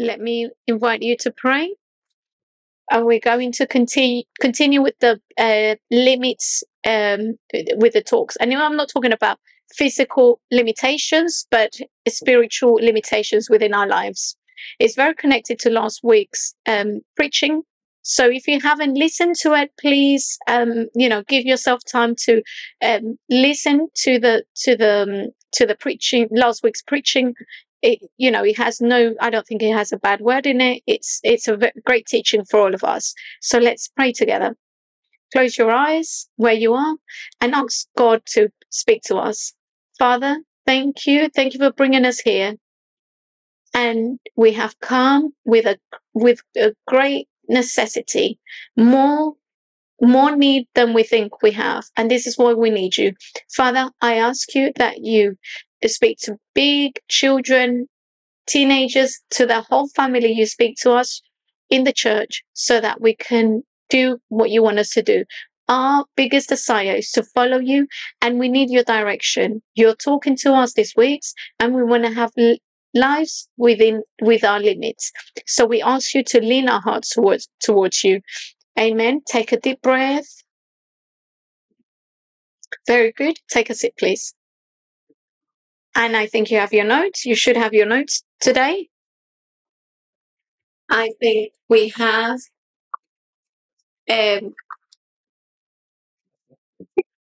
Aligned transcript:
let 0.00 0.20
me 0.20 0.50
invite 0.66 1.02
you 1.02 1.16
to 1.20 1.30
pray. 1.30 1.74
And 2.90 3.06
we're 3.06 3.20
going 3.20 3.52
to 3.52 3.66
continue 3.66 4.24
continue 4.40 4.82
with 4.82 4.98
the 5.00 5.20
uh, 5.38 5.76
limits 5.92 6.64
um, 6.84 7.38
with 7.76 7.92
the 7.92 8.02
talks. 8.02 8.36
And 8.36 8.52
I'm 8.52 8.76
not 8.76 8.88
talking 8.92 9.12
about 9.12 9.38
physical 9.76 10.40
limitations, 10.50 11.46
but 11.50 11.74
spiritual 12.08 12.74
limitations 12.74 13.48
within 13.48 13.74
our 13.74 13.86
lives. 13.86 14.36
It's 14.80 14.96
very 14.96 15.14
connected 15.14 15.58
to 15.60 15.70
last 15.70 16.00
week's 16.02 16.54
um, 16.66 17.00
preaching. 17.14 17.62
So 18.02 18.28
if 18.28 18.48
you 18.48 18.60
haven't 18.60 18.94
listened 18.94 19.36
to 19.42 19.52
it, 19.52 19.70
please, 19.78 20.38
um, 20.48 20.86
you 20.94 21.08
know, 21.08 21.22
give 21.28 21.44
yourself 21.44 21.80
time 21.90 22.14
to 22.24 22.42
um, 22.82 23.18
listen 23.28 23.88
to 23.96 24.18
the 24.18 24.44
to 24.62 24.76
the 24.76 25.02
um, 25.02 25.32
to 25.52 25.66
the 25.66 25.74
preaching 25.74 26.28
last 26.32 26.62
week's 26.62 26.82
preaching. 26.82 27.34
It, 27.82 28.00
you 28.18 28.30
know, 28.30 28.44
it 28.44 28.58
has 28.58 28.80
no. 28.80 29.14
I 29.20 29.30
don't 29.30 29.46
think 29.46 29.62
it 29.62 29.72
has 29.72 29.92
a 29.92 29.96
bad 29.96 30.20
word 30.20 30.46
in 30.46 30.60
it. 30.60 30.82
It's 30.86 31.20
it's 31.22 31.48
a 31.48 31.58
great 31.84 32.06
teaching 32.06 32.44
for 32.44 32.60
all 32.60 32.74
of 32.74 32.84
us. 32.84 33.14
So 33.40 33.58
let's 33.58 33.88
pray 33.88 34.12
together. 34.12 34.56
Close 35.32 35.56
your 35.56 35.70
eyes 35.70 36.28
where 36.36 36.54
you 36.54 36.74
are 36.74 36.96
and 37.40 37.54
ask 37.54 37.86
God 37.96 38.22
to 38.34 38.50
speak 38.68 39.02
to 39.04 39.16
us. 39.16 39.54
Father, 39.98 40.40
thank 40.66 41.06
you. 41.06 41.28
Thank 41.28 41.54
you 41.54 41.60
for 41.60 41.72
bringing 41.72 42.04
us 42.04 42.20
here. 42.20 42.56
And 43.72 44.18
we 44.36 44.52
have 44.52 44.80
come 44.80 45.34
with 45.44 45.66
a, 45.66 45.78
with 46.12 46.40
a 46.56 46.74
great 46.88 47.28
necessity, 47.48 48.40
more, 48.76 49.34
more 50.00 50.34
need 50.34 50.66
than 50.74 50.92
we 50.92 51.04
think 51.04 51.42
we 51.42 51.52
have. 51.52 51.84
And 51.96 52.10
this 52.10 52.26
is 52.26 52.36
why 52.36 52.54
we 52.54 52.70
need 52.70 52.96
you. 52.96 53.14
Father, 53.54 53.90
I 54.00 54.14
ask 54.14 54.54
you 54.54 54.72
that 54.76 54.98
you 55.02 55.36
speak 55.88 56.18
to 56.22 56.36
big 56.54 56.98
children, 57.08 57.86
teenagers, 58.46 59.20
to 59.30 59.46
the 59.46 59.62
whole 59.62 59.88
family. 59.88 60.32
You 60.32 60.46
speak 60.46 60.76
to 60.82 60.92
us 60.92 61.22
in 61.68 61.84
the 61.84 61.92
church 61.92 62.42
so 62.52 62.80
that 62.80 63.00
we 63.00 63.14
can 63.14 63.62
do 63.88 64.18
what 64.28 64.50
you 64.50 64.62
want 64.62 64.78
us 64.78 64.90
to 64.90 65.02
do 65.02 65.24
our 65.70 66.04
biggest 66.16 66.48
desire 66.48 66.96
is 66.96 67.12
to 67.12 67.22
follow 67.22 67.58
you 67.58 67.86
and 68.20 68.40
we 68.40 68.48
need 68.48 68.70
your 68.70 68.82
direction. 68.82 69.62
You're 69.76 69.94
talking 69.94 70.36
to 70.38 70.52
us 70.52 70.74
this 70.74 70.94
week 70.96 71.22
and 71.60 71.74
we 71.74 71.84
want 71.84 72.02
to 72.04 72.10
have 72.10 72.32
lives 72.92 73.48
within 73.56 74.02
with 74.20 74.42
our 74.42 74.58
limits. 74.58 75.12
So 75.46 75.64
we 75.64 75.80
ask 75.80 76.12
you 76.12 76.24
to 76.24 76.40
lean 76.40 76.68
our 76.68 76.80
hearts 76.80 77.10
towards 77.14 77.48
towards 77.62 78.02
you. 78.02 78.20
Amen. 78.78 79.20
Take 79.30 79.52
a 79.52 79.60
deep 79.60 79.80
breath. 79.80 80.42
Very 82.88 83.12
good. 83.12 83.36
Take 83.48 83.70
a 83.70 83.74
sip, 83.74 83.92
please. 83.96 84.34
And 85.94 86.16
I 86.16 86.26
think 86.26 86.50
you 86.50 86.58
have 86.58 86.72
your 86.72 86.84
notes. 86.84 87.24
You 87.24 87.34
should 87.36 87.56
have 87.56 87.72
your 87.74 87.86
notes 87.86 88.24
today. 88.40 88.88
I 90.90 91.12
think 91.20 91.54
we 91.70 91.88
have 91.96 92.40
um, 94.10 94.54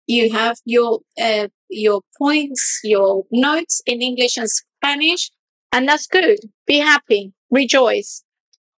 you 0.08 0.32
have 0.32 0.58
your 0.66 1.00
uh, 1.22 1.48
your 1.70 2.02
points, 2.18 2.80
your 2.84 3.26
notes 3.32 3.82
in 3.86 4.02
English 4.02 4.38
and 4.38 4.50
Spanish, 4.50 5.32
and 5.72 5.88
that's 5.88 6.08
good. 6.08 6.40
Be 6.68 6.80
happy, 6.80 7.34
rejoice. 7.50 8.24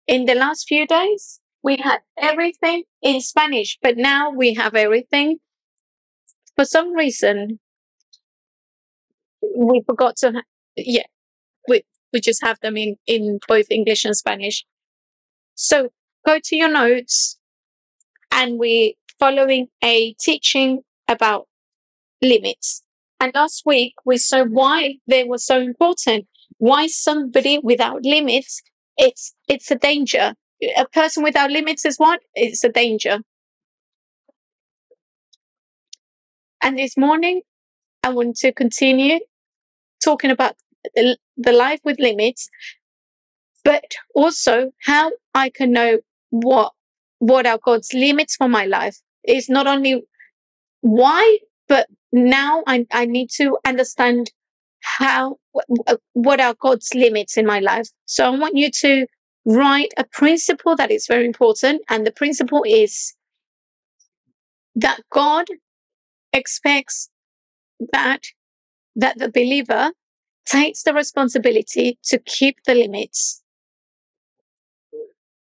In 0.07 0.25
the 0.25 0.35
last 0.35 0.67
few 0.67 0.87
days, 0.87 1.41
we 1.63 1.77
had 1.77 1.99
everything 2.17 2.83
in 3.01 3.21
Spanish, 3.21 3.77
but 3.81 3.97
now 3.97 4.31
we 4.31 4.55
have 4.55 4.75
everything. 4.75 5.39
For 6.55 6.65
some 6.65 6.93
reason, 6.93 7.59
we 9.55 9.81
forgot 9.85 10.17
to. 10.17 10.43
Yeah, 10.75 11.03
we 11.67 11.83
we 12.13 12.21
just 12.21 12.43
have 12.43 12.59
them 12.61 12.77
in 12.77 12.97
in 13.07 13.39
both 13.47 13.67
English 13.69 14.05
and 14.05 14.15
Spanish. 14.15 14.65
So 15.55 15.89
go 16.25 16.39
to 16.43 16.55
your 16.55 16.69
notes, 16.69 17.37
and 18.31 18.59
we're 18.59 18.93
following 19.19 19.67
a 19.83 20.13
teaching 20.19 20.81
about 21.07 21.47
limits. 22.21 22.83
And 23.19 23.33
last 23.35 23.63
week 23.65 23.93
we 24.05 24.17
saw 24.17 24.43
why 24.45 24.95
they 25.07 25.23
were 25.23 25.37
so 25.37 25.59
important. 25.59 26.27
Why 26.57 26.87
somebody 26.87 27.59
without 27.59 28.03
limits, 28.05 28.61
it's 28.97 29.33
it's 29.47 29.71
a 29.71 29.75
danger. 29.75 30.35
A 30.77 30.87
person 30.87 31.23
without 31.23 31.51
limits 31.51 31.85
is 31.85 31.97
what? 31.97 32.21
It's 32.35 32.63
a 32.63 32.69
danger. 32.69 33.19
And 36.61 36.77
this 36.77 36.97
morning, 36.97 37.41
I 38.03 38.09
want 38.09 38.37
to 38.37 38.51
continue 38.53 39.19
talking 40.03 40.31
about 40.31 40.55
the, 40.95 41.17
life 41.37 41.79
with 41.83 41.99
limits, 41.99 42.49
but 43.63 43.85
also 44.13 44.71
how 44.85 45.11
I 45.33 45.49
can 45.49 45.71
know 45.71 45.99
what 46.29 46.73
what 47.19 47.45
are 47.45 47.59
God's 47.63 47.93
limits 47.93 48.35
for 48.35 48.49
my 48.49 48.65
life. 48.65 48.97
Is 49.23 49.47
not 49.47 49.67
only 49.67 50.03
why 50.81 51.37
but 51.69 51.87
now 52.11 52.63
I, 52.67 52.85
I 52.91 53.05
need 53.05 53.29
to 53.37 53.57
understand 53.65 54.31
how 54.81 55.37
what 56.11 56.41
are 56.41 56.55
god's 56.59 56.93
limits 56.93 57.37
in 57.37 57.45
my 57.45 57.59
life 57.59 57.87
so 58.05 58.25
i 58.25 58.29
want 58.29 58.57
you 58.57 58.69
to 58.69 59.07
write 59.45 59.93
a 59.97 60.03
principle 60.03 60.75
that 60.75 60.91
is 60.91 61.07
very 61.07 61.25
important 61.25 61.81
and 61.89 62.05
the 62.05 62.11
principle 62.11 62.63
is 62.67 63.13
that 64.75 64.99
god 65.09 65.45
expects 66.33 67.09
that 67.93 68.23
that 68.95 69.17
the 69.17 69.29
believer 69.29 69.91
takes 70.45 70.83
the 70.83 70.93
responsibility 70.93 71.97
to 72.03 72.19
keep 72.19 72.57
the 72.65 72.75
limits 72.75 73.43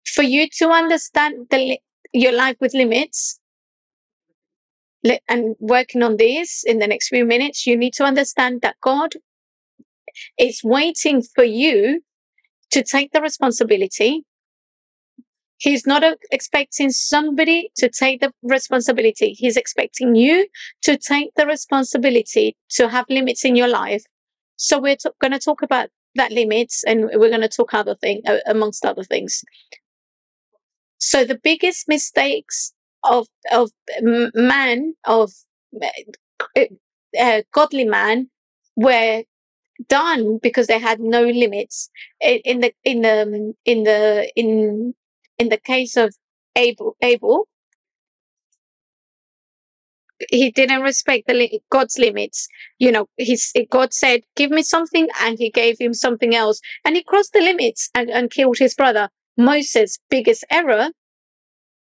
for 0.05 0.23
you 0.23 0.47
to 0.59 0.69
understand 0.69 1.47
the 1.51 1.79
your 2.13 2.31
life 2.31 2.55
with 2.59 2.73
limits 2.73 3.39
and 5.27 5.55
working 5.59 6.03
on 6.03 6.17
this 6.17 6.63
in 6.65 6.79
the 6.79 6.87
next 6.87 7.09
few 7.09 7.25
minutes, 7.25 7.67
you 7.67 7.77
need 7.77 7.93
to 7.93 8.03
understand 8.03 8.61
that 8.61 8.77
God 8.81 9.13
is 10.37 10.61
waiting 10.63 11.21
for 11.21 11.43
you 11.43 12.01
to 12.71 12.83
take 12.83 13.11
the 13.11 13.21
responsibility. 13.21 14.23
He's 15.57 15.87
not 15.87 16.03
expecting 16.31 16.91
somebody 16.91 17.71
to 17.77 17.89
take 17.89 18.21
the 18.21 18.31
responsibility. 18.43 19.33
He's 19.33 19.57
expecting 19.57 20.15
you 20.15 20.47
to 20.83 20.97
take 20.97 21.33
the 21.35 21.47
responsibility 21.47 22.55
to 22.71 22.89
have 22.89 23.05
limits 23.09 23.43
in 23.43 23.55
your 23.55 23.67
life. 23.67 24.03
So 24.55 24.79
we're 24.79 24.95
t- 24.97 25.09
going 25.19 25.31
to 25.31 25.39
talk 25.39 25.61
about 25.63 25.89
that 26.15 26.31
limits 26.31 26.83
and 26.85 27.05
we're 27.13 27.29
going 27.29 27.41
to 27.41 27.47
talk 27.49 27.73
other 27.73 27.95
thing 27.95 28.21
uh, 28.27 28.37
amongst 28.47 28.85
other 28.85 29.03
things. 29.03 29.43
So 30.99 31.23
the 31.23 31.37
biggest 31.41 31.87
mistakes 31.87 32.73
of 33.03 33.27
of 33.51 33.71
man 34.01 34.95
of 35.05 35.31
uh, 36.57 36.65
uh, 37.19 37.41
godly 37.53 37.85
man 37.85 38.29
were 38.75 39.23
done 39.89 40.39
because 40.41 40.67
they 40.67 40.79
had 40.79 40.99
no 40.99 41.23
limits 41.23 41.89
in 42.21 42.61
the 42.61 42.73
in 42.83 43.01
the 43.01 43.55
in 43.65 43.83
the 43.83 44.31
in 44.35 44.95
in 45.37 45.49
the 45.49 45.57
case 45.57 45.95
of 45.97 46.15
abel 46.55 46.95
abel 47.01 47.47
he 50.31 50.49
didn't 50.49 50.81
respect 50.81 51.27
the 51.27 51.61
god's 51.69 51.97
limits 51.99 52.47
you 52.79 52.91
know 52.91 53.07
he's 53.17 53.53
god 53.69 53.93
said 53.93 54.21
give 54.35 54.49
me 54.49 54.63
something 54.63 55.07
and 55.21 55.37
he 55.37 55.49
gave 55.49 55.77
him 55.79 55.93
something 55.93 56.35
else 56.35 56.59
and 56.83 56.95
he 56.95 57.03
crossed 57.03 57.33
the 57.33 57.39
limits 57.39 57.89
and, 57.93 58.09
and 58.09 58.31
killed 58.31 58.57
his 58.57 58.73
brother 58.73 59.09
moses 59.37 59.99
biggest 60.09 60.43
error 60.49 60.89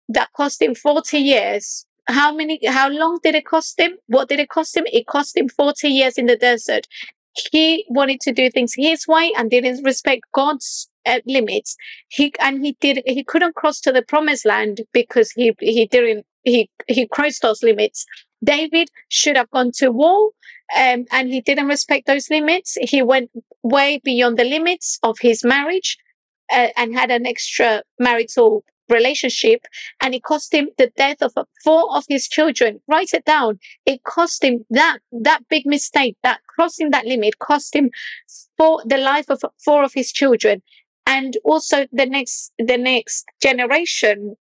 that 0.09 0.31
cost 0.33 0.61
him 0.61 0.75
40 0.75 1.17
years. 1.17 1.85
How 2.07 2.33
many, 2.33 2.59
how 2.65 2.89
long 2.89 3.19
did 3.23 3.35
it 3.35 3.45
cost 3.45 3.79
him? 3.79 3.97
What 4.07 4.29
did 4.29 4.39
it 4.39 4.49
cost 4.49 4.77
him? 4.77 4.85
It 4.87 5.07
cost 5.07 5.35
him 5.35 5.49
40 5.49 5.87
years 5.89 6.17
in 6.17 6.27
the 6.27 6.37
desert. 6.37 6.87
He 7.51 7.85
wanted 7.89 8.21
to 8.21 8.31
do 8.31 8.49
things 8.49 8.73
his 8.75 9.07
way 9.07 9.33
and 9.37 9.49
didn't 9.49 9.83
respect 9.83 10.21
God's 10.31 10.87
uh, 11.05 11.19
limits. 11.25 11.75
He, 12.09 12.33
and 12.39 12.65
he 12.65 12.77
did, 12.79 13.01
he 13.05 13.23
couldn't 13.23 13.55
cross 13.55 13.79
to 13.81 13.91
the 13.91 14.01
promised 14.01 14.45
land 14.45 14.81
because 14.93 15.31
he, 15.31 15.53
he 15.59 15.87
didn't, 15.87 16.25
he, 16.43 16.69
he 16.87 17.07
crossed 17.07 17.41
those 17.41 17.63
limits. 17.63 18.05
David 18.43 18.89
should 19.09 19.37
have 19.37 19.49
gone 19.51 19.71
to 19.77 19.89
war 19.89 20.31
um, 20.77 21.05
and 21.11 21.29
he 21.29 21.41
didn't 21.41 21.67
respect 21.67 22.07
those 22.07 22.29
limits. 22.29 22.77
He 22.81 23.01
went 23.01 23.31
way 23.63 23.99
beyond 24.03 24.37
the 24.37 24.43
limits 24.43 24.99
of 25.03 25.17
his 25.21 25.43
marriage 25.43 25.97
uh, 26.51 26.69
and 26.77 26.93
had 26.95 27.11
an 27.11 27.25
extra 27.25 27.83
marital 27.99 28.63
relationship 28.89 29.61
and 30.01 30.13
it 30.13 30.23
cost 30.23 30.53
him 30.53 30.69
the 30.77 30.91
death 30.95 31.17
of 31.21 31.33
four 31.63 31.95
of 31.95 32.03
his 32.07 32.27
children 32.27 32.79
write 32.87 33.13
it 33.13 33.25
down 33.25 33.59
it 33.85 34.03
cost 34.03 34.43
him 34.43 34.65
that 34.69 34.99
that 35.11 35.41
big 35.49 35.65
mistake 35.65 36.15
that 36.21 36.39
crossing 36.47 36.91
that 36.91 37.05
limit 37.05 37.39
cost 37.39 37.75
him 37.75 37.89
for 38.57 38.81
the 38.85 38.97
life 38.97 39.25
of 39.29 39.41
four 39.63 39.83
of 39.83 39.93
his 39.93 40.11
children 40.11 40.61
and 41.05 41.37
also 41.43 41.85
the 41.91 42.05
next 42.05 42.51
the 42.57 42.77
next 42.77 43.25
generation 43.41 44.35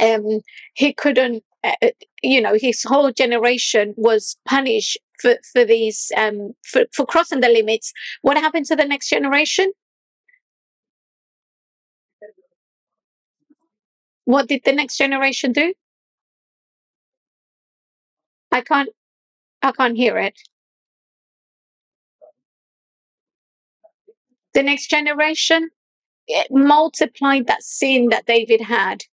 um, 0.00 0.40
he 0.74 0.92
couldn't 0.92 1.42
uh, 1.64 1.72
uh, 1.82 1.88
you 2.22 2.40
know 2.40 2.54
his 2.60 2.82
whole 2.84 3.12
generation 3.12 3.94
was 3.96 4.36
punished 4.46 4.98
for 5.20 5.36
for 5.52 5.64
these 5.64 6.12
um, 6.16 6.52
for, 6.64 6.84
for 6.92 7.04
crossing 7.06 7.40
the 7.40 7.48
limits. 7.48 7.92
What 8.22 8.36
happened 8.36 8.66
to 8.66 8.76
the 8.76 8.84
next 8.84 9.08
generation? 9.08 9.72
What 14.24 14.46
did 14.48 14.62
the 14.64 14.72
next 14.72 14.96
generation 14.98 15.52
do? 15.52 15.74
I 18.52 18.60
can't 18.60 18.90
i 19.62 19.72
can't 19.72 19.96
hear 19.96 20.18
it. 20.18 20.38
The 24.58 24.64
next 24.64 24.90
generation 24.90 25.70
it 26.26 26.48
multiplied 26.50 27.46
that 27.46 27.62
sin 27.62 28.08
that 28.08 28.26
David 28.26 28.62
had. 28.62 29.04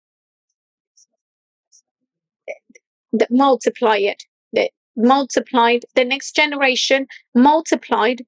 That 3.12 3.28
multiply 3.30 3.98
it. 3.98 4.24
That 4.54 4.72
multiplied 4.96 5.84
the 5.94 6.04
next 6.04 6.34
generation 6.34 7.06
multiplied 7.32 8.22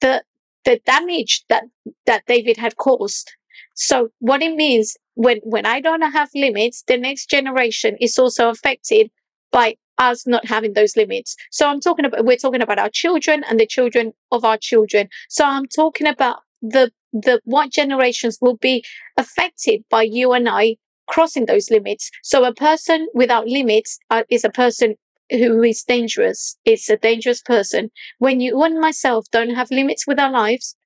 the 0.00 0.24
the 0.64 0.80
damage 0.86 1.44
that 1.50 1.64
that 2.06 2.24
David 2.26 2.56
had 2.56 2.78
caused. 2.78 3.32
So 3.74 4.08
what 4.20 4.40
it 4.40 4.56
means 4.56 4.96
when 5.12 5.40
when 5.42 5.66
I 5.66 5.82
don't 5.82 6.10
have 6.10 6.30
limits, 6.34 6.84
the 6.88 6.96
next 6.96 7.28
generation 7.28 7.98
is 8.00 8.18
also 8.18 8.48
affected 8.48 9.10
by 9.52 9.76
us 9.98 10.26
not 10.26 10.46
having 10.46 10.72
those 10.72 10.96
limits. 10.96 11.36
So 11.50 11.68
I'm 11.68 11.80
talking 11.80 12.06
about 12.06 12.24
we're 12.24 12.38
talking 12.38 12.62
about 12.62 12.78
our 12.78 12.90
children 12.90 13.44
and 13.44 13.60
the 13.60 13.66
children 13.66 14.14
of 14.32 14.42
our 14.42 14.56
children. 14.56 15.10
So 15.28 15.44
I'm 15.44 15.66
talking 15.66 16.06
about 16.06 16.38
the 16.62 16.90
the 17.12 17.40
what 17.44 17.70
generations 17.70 18.38
will 18.40 18.56
be 18.56 18.84
affected 19.16 19.82
by 19.90 20.02
you 20.02 20.32
and 20.32 20.48
I 20.48 20.76
crossing 21.08 21.46
those 21.46 21.70
limits. 21.70 22.10
So 22.22 22.44
a 22.44 22.52
person 22.54 23.08
without 23.14 23.46
limits 23.46 23.98
uh, 24.10 24.24
is 24.28 24.44
a 24.44 24.50
person 24.50 24.96
who 25.30 25.62
is 25.62 25.82
dangerous. 25.82 26.56
It's 26.64 26.88
a 26.90 26.96
dangerous 26.96 27.40
person. 27.42 27.90
When 28.18 28.40
you 28.40 28.62
and 28.62 28.80
myself 28.80 29.26
don't 29.30 29.54
have 29.54 29.70
limits 29.70 30.06
with 30.06 30.18
our 30.18 30.30
lives, 30.30 30.76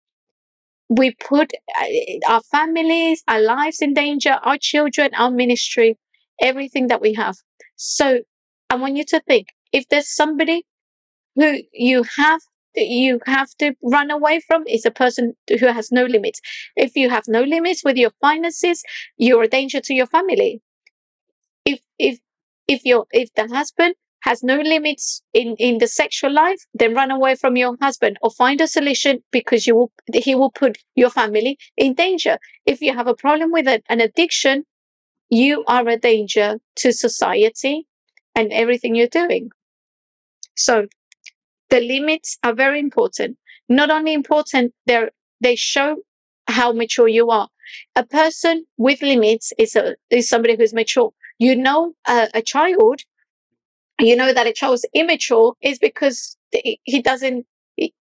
we 0.89 1.13
put 1.13 1.53
uh, 1.81 1.87
our 2.29 2.41
families, 2.43 3.23
our 3.29 3.41
lives 3.41 3.81
in 3.81 3.95
danger, 3.95 4.39
our 4.43 4.59
children, 4.59 5.11
our 5.17 5.31
ministry, 5.31 5.99
everything 6.41 6.89
that 6.89 7.01
we 7.01 7.15
have. 7.15 7.37
So 7.77 8.21
I 8.69 8.77
want 8.77 8.97
you 8.97 9.05
to 9.07 9.21
think 9.21 9.49
if 9.73 9.89
there's 9.89 10.09
somebody 10.15 10.65
who 11.37 11.61
you 11.73 12.05
have 12.19 12.41
you 12.75 13.21
have 13.27 13.51
to 13.59 13.75
run 13.83 14.11
away 14.11 14.41
from 14.41 14.65
is 14.67 14.85
a 14.87 14.91
person 14.91 15.35
who 15.59 15.67
has 15.67 15.91
no 15.93 16.05
limits. 16.05 16.41
If 16.77 16.97
you 16.97 17.11
have 17.11 17.25
no 17.29 17.43
limits 17.43 17.83
with 17.85 17.97
your 17.97 18.11
finances, 18.21 18.83
you're 19.17 19.43
a 19.45 19.49
danger 19.49 19.81
to 19.81 19.95
your 19.95 20.07
family. 20.07 20.61
If 21.65 21.81
if 21.99 22.19
if 22.69 22.85
your 22.85 23.07
if 23.13 23.33
the 23.35 23.49
husband 23.49 23.95
has 24.25 24.43
no 24.43 24.57
limits 24.61 25.23
in 25.33 25.57
in 25.57 25.79
the 25.79 25.89
sexual 25.89 26.33
life, 26.33 26.67
then 26.75 26.95
run 26.95 27.11
away 27.11 27.35
from 27.35 27.57
your 27.57 27.77
husband 27.81 28.19
or 28.23 28.31
find 28.31 28.61
a 28.61 28.67
solution 28.67 29.23
because 29.31 29.67
you 29.67 29.75
will 29.75 29.93
he 30.13 30.35
will 30.35 30.51
put 30.51 30.79
your 30.95 31.11
family 31.11 31.59
in 31.77 31.95
danger. 31.95 32.39
If 32.67 32.81
you 32.83 32.95
have 32.95 33.07
a 33.07 33.15
problem 33.15 33.53
with 33.53 33.67
an 33.69 34.01
addiction, 34.01 34.67
you 35.31 35.65
are 35.67 35.89
a 35.89 35.99
danger 35.99 36.61
to 36.77 36.93
society 36.93 37.87
and 38.37 38.53
everything 38.53 38.95
you're 38.95 39.09
doing. 39.23 39.51
So 40.57 40.87
the 41.71 41.81
limits 41.81 42.39
are 42.43 42.55
very 42.55 42.81
important. 42.81 43.37
Not 43.69 43.91
only 43.91 44.13
important, 44.13 44.75
they 44.87 45.09
they 45.41 45.57
show 45.57 45.97
how 46.49 46.73
mature 46.73 47.09
you 47.09 47.31
are. 47.31 47.49
A 47.97 48.05
person 48.05 48.67
with 48.77 49.03
limits 49.03 49.53
is 49.59 49.77
a 49.77 49.97
is 50.11 50.29
somebody 50.29 50.57
who's 50.57 50.75
mature. 50.75 51.13
You 51.39 51.57
know, 51.57 51.95
a, 52.07 52.43
child, 52.43 53.01
you 53.99 54.15
know 54.15 54.33
that 54.35 54.47
a 54.47 54.53
child's 54.53 54.85
immature 54.93 55.55
is 55.63 55.79
because 55.79 56.37
he 56.53 57.01
doesn't, 57.01 57.47
he, 57.77 57.95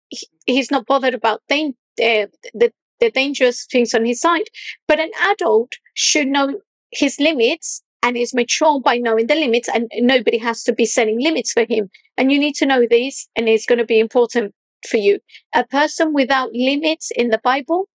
he's 0.46 0.70
not 0.72 0.86
bothered 0.86 1.14
about 1.14 1.42
the, 1.48 1.74
the 1.96 2.74
the 3.00 3.12
dangerous 3.12 3.66
things 3.66 3.94
on 3.94 4.06
his 4.06 4.20
side. 4.20 4.50
But 4.88 5.00
an 5.00 5.12
adult 5.22 5.74
should 5.94 6.28
know 6.28 6.60
his 6.92 7.20
limits 7.20 7.82
and 8.02 8.18
is 8.18 8.34
mature 8.34 8.80
by 8.80 8.98
knowing 8.98 9.28
the 9.28 9.36
limits 9.36 9.70
and 9.74 9.92
nobody 9.98 10.38
has 10.38 10.64
to 10.64 10.74
be 10.74 10.86
setting 10.86 11.20
limits 11.20 11.54
for 11.54 11.66
him. 11.70 11.90
And 12.20 12.32
you 12.32 12.38
need 12.38 12.56
to 12.56 12.66
know 12.66 12.86
this 12.88 13.30
and 13.36 13.50
it's 13.50 13.66
going 13.66 13.80
to 13.80 13.86
be 13.86 14.00
important 14.00 14.54
for 14.88 14.98
you. 14.98 15.20
A 15.56 15.66
person 15.66 16.14
without 16.14 16.52
limits 16.54 17.12
in 17.16 17.30
the 17.30 17.40
Bible, 17.42 17.88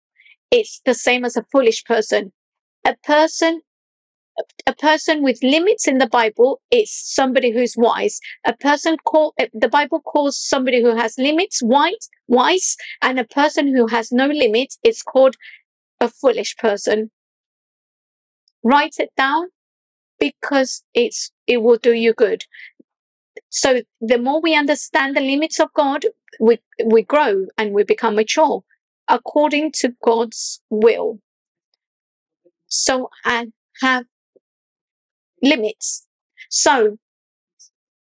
it's 0.50 0.80
the 0.86 0.94
same 0.94 1.24
as 1.24 1.36
a 1.36 1.44
foolish 1.52 1.84
person. 1.84 2.32
A 2.86 2.96
person 3.04 3.60
a 4.66 4.74
person 4.74 5.22
with 5.22 5.38
limits 5.42 5.86
in 5.86 5.98
the 5.98 6.08
Bible 6.08 6.60
is 6.70 6.92
somebody 6.92 7.52
who's 7.52 7.76
wise. 7.76 8.18
A 8.44 8.52
person 8.52 8.96
called 9.04 9.34
eh, 9.38 9.46
the 9.52 9.68
Bible 9.68 10.00
calls 10.00 10.40
somebody 10.40 10.82
who 10.82 10.96
has 10.96 11.16
limits 11.18 11.62
wise, 11.62 12.08
wise, 12.26 12.76
and 13.00 13.20
a 13.20 13.24
person 13.24 13.76
who 13.76 13.86
has 13.88 14.10
no 14.10 14.26
limits 14.26 14.78
is 14.82 15.02
called 15.02 15.36
a 16.00 16.08
foolish 16.08 16.56
person. 16.56 17.10
Write 18.64 18.96
it 18.98 19.10
down 19.16 19.48
because 20.18 20.82
it's 20.94 21.30
it 21.46 21.62
will 21.62 21.76
do 21.76 21.92
you 21.92 22.12
good. 22.12 22.44
So 23.54 23.82
the 24.00 24.18
more 24.18 24.40
we 24.40 24.56
understand 24.56 25.16
the 25.16 25.20
limits 25.20 25.60
of 25.60 25.72
God, 25.74 26.06
we 26.40 26.58
we 26.84 27.02
grow 27.02 27.46
and 27.56 27.72
we 27.72 27.84
become 27.84 28.16
mature 28.16 28.64
according 29.06 29.70
to 29.80 29.94
God's 30.04 30.60
will. 30.70 31.20
So 32.66 33.10
I 33.24 33.52
have 33.80 34.06
limits. 35.40 36.04
So 36.50 36.98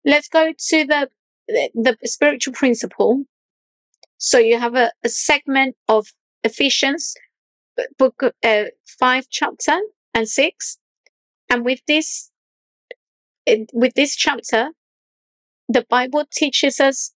let's 0.03 0.27
go 0.27 0.51
to 0.51 0.85
the 0.85 1.09
the, 1.47 1.97
spiritual 2.03 2.53
principle. 2.53 3.23
So 4.17 4.39
you 4.39 4.59
have 4.59 4.75
a, 4.75 4.91
a 5.01 5.07
segment 5.07 5.77
of 5.87 6.07
Ephesians 6.43 7.15
book 7.97 8.21
uh, 8.43 8.65
five 8.99 9.27
chapter 9.29 9.79
and 10.13 10.27
six 10.27 10.77
and 11.49 11.63
with 11.63 11.79
this, 11.87 12.31
with 13.71 13.93
this 13.93 14.13
chapter, 14.13 14.71
the 15.67 15.85
Bible 15.89 16.25
teaches 16.31 16.79
us 16.79 17.13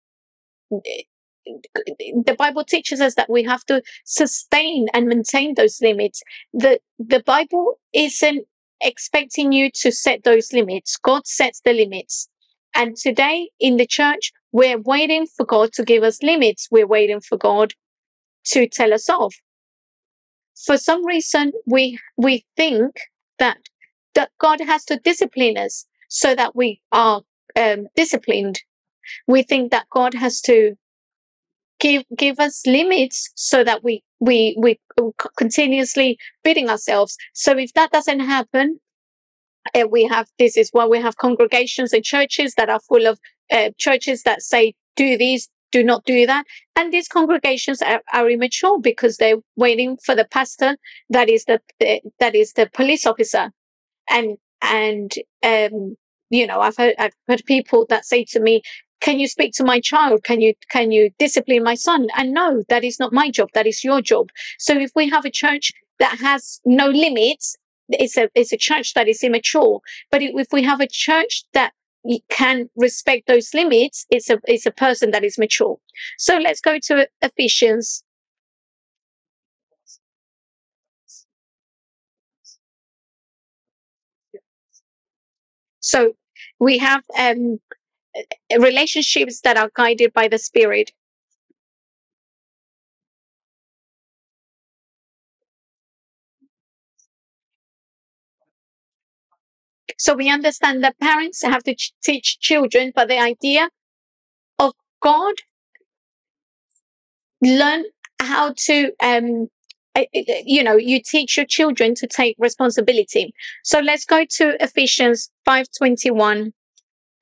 the 0.71 2.37
Bible 2.39 2.65
teaches 2.65 3.01
us 3.01 3.15
that 3.15 3.31
we 3.31 3.43
have 3.45 3.65
to 3.65 3.83
sustain 4.05 4.89
and 4.93 5.07
maintain 5.07 5.55
those 5.55 5.81
limits. 5.81 6.23
The 6.53 6.81
the 6.99 7.23
Bible 7.25 7.79
isn't 7.93 8.47
expecting 8.81 9.53
you 9.53 9.71
to 9.75 9.93
set 9.93 10.25
those 10.25 10.53
limits. 10.53 10.97
God 10.97 11.27
sets 11.27 11.61
the 11.65 11.73
limits. 11.73 12.29
And 12.75 12.97
today 12.97 13.51
in 13.59 13.77
the 13.77 13.87
church, 13.87 14.33
we're 14.53 14.79
waiting 14.79 15.27
for 15.27 15.45
God 15.45 15.73
to 15.75 15.85
give 15.85 16.03
us 16.03 16.23
limits. 16.23 16.69
We're 16.71 16.87
waiting 16.87 17.21
for 17.21 17.37
God 17.37 17.75
to 18.47 18.69
tell 18.69 18.95
us 18.95 19.09
off. 19.09 19.35
For 20.55 20.77
some 20.77 21.05
reason, 21.05 21.53
we 21.67 21.99
we 22.17 22.45
think 22.57 22.97
that 23.39 23.59
that 24.15 24.31
God 24.39 24.61
has 24.61 24.85
to 24.87 24.97
discipline 24.97 25.57
us 25.57 25.87
so 26.09 26.35
that 26.35 26.55
we 26.57 26.81
are 26.93 27.23
um, 27.57 27.87
disciplined. 27.97 28.61
We 29.27 29.43
think 29.43 29.71
that 29.71 29.87
God 29.91 30.15
has 30.15 30.41
to 30.43 30.77
give 31.81 32.05
give 32.17 32.39
us 32.39 32.67
limits 32.67 33.31
so 33.35 33.65
that 33.65 33.83
we 33.83 34.05
we 34.21 34.55
we 34.59 34.79
continuously 35.37 36.19
beating 36.45 36.69
ourselves. 36.69 37.17
So 37.33 37.57
if 37.57 37.73
that 37.75 37.91
doesn't 37.91 38.21
happen, 38.21 38.81
uh, 39.75 39.89
we 39.91 40.05
have 40.05 40.29
this 40.39 40.57
is 40.57 40.69
why 40.73 40.87
we 40.87 41.01
have 41.01 41.17
congregations 41.17 41.93
and 41.93 42.05
churches 42.05 42.55
that 42.57 42.69
are 42.69 42.81
full 42.81 43.07
of 43.07 43.19
uh, 43.51 43.71
churches 43.79 44.23
that 44.23 44.43
say 44.43 44.75
do 44.95 45.17
these, 45.17 45.49
do 45.73 45.83
not 45.83 46.05
do 46.05 46.27
that, 46.27 46.45
and 46.77 46.93
these 46.93 47.09
congregations 47.09 47.83
are, 47.83 48.03
are 48.13 48.29
immature 48.31 48.79
because 48.81 49.17
they're 49.17 49.39
waiting 49.57 49.97
for 49.97 50.15
the 50.15 50.27
pastor 50.27 50.77
that 51.09 51.29
is 51.29 51.45
the, 51.47 51.61
the 51.81 52.01
that 52.21 52.35
is 52.35 52.53
the 52.53 52.69
police 52.73 53.07
officer 53.07 53.51
and 54.09 54.37
and 54.63 55.15
um, 55.45 55.97
you 56.31 56.47
know 56.47 56.61
I've 56.61 56.77
heard 56.77 56.95
I've 56.99 57.15
heard 57.29 57.43
people 57.47 57.87
that 57.91 58.05
say 58.07 58.25
to 58.27 58.41
me, 58.41 58.63
"Can 59.01 59.19
you 59.21 59.29
speak 59.29 59.53
to 59.55 59.65
my 59.65 59.81
child? 59.81 60.25
Can 60.25 60.41
you 60.41 60.55
can 60.71 60.93
you 60.93 61.11
discipline 61.19 61.63
my 61.65 61.75
son?" 61.75 62.09
And 62.17 62.33
no, 62.33 62.63
that 62.69 62.85
is 62.85 62.99
not 63.01 63.13
my 63.13 63.31
job. 63.31 63.51
That 63.55 63.67
is 63.67 63.85
your 63.85 64.01
job. 64.03 64.31
So 64.59 64.75
if 64.79 64.93
we 64.95 65.09
have 65.11 65.25
a 65.25 65.31
church 65.31 65.73
that 65.99 66.19
has 66.21 66.61
no 66.65 66.89
limits, 66.89 67.57
it's 67.89 68.17
a 68.17 68.31
it's 68.35 68.53
a 68.53 68.57
church 68.59 68.95
that 68.95 69.09
is 69.09 69.23
immature. 69.25 69.81
But 70.11 70.23
if 70.23 70.49
we 70.53 70.63
have 70.65 70.81
a 70.81 70.89
church 70.89 71.45
that 71.55 71.73
can 72.31 72.71
respect 72.77 73.27
those 73.27 73.53
limits, 73.55 74.07
it's 74.11 74.31
a 74.31 74.39
it's 74.47 74.67
a 74.67 74.71
person 74.71 75.11
that 75.13 75.25
is 75.25 75.39
mature. 75.39 75.77
So 76.19 76.39
let's 76.39 76.61
go 76.61 76.79
to 76.89 77.09
Ephesians 77.23 78.03
So 85.81 86.15
we 86.61 86.79
have 86.79 87.05
um, 87.19 87.61
relationships 88.59 89.41
that 89.43 89.57
are 89.57 89.71
guided 89.75 90.13
by 90.13 90.29
the 90.29 90.39
Spirit. 90.39 90.93
So 99.99 100.15
we 100.15 100.31
understand 100.31 100.83
that 100.85 100.99
parents 100.99 101.43
have 101.43 101.63
to 101.65 101.75
ch- 101.75 101.93
teach 102.03 102.39
children, 102.41 102.93
but 102.95 103.09
the 103.09 103.19
idea 103.19 103.71
of 104.59 104.75
God 105.03 105.35
learn 107.43 107.85
how 108.21 108.53
to 108.57 108.93
um, 109.03 109.49
you 110.15 110.63
know, 110.63 110.77
you 110.77 111.01
teach 111.03 111.37
your 111.37 111.47
children 111.47 111.95
to 111.97 112.07
take 112.07 112.37
responsibility. 112.39 113.35
So 113.65 113.81
let's 113.81 114.05
go 114.05 114.25
to 114.25 114.63
Ephesians 114.63 115.31
5 115.45 115.67
21, 115.77 116.53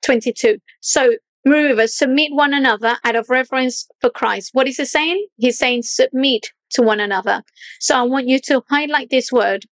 22. 0.03 0.59
So 0.81 1.13
Moreover, 1.45 1.87
submit 1.87 2.33
one 2.33 2.53
another 2.53 2.97
out 3.03 3.15
of 3.15 3.29
reverence 3.29 3.87
for 4.01 4.09
Christ. 4.09 4.49
What 4.53 4.67
is 4.67 4.77
he 4.77 4.85
saying? 4.85 5.25
He's 5.37 5.57
saying 5.57 5.83
submit 5.83 6.51
to 6.71 6.81
one 6.81 6.99
another. 6.99 7.43
So 7.79 7.95
I 7.95 8.03
want 8.03 8.27
you 8.27 8.39
to 8.41 8.63
highlight 8.69 9.09
this 9.09 9.31
word. 9.31 9.65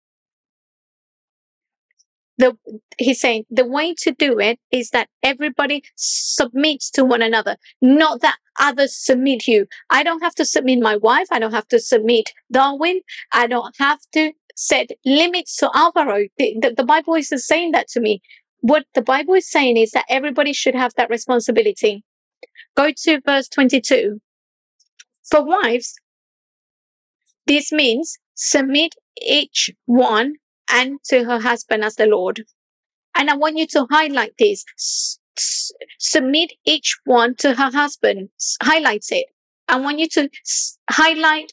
The, 2.36 2.56
he's 2.98 3.20
saying 3.20 3.44
the 3.48 3.64
way 3.64 3.94
to 3.98 4.10
do 4.10 4.40
it 4.40 4.58
is 4.72 4.90
that 4.90 5.08
everybody 5.22 5.84
submits 5.94 6.90
to 6.92 7.04
one 7.04 7.22
another, 7.22 7.56
not 7.80 8.22
that 8.22 8.38
others 8.58 8.96
submit 8.96 9.46
you. 9.46 9.66
I 9.90 10.02
don't 10.02 10.22
have 10.22 10.34
to 10.36 10.44
submit 10.44 10.80
my 10.80 10.96
wife. 10.96 11.28
I 11.30 11.38
don't 11.38 11.54
have 11.54 11.68
to 11.68 11.78
submit 11.78 12.32
Darwin. 12.50 13.02
I 13.32 13.46
don't 13.46 13.74
have 13.78 14.00
to 14.14 14.32
set 14.56 14.90
limits 15.04 15.56
to 15.58 15.70
Alvaro. 15.74 16.26
The, 16.38 16.56
the, 16.60 16.74
the 16.76 16.84
Bible 16.84 17.14
is 17.14 17.32
saying 17.46 17.72
that 17.72 17.88
to 17.88 18.00
me 18.00 18.20
what 18.64 18.86
the 18.94 19.02
Bible 19.02 19.34
is 19.34 19.50
saying 19.50 19.76
is 19.76 19.90
that 19.90 20.06
everybody 20.08 20.54
should 20.54 20.74
have 20.74 20.94
that 20.96 21.10
responsibility. 21.10 22.02
Go 22.74 22.92
to 22.96 23.20
verse 23.20 23.46
22. 23.46 24.22
For 25.30 25.44
wives, 25.44 25.96
this 27.46 27.70
means 27.70 28.16
submit 28.34 28.94
each 29.20 29.70
one 29.84 30.36
and 30.71 30.99
to 31.04 31.25
her 31.25 31.40
husband 31.40 31.85
as 31.85 31.97
the 31.97 32.06
Lord. 32.06 32.44
And 33.14 33.30
I 33.30 33.37
want 33.37 33.56
you 33.56 33.66
to 33.68 33.87
highlight 33.90 34.35
this. 34.38 34.64
S- 34.76 35.18
s- 35.37 35.73
submit 35.99 36.52
each 36.64 36.99
one 37.04 37.35
to 37.37 37.54
her 37.54 37.71
husband. 37.71 38.30
S- 38.40 38.56
highlight 38.62 39.04
it. 39.11 39.26
I 39.68 39.78
want 39.78 39.99
you 39.99 40.09
to 40.11 40.28
highlight. 40.90 41.52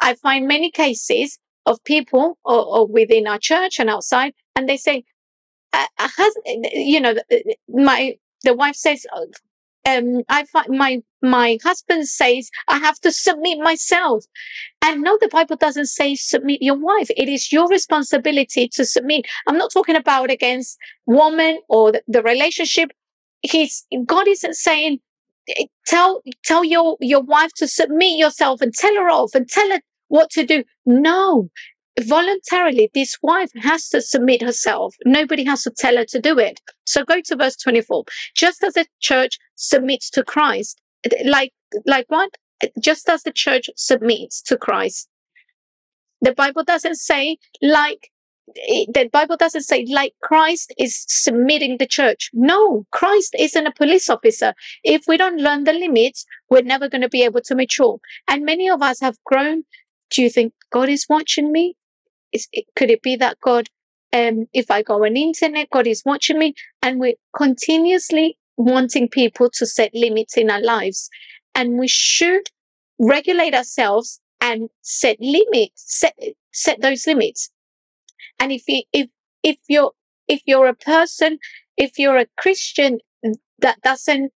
I 0.00 0.14
find 0.14 0.46
many 0.46 0.70
cases 0.70 1.38
of 1.66 1.82
people 1.84 2.38
or, 2.44 2.64
or 2.64 2.86
within 2.86 3.26
our 3.26 3.38
church 3.38 3.78
and 3.80 3.90
outside, 3.90 4.32
and 4.54 4.68
they 4.68 4.76
say, 4.76 5.04
uh, 5.72 5.86
has, 5.98 6.34
you 6.72 7.00
know, 7.00 7.14
my, 7.68 8.16
the 8.44 8.54
wife 8.54 8.76
says, 8.76 9.04
uh, 9.14 9.26
um, 9.88 10.22
I 10.28 10.44
find 10.44 10.68
my, 10.70 11.02
my 11.22 11.58
husband 11.62 12.08
says 12.08 12.50
I 12.68 12.78
have 12.78 12.98
to 13.00 13.12
submit 13.12 13.58
myself. 13.58 14.24
And 14.82 15.02
no, 15.02 15.18
the 15.20 15.28
Bible 15.28 15.56
doesn't 15.56 15.86
say 15.86 16.14
submit 16.14 16.62
your 16.62 16.78
wife. 16.78 17.08
It 17.16 17.28
is 17.28 17.52
your 17.52 17.68
responsibility 17.68 18.68
to 18.68 18.84
submit. 18.84 19.26
I'm 19.46 19.58
not 19.58 19.72
talking 19.72 19.96
about 19.96 20.30
against 20.30 20.78
woman 21.06 21.60
or 21.68 21.92
the, 21.92 22.02
the 22.06 22.22
relationship. 22.22 22.90
He's, 23.42 23.86
God 24.04 24.28
isn't 24.28 24.54
saying, 24.54 24.98
tell, 25.86 26.22
tell 26.44 26.64
your, 26.64 26.96
your 27.00 27.22
wife 27.22 27.52
to 27.56 27.66
submit 27.66 28.18
yourself 28.18 28.60
and 28.60 28.74
tell 28.74 28.94
her 28.96 29.08
off 29.08 29.34
and 29.34 29.48
tell 29.48 29.70
her 29.70 29.80
what 30.08 30.30
to 30.30 30.44
do. 30.44 30.64
No, 30.84 31.50
voluntarily, 32.06 32.90
this 32.94 33.16
wife 33.22 33.50
has 33.56 33.88
to 33.88 34.00
submit 34.00 34.42
herself. 34.42 34.94
Nobody 35.04 35.44
has 35.44 35.62
to 35.62 35.70
tell 35.70 35.96
her 35.96 36.04
to 36.06 36.20
do 36.20 36.38
it. 36.38 36.60
So 36.84 37.04
go 37.04 37.20
to 37.20 37.36
verse 37.36 37.56
24. 37.56 38.04
Just 38.34 38.62
as 38.62 38.74
the 38.74 38.86
church 39.00 39.38
submits 39.54 40.10
to 40.10 40.22
Christ, 40.22 40.80
like, 41.24 41.52
like 41.86 42.06
what? 42.08 42.36
Just 42.80 43.08
as 43.08 43.22
the 43.22 43.32
church 43.32 43.70
submits 43.76 44.42
to 44.42 44.56
Christ. 44.56 45.08
The 46.20 46.32
Bible 46.32 46.64
doesn't 46.64 46.96
say 46.96 47.38
like, 47.62 48.10
eh, 48.68 48.86
the 48.92 49.08
Bible 49.12 49.36
doesn't 49.36 49.62
say 49.62 49.86
like 49.88 50.14
Christ 50.22 50.74
is 50.76 51.04
submitting 51.08 51.78
the 51.78 51.86
church. 51.86 52.30
No, 52.32 52.86
Christ 52.90 53.36
isn't 53.38 53.66
a 53.66 53.72
police 53.72 54.10
officer. 54.10 54.54
If 54.82 55.04
we 55.06 55.16
don't 55.16 55.40
learn 55.40 55.64
the 55.64 55.72
limits, 55.72 56.24
we're 56.50 56.62
never 56.62 56.88
going 56.88 57.02
to 57.02 57.08
be 57.08 57.22
able 57.22 57.40
to 57.42 57.54
mature. 57.54 57.98
And 58.26 58.44
many 58.44 58.68
of 58.68 58.82
us 58.82 59.00
have 59.00 59.16
grown. 59.24 59.62
Do 60.10 60.22
you 60.22 60.30
think 60.30 60.54
God 60.72 60.88
is 60.88 61.06
watching 61.08 61.52
me? 61.52 61.76
Is 62.32 62.48
it, 62.52 62.66
could 62.76 62.90
it 62.90 63.02
be 63.02 63.16
that 63.16 63.38
God, 63.40 63.68
um, 64.12 64.46
if 64.52 64.70
I 64.70 64.82
go 64.82 65.04
on 65.04 65.16
internet, 65.16 65.70
God 65.70 65.86
is 65.86 66.02
watching 66.04 66.38
me, 66.38 66.54
and 66.82 67.00
we're 67.00 67.14
continuously 67.36 68.38
wanting 68.56 69.08
people 69.08 69.48
to 69.50 69.66
set 69.66 69.90
limits 69.94 70.36
in 70.36 70.50
our 70.50 70.62
lives, 70.62 71.08
and 71.54 71.78
we 71.78 71.88
should 71.88 72.42
regulate 72.98 73.54
ourselves 73.54 74.20
and 74.40 74.68
set 74.82 75.16
limits, 75.20 75.84
set 75.86 76.14
set 76.52 76.80
those 76.80 77.06
limits. 77.06 77.50
And 78.38 78.52
if 78.52 78.62
you, 78.68 78.82
if 78.92 79.08
if 79.42 79.58
you're 79.68 79.92
if 80.26 80.42
you're 80.46 80.66
a 80.66 80.74
person, 80.74 81.38
if 81.76 81.98
you're 81.98 82.18
a 82.18 82.26
Christian 82.36 82.98
that 83.60 83.80
doesn't 83.82 84.32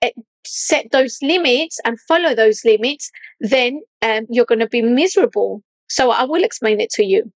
eh, 0.00 0.10
set 0.46 0.90
those 0.92 1.18
limits 1.22 1.80
and 1.84 1.98
follow 2.00 2.34
those 2.34 2.64
limits, 2.64 3.10
then 3.40 3.82
um, 4.02 4.26
you're 4.30 4.46
going 4.46 4.58
to 4.60 4.68
be 4.68 4.82
miserable 4.82 5.62
so 5.92 6.10
I 6.10 6.24
will 6.24 6.42
explain 6.42 6.80
it 6.80 6.88
to 6.92 7.04
you. 7.04 7.32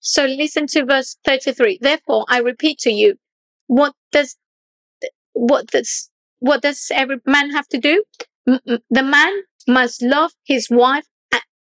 So 0.00 0.26
listen 0.26 0.66
to 0.68 0.84
verse 0.84 1.16
33. 1.24 1.78
Therefore, 1.80 2.26
I 2.28 2.40
repeat 2.40 2.78
to 2.80 2.90
you, 2.90 3.16
what 3.66 3.94
does, 4.12 4.36
what 5.32 5.68
does, 5.68 6.10
what 6.40 6.60
does 6.60 6.90
every 6.94 7.16
man 7.24 7.50
have 7.52 7.66
to 7.68 7.78
do? 7.78 8.04
The 8.44 9.02
man 9.02 9.32
must 9.66 10.02
love 10.02 10.32
his 10.44 10.68
wife 10.68 11.06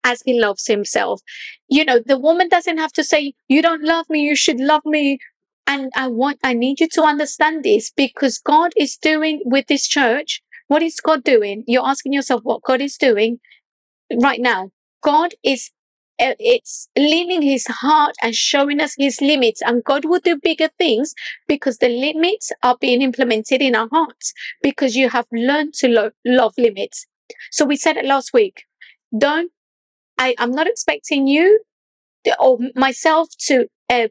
as 0.04 0.20
he 0.26 0.38
loves 0.38 0.66
himself. 0.66 1.22
You 1.68 1.87
know, 1.87 1.99
the 2.04 2.18
woman 2.18 2.50
doesn't 2.50 2.76
have 2.76 2.92
to 2.92 3.04
say, 3.04 3.32
you 3.49 3.62
don't 3.62 3.84
love 3.84 4.04
me, 4.11 4.20
you 4.20 4.37
should 4.37 4.61
love 4.61 4.84
me. 4.84 5.18
And 5.66 5.90
I 5.96 6.08
want, 6.08 6.40
I 6.44 6.52
need 6.52 6.80
you 6.80 6.88
to 6.90 7.02
understand 7.04 7.64
this 7.64 7.90
because 7.90 8.37
God 8.37 8.72
is 8.76 8.99
doing 8.99 9.40
with 9.46 9.68
this 9.68 9.87
church 9.88 10.42
what 10.73 10.83
is 10.83 11.00
God 11.00 11.23
doing? 11.23 11.64
You're 11.67 11.87
asking 11.87 12.14
yourself 12.14 12.41
what 12.45 12.62
God 12.62 12.81
is 12.81 12.97
doing 12.97 13.41
right 14.23 14.41
now. 14.41 14.71
God 15.02 15.35
is 15.45 15.71
uh, 16.19 16.35
it's 16.38 16.88
leaning 16.97 17.43
his 17.43 17.67
heart 17.67 18.14
and 18.23 18.35
showing 18.35 18.81
us 18.81 18.95
his 18.97 19.21
limits 19.21 19.61
and 19.61 19.85
God 19.85 20.05
will 20.05 20.21
do 20.21 20.38
bigger 20.41 20.69
things 20.79 21.14
because 21.47 21.79
the 21.79 21.88
limits 21.88 22.52
are 22.62 22.76
being 22.81 23.02
implemented 23.02 23.61
in 23.61 23.75
our 23.75 23.88
hearts 23.91 24.33
because 24.62 24.97
you 24.97 25.11
have 25.11 25.26
learned 25.33 25.75
to 25.75 25.88
lo- 25.88 26.11
love 26.25 26.55
limits. 26.57 27.07
So 27.50 27.64
we 27.64 27.76
said 27.76 27.97
it 27.97 28.05
last 28.05 28.33
week. 28.33 28.64
Don't, 29.17 29.50
I, 30.19 30.35
I'm 30.38 30.52
not 30.52 30.67
expecting 30.69 31.26
you 31.26 31.61
or 32.41 32.59
myself 32.75 33.29
to 33.47 33.67
uh, 33.91 34.09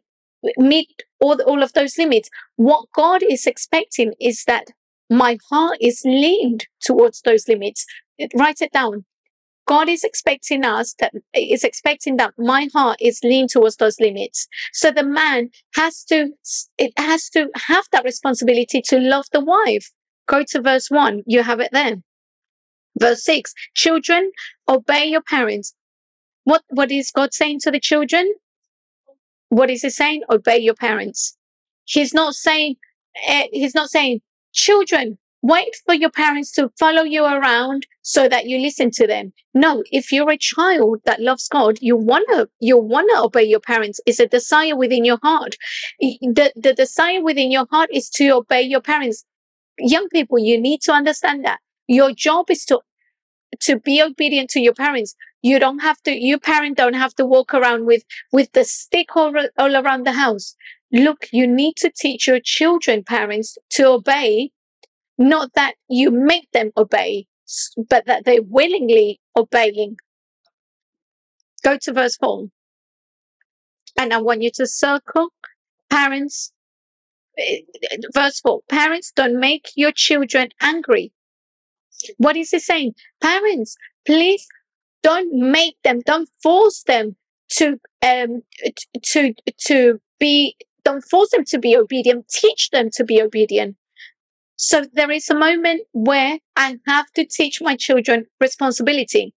meet 0.58 1.04
all, 1.20 1.42
all 1.44 1.64
of 1.64 1.74
those 1.74 1.98
limits. 1.98 2.30
What 2.56 2.88
God 2.94 3.24
is 3.24 3.48
expecting 3.48 4.14
is 4.20 4.44
that 4.46 4.68
my 5.12 5.38
heart 5.50 5.78
is 5.82 6.02
leaned 6.06 6.68
towards 6.82 7.22
those 7.22 7.48
limits. 7.48 7.86
Write 8.34 8.62
it 8.62 8.72
down. 8.72 9.06
God 9.68 9.90
is 9.90 10.04
expecting 10.04 10.66
us 10.66 10.96
that 11.00 11.14
is 11.34 11.64
expecting 11.64 12.18
that 12.18 12.34
my 12.38 12.70
heart 12.74 12.98
is 13.00 13.20
leaned 13.24 13.50
towards 13.50 13.76
those 13.76 14.00
limits. 14.00 14.48
So 14.74 14.90
the 14.90 15.04
man 15.04 15.50
has 15.76 16.04
to, 16.06 16.30
it 16.78 16.94
has 16.98 17.30
to 17.32 17.50
have 17.68 17.86
that 17.92 18.06
responsibility 18.06 18.82
to 18.84 19.00
love 19.00 19.26
the 19.32 19.44
wife. 19.44 19.92
Go 20.28 20.44
to 20.48 20.62
verse 20.62 20.90
one. 20.90 21.24
You 21.28 21.44
have 21.44 21.60
it 21.60 21.70
there. 21.72 21.98
Verse 22.98 23.24
six. 23.24 23.54
Children, 23.76 24.32
obey 24.68 25.06
your 25.06 25.22
parents. 25.22 25.76
What, 26.46 26.64
what 26.70 26.92
is 26.92 27.12
God 27.12 27.34
saying 27.34 27.60
to 27.64 27.72
the 27.72 27.80
children? 27.80 28.34
What 29.50 29.70
is 29.70 29.82
he 29.82 29.90
saying? 29.90 30.24
Obey 30.30 30.60
your 30.60 30.76
parents. 30.76 31.38
He's 31.84 32.14
not 32.14 32.34
saying, 32.34 32.76
eh, 33.28 33.48
he's 33.52 33.76
not 33.76 33.90
saying, 33.90 34.22
Children, 34.54 35.18
wait 35.42 35.76
for 35.86 35.94
your 35.94 36.12
parents 36.12 36.52
to 36.52 36.70
follow 36.78 37.04
you 37.04 37.26
around 37.26 37.88
so 38.02 38.30
that 38.30 38.46
you 38.46 38.60
listen 38.60 38.92
to 38.92 39.08
them. 39.08 39.34
No, 39.54 39.84
if 39.92 40.12
you're 40.12 40.30
a 40.30 40.38
child 40.38 41.02
that 41.06 41.22
loves 41.22 41.48
God, 41.48 41.78
you 41.82 41.96
wanna, 41.98 42.48
you 42.60 42.78
wanna 42.78 43.24
obey 43.24 43.44
your 43.44 43.60
parents. 43.60 44.00
It's 44.06 44.20
a 44.20 44.28
desire 44.28 44.76
within 44.76 45.06
your 45.06 45.20
heart. 45.22 45.56
The, 46.00 46.52
the 46.56 46.74
desire 46.74 47.24
within 47.24 47.52
your 47.52 47.66
heart 47.72 47.90
is 47.92 48.10
to 48.12 48.30
obey 48.30 48.62
your 48.62 48.82
parents. 48.82 49.26
Young 49.80 50.10
people, 50.10 50.38
you 50.38 50.60
need 50.60 50.82
to 50.82 50.92
understand 50.92 51.44
that 51.46 51.60
your 51.88 52.12
job 52.14 52.50
is 52.50 52.66
to, 52.66 52.82
to 53.62 53.80
be 53.80 54.02
obedient 54.02 54.50
to 54.52 54.60
your 54.60 54.74
parents. 54.74 55.16
You 55.42 55.58
don't 55.58 55.80
have 55.80 56.02
to, 56.04 56.12
your 56.12 56.40
parent 56.40 56.78
don't 56.78 56.94
have 56.94 57.16
to 57.16 57.26
walk 57.26 57.54
around 57.54 57.86
with, 57.86 58.04
with 58.32 58.52
the 58.52 58.64
stick 58.64 59.16
all, 59.16 59.34
all 59.58 59.76
around 59.76 60.06
the 60.06 60.12
house 60.12 60.56
look, 60.92 61.28
you 61.32 61.48
need 61.48 61.76
to 61.78 61.92
teach 61.96 62.28
your 62.28 62.40
children, 62.44 63.04
parents, 63.04 63.58
to 63.72 63.88
obey, 63.88 64.52
not 65.18 65.54
that 65.54 65.76
you 65.90 66.12
make 66.12 66.52
them 66.52 66.72
obey, 66.76 67.28
but 67.90 68.06
that 68.06 68.26
they're 68.26 68.42
willingly 68.42 69.20
obeying. 69.36 69.98
Go 71.64 71.78
to 71.82 71.94
verse 71.94 72.18
4. 72.18 72.48
And 74.00 74.14
I 74.14 74.22
want 74.22 74.42
you 74.42 74.52
to 74.56 74.66
circle 74.66 75.30
parents. 75.90 76.54
Eh, 77.38 77.60
verse 78.14 78.40
4 78.40 78.62
Parents, 78.70 79.12
don't 79.16 79.40
make 79.40 79.70
your 79.76 79.92
children 79.92 80.50
angry. 80.62 81.12
What 82.18 82.36
is 82.36 82.52
he 82.52 82.60
saying? 82.60 82.96
Parents, 83.22 83.76
please 84.06 84.48
don't 85.04 85.32
make 85.34 85.76
them, 85.84 86.00
don't 86.06 86.30
force 86.42 86.84
them 86.84 87.16
to 87.52 87.80
um 88.02 88.42
to 89.04 89.34
to 89.60 90.00
be 90.20 90.56
don't 90.84 91.04
force 91.04 91.30
them 91.32 91.46
to 91.46 91.60
be 91.60 91.76
obedient. 91.76 92.28
Teach 92.28 92.70
them 92.72 92.90
to 92.94 93.04
be 93.04 93.22
obedient. 93.22 93.76
So 94.56 94.86
there 94.94 95.10
is 95.10 95.30
a 95.30 95.36
moment 95.36 95.84
where 95.92 96.40
I 96.56 96.78
have 96.88 97.12
to 97.16 97.26
teach 97.26 97.62
my 97.62 97.76
children 97.76 98.28
responsibility. 98.40 99.34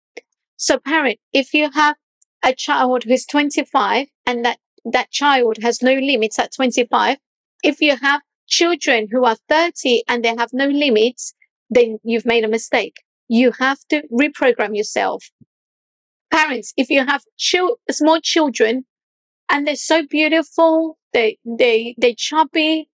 So 0.57 0.79
parent, 0.79 1.19
if 1.33 1.55
you 1.55 1.71
have 1.71 1.97
a 2.45 2.55
child 2.55 3.05
who's 3.05 3.25
25 3.25 4.09
and 4.27 4.45
that, 4.45 4.59
that 4.85 5.11
child 5.11 5.59
has 5.63 5.83
no 5.83 5.95
limits 5.95 6.39
at 6.39 6.55
25, 6.55 7.17
if 7.63 7.81
you 7.81 7.97
have 7.97 8.21
children 8.47 9.09
who 9.11 9.25
are 9.25 9.37
30 9.49 10.03
and 10.07 10.25
they 10.25 10.35
have 10.37 10.53
no 10.53 10.67
limits, 10.67 11.35
then 11.71 11.99
you've 12.05 12.27
made 12.27 12.45
a 12.45 12.49
mistake. 12.49 13.03
You 13.29 13.53
have 13.59 13.79
to 13.89 14.03
reprogram 14.13 14.77
yourself. 14.77 15.31
Parents, 16.31 16.75
if 16.77 16.91
you 16.91 17.07
have 17.07 17.23
chil- 17.39 17.79
small 17.91 18.21
children 18.21 18.85
and 19.51 19.67
they're 19.67 19.77
so 19.77 20.07
beautiful, 20.07 20.99
they, 21.13 21.39
they, 21.45 21.95
they 21.99 22.15
chubby, 22.15 22.89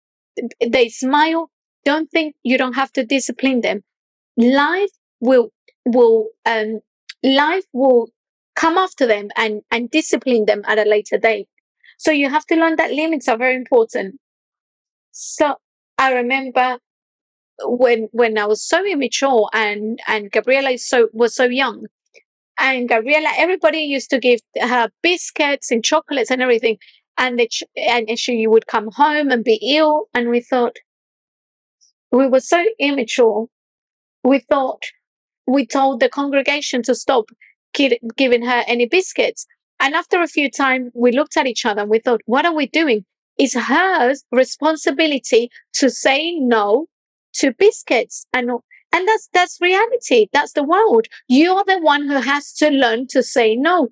they 0.65 0.89
smile, 0.89 1.51
don't 1.85 2.11
think 2.11 2.35
you 2.43 2.59
don't 2.59 2.75
have 2.75 2.93
to 2.93 3.05
discipline 3.05 3.61
them. 3.61 3.83
Life 4.37 4.91
will, 5.21 5.51
will, 5.85 6.29
um, 6.45 6.81
life 7.23 7.65
will 7.73 8.09
come 8.55 8.79
after 8.79 9.07
them 9.07 9.29
and, 9.37 9.63
and 9.71 9.91
discipline 9.91 10.47
them 10.47 10.63
at 10.67 10.79
a 10.79 10.85
later 10.89 11.19
date. 11.19 11.49
So 11.99 12.11
you 12.11 12.29
have 12.31 12.47
to 12.47 12.57
learn 12.57 12.77
that 12.77 12.93
limits 12.93 13.29
are 13.29 13.39
very 13.39 13.57
important. 13.57 14.21
So 15.13 15.57
I 15.99 16.13
remember 16.13 16.79
when 17.63 18.09
when 18.13 18.39
I 18.39 18.47
was 18.47 18.63
so 18.63 18.85
immature 18.85 19.49
and 19.53 19.99
and 20.07 20.31
Gabriela 20.31 20.77
so 20.79 21.09
was 21.13 21.35
so 21.35 21.45
young, 21.45 21.87
and 22.59 22.89
Gabriela 22.89 23.31
everybody 23.37 23.79
used 23.81 24.11
to 24.11 24.19
give 24.19 24.41
her 24.61 24.91
biscuits 25.03 25.71
and 25.71 25.85
chocolates 25.85 26.31
and 26.31 26.43
everything, 26.43 26.79
and 27.19 27.41
ch- 27.51 27.65
and 27.77 28.19
she 28.19 28.47
would 28.47 28.67
come 28.67 28.91
home 28.93 29.31
and 29.31 29.45
be 29.45 29.59
ill, 29.63 30.09
and 30.15 30.29
we 30.29 30.41
thought 30.41 30.77
we 32.11 32.27
were 32.27 32.41
so 32.41 32.65
immature. 32.79 33.47
We 34.25 34.39
thought 34.41 34.83
we 35.47 35.67
told 35.67 36.01
the 36.01 36.09
congregation 36.09 36.83
to 36.83 36.95
stop 36.95 37.27
giving 38.17 38.45
her 38.45 38.65
any 38.67 38.87
biscuits. 38.87 39.47
And 39.79 39.95
after 39.95 40.23
a 40.23 40.27
few 40.27 40.51
times, 40.51 40.91
we 40.95 41.13
looked 41.13 41.37
at 41.37 41.47
each 41.47 41.67
other 41.67 41.83
and 41.83 41.91
we 41.91 41.99
thought, 41.99 42.23
what 42.25 42.47
are 42.47 42.55
we 42.55 42.67
doing? 42.67 43.05
It's 43.39 43.55
her 43.55 44.15
responsibility 44.33 45.51
to 45.75 45.91
say 45.91 46.35
no 46.37 46.87
to 47.35 47.53
biscuits 47.53 48.27
and 48.33 48.51
and 48.93 49.07
that's 49.07 49.29
that's 49.33 49.61
reality. 49.61 50.29
That's 50.33 50.53
the 50.53 50.63
world. 50.63 51.07
You're 51.29 51.65
the 51.67 51.79
one 51.79 52.09
who 52.09 52.21
has 52.21 52.53
to 52.55 52.71
learn 52.71 53.07
to 53.09 53.23
say 53.23 53.57
no. 53.57 53.89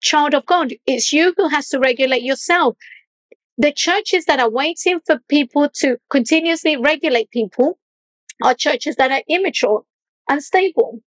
Child 0.00 0.34
of 0.34 0.46
god 0.46 0.74
it's 0.86 1.12
you 1.12 1.34
who 1.36 1.48
has 1.48 1.68
to 1.70 1.78
regulate 1.78 2.22
yourself. 2.22 2.76
The 3.56 3.72
churches 3.72 4.24
that 4.26 4.40
are 4.40 4.50
waiting 4.50 5.00
for 5.06 5.20
people 5.28 5.68
to 5.76 5.98
continuously 6.10 6.76
regulate 6.76 7.30
people 7.30 7.78
are 8.42 8.54
churches 8.54 8.96
that 8.96 9.12
are 9.12 9.22
immature 9.28 9.82
unstable 10.28 11.00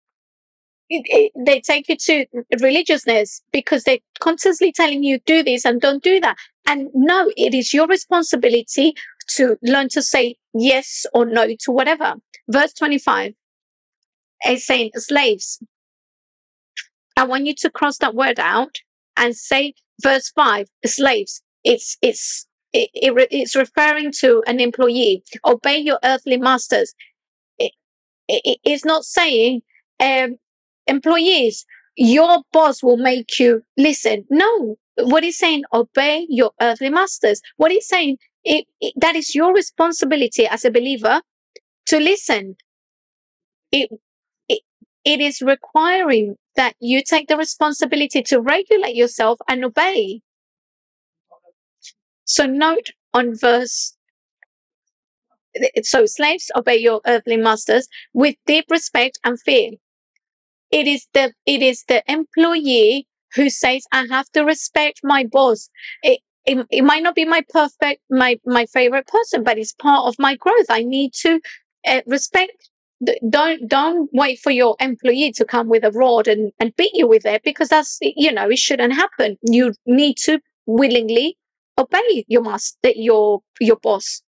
it, 0.89 1.03
it, 1.07 1.31
they 1.45 1.59
take 1.59 1.89
you 1.89 1.97
to 1.97 2.25
religiousness 2.62 3.41
because 3.51 3.83
they're 3.83 4.00
constantly 4.19 4.71
telling 4.71 5.03
you 5.03 5.19
do 5.25 5.43
this 5.43 5.65
and 5.65 5.81
don't 5.81 6.03
do 6.03 6.19
that. 6.19 6.38
And 6.65 6.89
no 6.93 7.31
it 7.36 7.53
is 7.53 7.74
your 7.74 7.88
responsibility 7.88 8.93
to 9.31 9.57
learn 9.62 9.89
to 9.89 10.01
say 10.01 10.36
yes 10.53 11.05
or 11.13 11.25
no 11.25 11.47
to 11.47 11.71
whatever. 11.71 12.15
Verse 12.50 12.74
25 12.74 13.34
is 14.48 14.66
saying 14.66 14.92
slaves. 14.96 15.60
I 17.18 17.24
want 17.25 17.46
you 17.46 17.56
to 17.56 17.70
cross 17.70 17.98
that 17.98 18.16
word 18.16 18.39
out 18.39 18.77
and 19.18 19.36
say 19.36 19.74
verse 20.01 20.32
5 20.36 20.68
slaves. 20.86 21.42
It's, 21.63 21.98
it's, 22.01 22.48
it, 22.74 22.89
it, 22.94 23.27
it's 23.32 23.56
referring 23.56 24.12
to 24.20 24.44
an 24.46 24.60
employee. 24.60 25.24
Obey 25.44 25.80
your 25.80 26.00
earthly 26.04 26.38
masters. 26.38 26.94
It, 27.58 27.72
it, 28.27 28.60
it's 28.63 28.86
not 28.86 29.04
saying 29.04 29.62
um, 30.00 30.38
employees, 30.86 31.65
your 31.95 32.43
boss 32.54 32.84
will 32.84 32.98
make 32.98 33.39
you 33.39 33.63
listen. 33.76 34.26
No, 34.30 34.78
what 34.98 35.24
he's 35.24 35.38
saying, 35.38 35.63
obey 35.74 36.28
your 36.30 36.52
earthly 36.62 36.89
masters. 36.89 37.41
What 37.58 37.71
he's 37.71 37.88
saying, 37.88 38.17
it, 38.43 38.65
it, 38.80 38.93
that 38.98 39.15
is 39.15 39.34
your 39.34 39.54
responsibility 39.54 40.45
as 40.45 40.63
a 40.63 40.71
believer 40.71 41.21
to 41.88 42.00
listen. 42.00 42.56
It, 43.71 43.89
it, 44.47 44.62
it 45.04 45.21
is 45.21 45.41
requiring 45.41 46.36
that 46.56 46.76
you 46.80 47.04
take 47.04 47.28
the 47.28 47.38
responsibility 47.38 48.21
to 48.23 48.39
regulate 48.39 48.95
yourself 48.95 49.39
and 49.47 49.63
obey. 49.65 50.21
So 52.26 52.45
note 52.45 52.91
on 53.13 53.36
verse 53.36 53.97
so 55.84 56.06
slaves 56.06 56.52
obey 56.56 56.78
your 56.78 57.02
earthly 57.06 57.38
masters 57.38 57.88
with 58.13 58.36
deep 58.45 58.65
respect 58.69 59.19
and 59.23 59.39
fear. 59.39 59.71
It 60.71 60.88
is 60.88 61.08
the 61.13 61.34
it 61.45 61.62
is 61.62 61.84
the 61.88 62.04
employee 62.12 63.08
who 63.36 63.50
says 63.50 63.86
I 63.91 64.06
have 64.10 64.30
to 64.32 64.43
respect 64.43 65.02
my 65.04 65.23
boss. 65.26 65.69
It, 66.04 66.21
it, 66.45 66.65
it 66.71 66.84
might 66.84 67.04
not 67.04 67.15
be 67.15 67.26
my 67.26 67.43
perfect, 67.50 68.02
my, 68.10 68.39
my 68.45 68.65
favorite 68.65 69.08
person, 69.08 69.43
but 69.43 69.58
it's 69.58 69.73
part 69.73 70.08
of 70.08 70.15
my 70.17 70.36
growth. 70.36 70.67
I 70.69 70.82
need 70.84 71.13
to 71.21 71.41
uh, 71.88 72.02
respect. 72.06 72.69
Don't, 73.30 73.67
don't 73.67 74.10
wait 74.12 74.39
for 74.39 74.50
your 74.52 74.76
employee 74.80 75.32
to 75.34 75.45
come 75.45 75.69
with 75.69 75.84
a 75.84 75.91
rod 75.91 76.28
and, 76.28 76.52
and 76.60 76.76
beat 76.76 76.91
you 76.95 77.08
with 77.08 77.26
it 77.26 77.43
because 77.43 77.69
that's, 77.69 78.00
you 78.02 78.32
know, 78.32 78.50
it 78.50 78.58
shouldn't 78.58 78.93
happen. 78.93 79.38
You 79.43 79.73
need 79.86 80.17
to 80.23 80.39
willingly 80.65 81.38
obey 81.78 82.26
your 82.28 82.41
master, 82.41 82.89
your, 82.95 83.41
your 83.60 83.76
boss. 83.76 84.23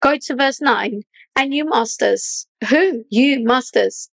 Go 0.00 0.16
to 0.16 0.34
verse 0.34 0.60
nine 0.60 1.02
and 1.36 1.52
you 1.52 1.68
masters, 1.68 2.46
who? 2.68 3.04
You 3.10 3.44
masters. 3.44 4.08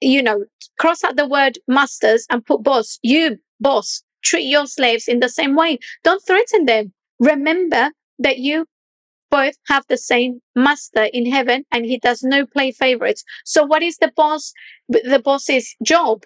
You 0.00 0.22
know, 0.22 0.46
cross 0.78 1.04
out 1.04 1.16
the 1.16 1.28
word 1.28 1.58
masters 1.68 2.26
and 2.30 2.44
put 2.44 2.62
boss. 2.62 2.98
You 3.02 3.36
boss 3.60 4.02
treat 4.22 4.48
your 4.48 4.66
slaves 4.66 5.08
in 5.08 5.20
the 5.20 5.28
same 5.28 5.54
way. 5.54 5.78
Don't 6.04 6.24
threaten 6.26 6.64
them. 6.66 6.92
Remember 7.18 7.90
that 8.18 8.38
you 8.38 8.66
both 9.30 9.54
have 9.68 9.84
the 9.88 9.96
same 9.96 10.40
master 10.54 11.04
in 11.12 11.30
heaven 11.30 11.64
and 11.72 11.84
he 11.84 11.98
does 11.98 12.22
no 12.22 12.46
play 12.46 12.72
favorites. 12.72 13.24
So 13.44 13.64
what 13.64 13.82
is 13.82 13.98
the 13.98 14.12
boss, 14.14 14.52
the 14.88 15.20
boss's 15.22 15.74
job? 15.82 16.24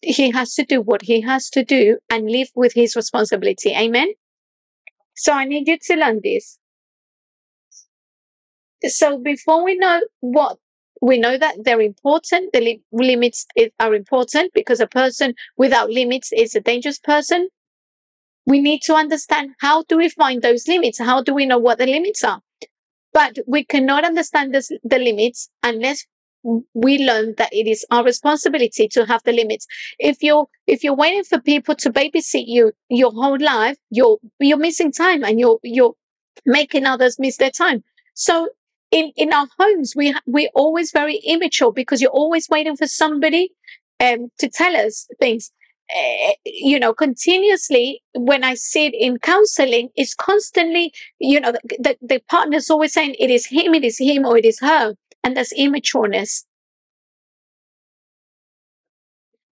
He 0.00 0.30
has 0.30 0.54
to 0.54 0.64
do 0.64 0.80
what 0.80 1.02
he 1.02 1.22
has 1.22 1.50
to 1.50 1.64
do 1.64 1.98
and 2.10 2.30
live 2.30 2.48
with 2.54 2.74
his 2.74 2.96
responsibility. 2.96 3.74
Amen. 3.74 4.12
So 5.16 5.32
I 5.32 5.44
need 5.44 5.68
you 5.68 5.78
to 5.78 5.96
learn 5.96 6.20
this. 6.22 6.58
So 8.86 9.18
before 9.18 9.64
we 9.64 9.76
know 9.76 10.00
what 10.20 10.58
we 11.00 11.18
know 11.18 11.38
that 11.38 11.56
they're 11.62 11.80
important. 11.80 12.52
The 12.52 12.60
li- 12.60 12.82
limits 12.92 13.46
are 13.78 13.94
important 13.94 14.52
because 14.52 14.80
a 14.80 14.86
person 14.86 15.34
without 15.56 15.90
limits 15.90 16.32
is 16.32 16.54
a 16.54 16.60
dangerous 16.60 16.98
person. 16.98 17.48
We 18.48 18.60
need 18.60 18.80
to 18.84 18.94
understand 18.94 19.50
how 19.60 19.82
do 19.82 19.98
we 19.98 20.08
find 20.08 20.40
those 20.40 20.66
limits? 20.66 20.98
How 20.98 21.22
do 21.22 21.34
we 21.34 21.44
know 21.44 21.58
what 21.58 21.76
the 21.76 21.86
limits 21.86 22.24
are? 22.24 22.40
But 23.12 23.38
we 23.46 23.62
cannot 23.64 24.04
understand 24.04 24.54
this, 24.54 24.70
the 24.82 24.98
limits 24.98 25.50
unless 25.62 26.06
we 26.72 26.98
learn 27.04 27.34
that 27.36 27.52
it 27.52 27.66
is 27.66 27.84
our 27.90 28.02
responsibility 28.02 28.88
to 28.88 29.04
have 29.04 29.22
the 29.24 29.32
limits. 29.32 29.66
If 29.98 30.22
you're 30.22 30.46
if 30.66 30.82
you're 30.82 30.94
waiting 30.94 31.24
for 31.24 31.40
people 31.40 31.74
to 31.74 31.90
babysit 31.92 32.44
you 32.46 32.72
your 32.88 33.10
whole 33.12 33.38
life, 33.38 33.76
you're 33.90 34.16
you're 34.40 34.56
missing 34.56 34.92
time 34.92 35.24
and 35.24 35.38
you're 35.38 35.58
you're 35.62 35.94
making 36.46 36.86
others 36.86 37.18
miss 37.18 37.36
their 37.36 37.50
time. 37.50 37.84
So 38.14 38.48
in 38.90 39.12
in 39.16 39.34
our 39.34 39.48
homes 39.58 39.92
we 39.94 40.14
we're 40.26 40.54
always 40.54 40.90
very 40.90 41.16
immature 41.16 41.72
because 41.72 42.00
you're 42.00 42.18
always 42.22 42.48
waiting 42.48 42.76
for 42.76 42.86
somebody 42.86 43.52
um, 44.00 44.30
to 44.38 44.48
tell 44.48 44.74
us 44.76 45.06
things 45.20 45.50
uh, 45.94 46.32
you 46.44 46.78
know 46.78 46.92
continuously 46.92 48.02
when 48.14 48.44
i 48.44 48.54
sit 48.54 48.92
in 48.94 49.18
counseling 49.18 49.88
it's 49.96 50.14
constantly 50.14 50.92
you 51.18 51.40
know 51.40 51.52
the, 51.52 51.60
the, 51.78 51.96
the 52.02 52.22
partner's 52.28 52.68
always 52.70 52.92
saying 52.92 53.14
it 53.18 53.30
is 53.30 53.46
him 53.46 53.74
it 53.74 53.84
is 53.84 53.98
him 53.98 54.24
or 54.24 54.36
it 54.36 54.44
is 54.44 54.60
her 54.60 54.94
and 55.24 55.36
that's 55.36 55.52
immatureness. 55.52 56.44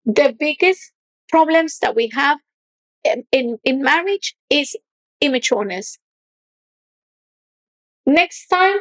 The 0.05 0.35
biggest 0.37 0.91
problems 1.29 1.79
that 1.79 1.95
we 1.95 2.09
have 2.13 2.39
in, 3.03 3.23
in, 3.31 3.59
in 3.63 3.81
marriage 3.81 4.35
is 4.49 4.75
immatureness. 5.23 5.97
Next 8.05 8.47
time 8.47 8.79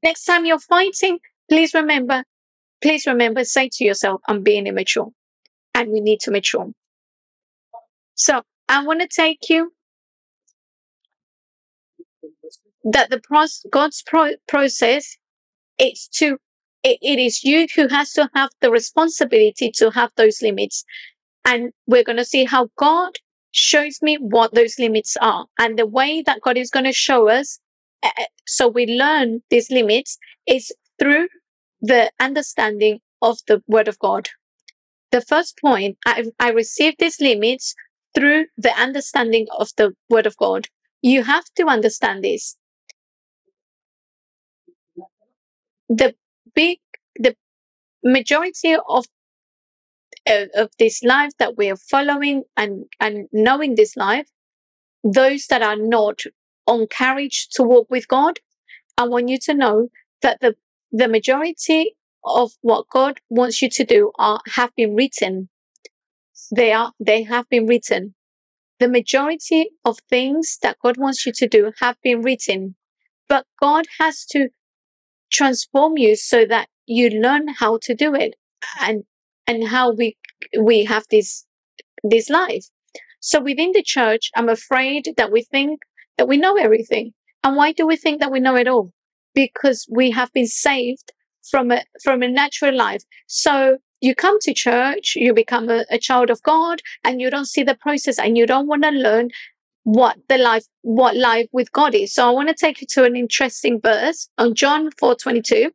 Next 0.00 0.24
time 0.26 0.46
you're 0.46 0.60
fighting, 0.60 1.18
please 1.50 1.74
remember, 1.74 2.22
please 2.80 3.04
remember, 3.04 3.42
say 3.42 3.68
to 3.72 3.84
yourself, 3.84 4.20
I'm 4.28 4.44
being 4.44 4.68
immature 4.68 5.08
and 5.78 5.92
we 5.92 6.00
need 6.00 6.18
to 6.18 6.32
make 6.32 6.42
mature. 6.42 6.72
So 8.16 8.42
I 8.68 8.84
want 8.84 9.00
to 9.00 9.06
take 9.06 9.48
you 9.48 9.72
that 12.82 13.10
the 13.10 13.20
process, 13.20 13.64
God's 13.70 14.02
pro- 14.04 14.40
process 14.48 15.16
is 15.78 16.08
to, 16.14 16.38
it, 16.82 16.98
it 17.00 17.20
is 17.20 17.44
you 17.44 17.68
who 17.76 17.86
has 17.86 18.12
to 18.14 18.28
have 18.34 18.50
the 18.60 18.72
responsibility 18.72 19.70
to 19.76 19.90
have 19.90 20.10
those 20.16 20.42
limits. 20.42 20.84
And 21.44 21.70
we're 21.86 22.02
going 22.02 22.18
to 22.18 22.24
see 22.24 22.44
how 22.44 22.70
God 22.76 23.12
shows 23.52 24.02
me 24.02 24.16
what 24.16 24.54
those 24.54 24.80
limits 24.80 25.16
are. 25.20 25.46
And 25.60 25.78
the 25.78 25.86
way 25.86 26.22
that 26.22 26.40
God 26.42 26.56
is 26.58 26.70
going 26.70 26.86
to 26.86 26.92
show 26.92 27.28
us 27.28 27.60
uh, 28.02 28.10
so 28.46 28.66
we 28.66 28.86
learn 28.86 29.42
these 29.48 29.70
limits 29.70 30.18
is 30.44 30.72
through 30.98 31.28
the 31.80 32.10
understanding 32.18 32.98
of 33.22 33.38
the 33.46 33.62
Word 33.68 33.86
of 33.86 33.98
God. 34.00 34.28
The 35.10 35.20
first 35.20 35.58
point, 35.58 35.98
I, 36.06 36.24
I 36.38 36.50
received 36.50 36.98
these 36.98 37.20
limits 37.20 37.74
through 38.14 38.46
the 38.56 38.72
understanding 38.78 39.46
of 39.56 39.70
the 39.76 39.94
Word 40.10 40.26
of 40.26 40.36
God. 40.36 40.68
You 41.02 41.22
have 41.24 41.44
to 41.56 41.66
understand 41.66 42.24
this. 42.24 42.56
The 45.88 46.14
big, 46.54 46.78
the 47.16 47.36
majority 48.04 48.76
of 48.76 49.06
uh, 50.28 50.46
of 50.54 50.70
this 50.78 51.02
life 51.02 51.32
that 51.38 51.56
we 51.56 51.70
are 51.70 51.76
following 51.76 52.44
and 52.56 52.84
and 53.00 53.28
knowing 53.32 53.74
this 53.74 53.96
life, 53.96 54.28
those 55.02 55.46
that 55.46 55.62
are 55.62 55.76
not 55.76 56.20
on 56.66 56.86
courage 56.86 57.48
to 57.52 57.62
walk 57.62 57.86
with 57.90 58.08
God, 58.08 58.40
I 58.98 59.06
want 59.08 59.28
you 59.28 59.38
to 59.40 59.54
know 59.54 59.88
that 60.22 60.40
the 60.40 60.56
the 60.92 61.08
majority 61.08 61.96
of 62.28 62.52
what 62.60 62.88
God 62.90 63.20
wants 63.28 63.62
you 63.62 63.70
to 63.70 63.84
do 63.84 64.12
are 64.18 64.40
have 64.54 64.74
been 64.76 64.94
written. 64.94 65.48
They 66.54 66.72
are 66.72 66.92
they 67.00 67.22
have 67.24 67.48
been 67.48 67.66
written. 67.66 68.14
The 68.78 68.88
majority 68.88 69.70
of 69.84 69.98
things 70.08 70.58
that 70.62 70.78
God 70.82 70.96
wants 70.96 71.26
you 71.26 71.32
to 71.32 71.48
do 71.48 71.72
have 71.80 71.96
been 72.02 72.22
written, 72.22 72.76
but 73.28 73.46
God 73.60 73.86
has 73.98 74.24
to 74.26 74.48
transform 75.32 75.98
you 75.98 76.16
so 76.16 76.44
that 76.46 76.68
you 76.86 77.10
learn 77.10 77.48
how 77.48 77.78
to 77.82 77.94
do 77.94 78.14
it 78.14 78.34
and 78.80 79.04
and 79.46 79.68
how 79.68 79.92
we 79.92 80.16
we 80.60 80.84
have 80.84 81.04
this 81.10 81.44
this 82.02 82.30
life. 82.30 82.66
So 83.20 83.40
within 83.40 83.72
the 83.72 83.82
church, 83.82 84.30
I'm 84.36 84.48
afraid 84.48 85.14
that 85.16 85.32
we 85.32 85.42
think 85.42 85.80
that 86.16 86.28
we 86.28 86.36
know 86.36 86.56
everything. 86.56 87.12
And 87.42 87.56
why 87.56 87.72
do 87.72 87.86
we 87.86 87.96
think 87.96 88.20
that 88.20 88.30
we 88.30 88.40
know 88.40 88.56
it 88.56 88.68
all? 88.68 88.92
Because 89.34 89.86
we 89.90 90.10
have 90.12 90.32
been 90.32 90.46
saved 90.46 91.12
from 91.42 91.70
a 91.70 91.82
from 92.02 92.22
a 92.22 92.28
natural 92.28 92.74
life. 92.74 93.02
So 93.26 93.78
you 94.00 94.14
come 94.14 94.38
to 94.40 94.54
church, 94.54 95.14
you 95.16 95.34
become 95.34 95.68
a, 95.68 95.84
a 95.90 95.98
child 95.98 96.30
of 96.30 96.42
God, 96.42 96.80
and 97.04 97.20
you 97.20 97.30
don't 97.30 97.46
see 97.46 97.62
the 97.62 97.74
process 97.74 98.18
and 98.18 98.38
you 98.38 98.46
don't 98.46 98.66
want 98.66 98.84
to 98.84 98.90
learn 98.90 99.30
what 99.84 100.18
the 100.28 100.38
life 100.38 100.66
what 100.82 101.16
life 101.16 101.48
with 101.52 101.72
God 101.72 101.94
is. 101.94 102.14
So 102.14 102.26
I 102.26 102.30
want 102.30 102.48
to 102.48 102.54
take 102.54 102.80
you 102.80 102.86
to 102.88 103.04
an 103.04 103.16
interesting 103.16 103.80
verse 103.80 104.28
on 104.38 104.54
John 104.54 104.90
4:22. 104.90 105.70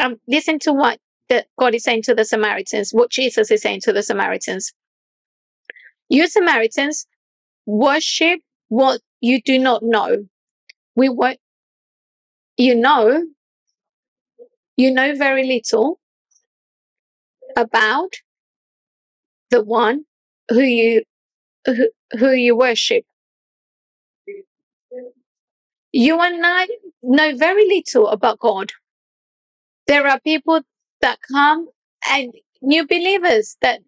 Um, 0.00 0.20
listen 0.28 0.58
to 0.60 0.72
what 0.72 0.98
the, 1.28 1.44
God 1.58 1.74
is 1.74 1.84
saying 1.84 2.02
to 2.02 2.14
the 2.14 2.24
Samaritans, 2.24 2.92
what 2.92 3.10
Jesus 3.10 3.50
is 3.50 3.62
saying 3.62 3.80
to 3.82 3.92
the 3.92 4.02
Samaritans. 4.02 4.72
You 6.08 6.28
Samaritans 6.28 7.06
worship 7.66 8.40
what 8.68 9.00
you 9.20 9.40
do 9.42 9.58
not 9.58 9.82
know. 9.82 10.26
We 10.94 11.08
what 11.08 11.38
you 12.58 12.74
know, 12.74 13.24
you 14.78 14.92
know 14.92 15.16
very 15.16 15.46
little 15.46 16.00
about 17.56 18.14
the 19.50 19.62
one 19.64 20.04
who 20.50 20.60
you 20.62 21.02
who, 21.66 21.90
who 22.18 22.32
you 22.32 22.56
worship. 22.56 23.04
You 25.92 26.20
and 26.20 26.44
I 26.44 26.68
know 27.02 27.36
very 27.36 27.66
little 27.68 28.08
about 28.08 28.38
God. 28.40 28.72
There 29.86 30.06
are 30.06 30.20
people 30.20 30.62
that 31.02 31.18
come 31.32 31.68
and 32.10 32.34
new 32.62 32.86
believers 32.86 33.56
that 33.62 33.80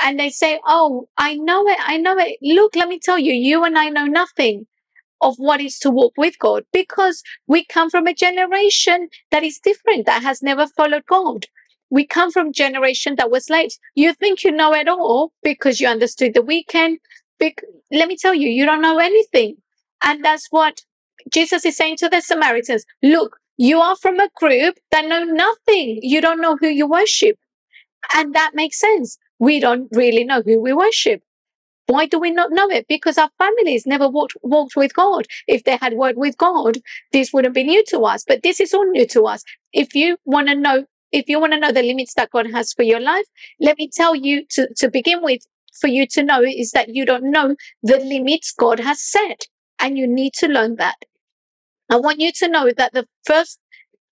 and 0.00 0.20
they 0.20 0.30
say, 0.30 0.60
Oh, 0.66 1.08
I 1.18 1.36
know 1.36 1.66
it, 1.68 1.78
I 1.80 1.98
know 1.98 2.16
it. 2.18 2.38
Look, 2.42 2.76
let 2.76 2.88
me 2.88 2.98
tell 2.98 3.18
you, 3.18 3.32
you 3.34 3.64
and 3.64 3.78
I 3.78 3.90
know 3.90 4.06
nothing 4.06 4.66
of 5.20 5.36
what 5.38 5.60
is 5.60 5.78
to 5.80 5.90
walk 5.90 6.12
with 6.16 6.38
God 6.38 6.64
because 6.72 7.22
we 7.46 7.64
come 7.64 7.90
from 7.90 8.06
a 8.06 8.14
generation 8.14 9.08
that 9.30 9.44
is 9.44 9.58
different, 9.58 10.06
that 10.06 10.22
has 10.22 10.42
never 10.42 10.66
followed 10.66 11.06
God. 11.06 11.46
We 11.90 12.06
come 12.06 12.30
from 12.32 12.52
generation 12.52 13.16
that 13.16 13.30
was 13.30 13.46
slaves. 13.46 13.78
You 13.94 14.14
think 14.14 14.44
you 14.44 14.52
know 14.52 14.74
it 14.74 14.88
all 14.88 15.32
because 15.42 15.80
you 15.80 15.88
understood 15.88 16.34
the 16.34 16.42
weekend. 16.42 16.98
Bec- 17.38 17.62
let 17.92 18.08
me 18.08 18.16
tell 18.16 18.34
you, 18.34 18.48
you 18.48 18.66
don't 18.66 18.82
know 18.82 18.98
anything. 18.98 19.56
And 20.02 20.24
that's 20.24 20.48
what 20.50 20.82
Jesus 21.32 21.64
is 21.64 21.76
saying 21.76 21.96
to 21.98 22.08
the 22.08 22.20
Samaritans. 22.20 22.84
Look, 23.02 23.38
you 23.56 23.80
are 23.80 23.96
from 23.96 24.20
a 24.20 24.28
group 24.36 24.76
that 24.90 25.06
know 25.06 25.24
nothing. 25.24 26.00
You 26.02 26.20
don't 26.20 26.40
know 26.40 26.56
who 26.60 26.68
you 26.68 26.86
worship. 26.88 27.36
And 28.14 28.34
that 28.34 28.52
makes 28.54 28.80
sense. 28.80 29.18
We 29.38 29.60
don't 29.60 29.88
really 29.92 30.24
know 30.24 30.42
who 30.44 30.60
we 30.60 30.72
worship. 30.72 31.22
Why 31.88 32.04
do 32.04 32.18
we 32.18 32.30
not 32.30 32.52
know 32.52 32.68
it? 32.68 32.86
Because 32.86 33.16
our 33.16 33.30
families 33.38 33.86
never 33.86 34.10
walked, 34.10 34.36
walked 34.42 34.76
with 34.76 34.92
God. 34.92 35.26
If 35.46 35.64
they 35.64 35.78
had 35.78 35.94
worked 35.94 36.18
with 36.18 36.36
God, 36.36 36.80
this 37.12 37.32
wouldn't 37.32 37.54
be 37.54 37.64
new 37.64 37.82
to 37.86 38.00
us. 38.00 38.24
But 38.28 38.42
this 38.42 38.60
is 38.60 38.74
all 38.74 38.84
new 38.84 39.06
to 39.06 39.22
us. 39.22 39.42
If 39.72 39.94
you 39.94 40.18
want 40.26 40.48
to 40.48 40.54
know, 40.54 40.84
if 41.12 41.30
you 41.30 41.40
want 41.40 41.54
to 41.54 41.58
know 41.58 41.72
the 41.72 41.82
limits 41.82 42.12
that 42.14 42.30
God 42.30 42.50
has 42.50 42.74
for 42.74 42.82
your 42.82 43.00
life, 43.00 43.24
let 43.58 43.78
me 43.78 43.88
tell 43.90 44.14
you 44.14 44.44
to, 44.50 44.68
to 44.76 44.90
begin 44.90 45.22
with, 45.22 45.46
for 45.80 45.88
you 45.88 46.06
to 46.08 46.22
know 46.22 46.42
is 46.42 46.72
that 46.72 46.94
you 46.94 47.06
don't 47.06 47.30
know 47.30 47.56
the 47.82 47.96
limits 47.96 48.52
God 48.52 48.80
has 48.80 49.00
set. 49.00 49.46
And 49.80 49.96
you 49.96 50.06
need 50.06 50.34
to 50.34 50.46
learn 50.46 50.76
that. 50.76 50.96
I 51.88 51.96
want 51.96 52.20
you 52.20 52.32
to 52.32 52.48
know 52.48 52.70
that 52.76 52.92
the 52.92 53.06
first 53.24 53.60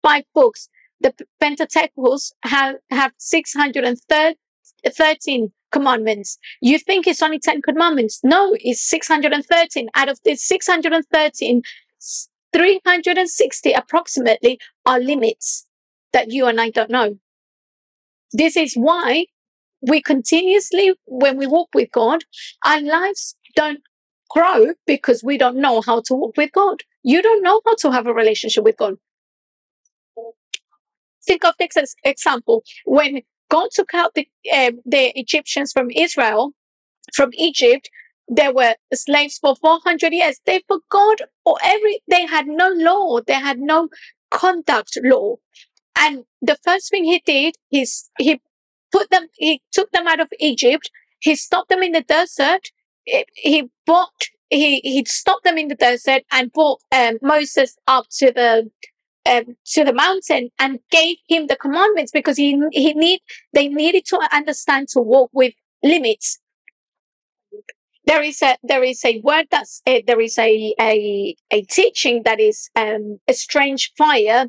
five 0.01 0.23
books, 0.33 0.69
the 1.01 1.13
Pentateuchals, 1.43 2.35
have, 2.45 2.77
have 2.91 3.15
613 3.19 5.53
commandments. 5.75 6.39
You 6.63 6.79
think 6.79 7.07
it's 7.07 7.23
only 7.23 7.41
10 7.41 7.61
commandments. 7.61 8.21
No, 8.23 8.57
it's 8.61 8.89
613. 8.89 9.89
Out 9.95 10.09
of 10.09 10.19
the 10.25 10.37
613, 10.37 11.63
360 12.53 13.73
approximately 13.73 14.59
are 14.87 15.01
limits 15.01 15.67
that 16.13 16.31
you 16.31 16.47
and 16.47 16.61
I 16.61 16.71
don't 16.71 16.91
know. 16.91 17.19
This 18.33 18.57
is 18.57 18.75
why 18.75 19.27
we 19.83 20.01
continuously, 20.01 20.95
when 21.07 21.37
we 21.37 21.47
walk 21.47 21.69
with 21.75 21.91
God, 21.91 22.25
our 22.65 22.81
lives 22.81 23.35
don't 23.57 23.81
grow 24.31 24.75
because 24.87 25.23
we 25.25 25.37
don't 25.37 25.57
know 25.57 25.81
how 25.81 26.01
to 26.07 26.15
walk 26.15 26.37
with 26.37 26.53
God. 26.53 26.83
You 27.03 27.21
don't 27.21 27.43
know 27.43 27.61
how 27.67 27.75
to 27.81 27.91
have 27.91 28.07
a 28.07 28.15
relationship 28.15 28.65
with 28.65 28.77
God. 28.77 28.95
Think 31.27 31.45
of 31.45 31.55
this 31.59 31.77
as 31.77 31.95
example. 32.05 32.63
When 32.85 33.23
God 33.51 33.69
took 33.73 33.95
out 33.95 34.15
the, 34.15 34.29
uh, 34.53 34.73
the 34.85 35.19
Egyptians 35.19 35.73
from 35.73 35.91
Israel, 35.91 36.53
from 37.15 37.31
Egypt, 37.35 37.89
they 38.31 38.49
were 38.49 38.75
slaves 38.93 39.39
for 39.39 39.55
400 39.57 40.13
years. 40.13 40.41
They 40.47 40.63
forgot 40.67 41.19
or 41.45 41.59
every, 41.63 42.01
they 42.09 42.27
had 42.27 42.47
no 42.47 42.69
law. 42.69 43.21
They 43.21 43.35
had 43.35 43.59
no 43.59 43.89
conduct 44.31 44.99
law. 45.03 45.37
And 45.97 46.25
the 46.41 46.57
first 46.65 46.91
thing 46.91 47.05
he 47.05 47.23
did 47.25 47.57
is 47.71 48.11
he 48.19 48.41
put 48.93 49.11
them, 49.11 49.29
he 49.35 49.63
took 49.73 49.91
them 49.93 50.07
out 50.07 50.21
of 50.21 50.29
Egypt. 50.41 50.91
He 51.21 51.37
stopped 51.37 51.69
them 51.69 51.83
in 51.83 51.93
the 51.93 52.03
desert. 52.03 52.69
He 53.35 53.71
brought, 53.87 54.29
he, 54.51 54.81
he 54.81 55.05
stopped 55.05 55.45
them 55.45 55.59
in 55.59 55.69
the 55.69 55.75
desert 55.75 56.23
and 56.33 56.53
brought 56.53 56.81
um, 56.93 57.19
Moses 57.23 57.77
up 57.87 58.07
to 58.19 58.33
the, 58.33 58.71
um, 59.31 59.57
to 59.67 59.85
the 59.85 59.93
mountain 59.93 60.51
and 60.59 60.81
gave 60.91 61.17
him 61.29 61.47
the 61.47 61.57
commandments 61.57 62.13
because 62.13 62.37
he 62.37 62.61
he 62.73 62.93
need 62.95 63.21
they 63.53 63.69
needed 63.69 64.05
to 64.07 64.21
understand 64.33 64.89
to 64.89 65.01
walk 65.01 65.31
with 65.33 65.55
limits. 65.83 66.39
There 68.07 68.23
is 68.23 68.43
a 68.43 68.57
there 68.63 68.85
is 68.85 69.05
a 69.05 69.21
word 69.23 69.47
that's 69.51 69.81
uh, 69.87 70.01
there 70.07 70.21
is 70.21 70.39
a 70.39 70.75
a 70.81 71.37
a 71.51 71.63
teaching 71.63 72.23
that 72.25 72.39
is 72.39 72.69
um, 72.77 73.19
a 73.27 73.33
strange 73.33 73.93
fire, 73.97 74.47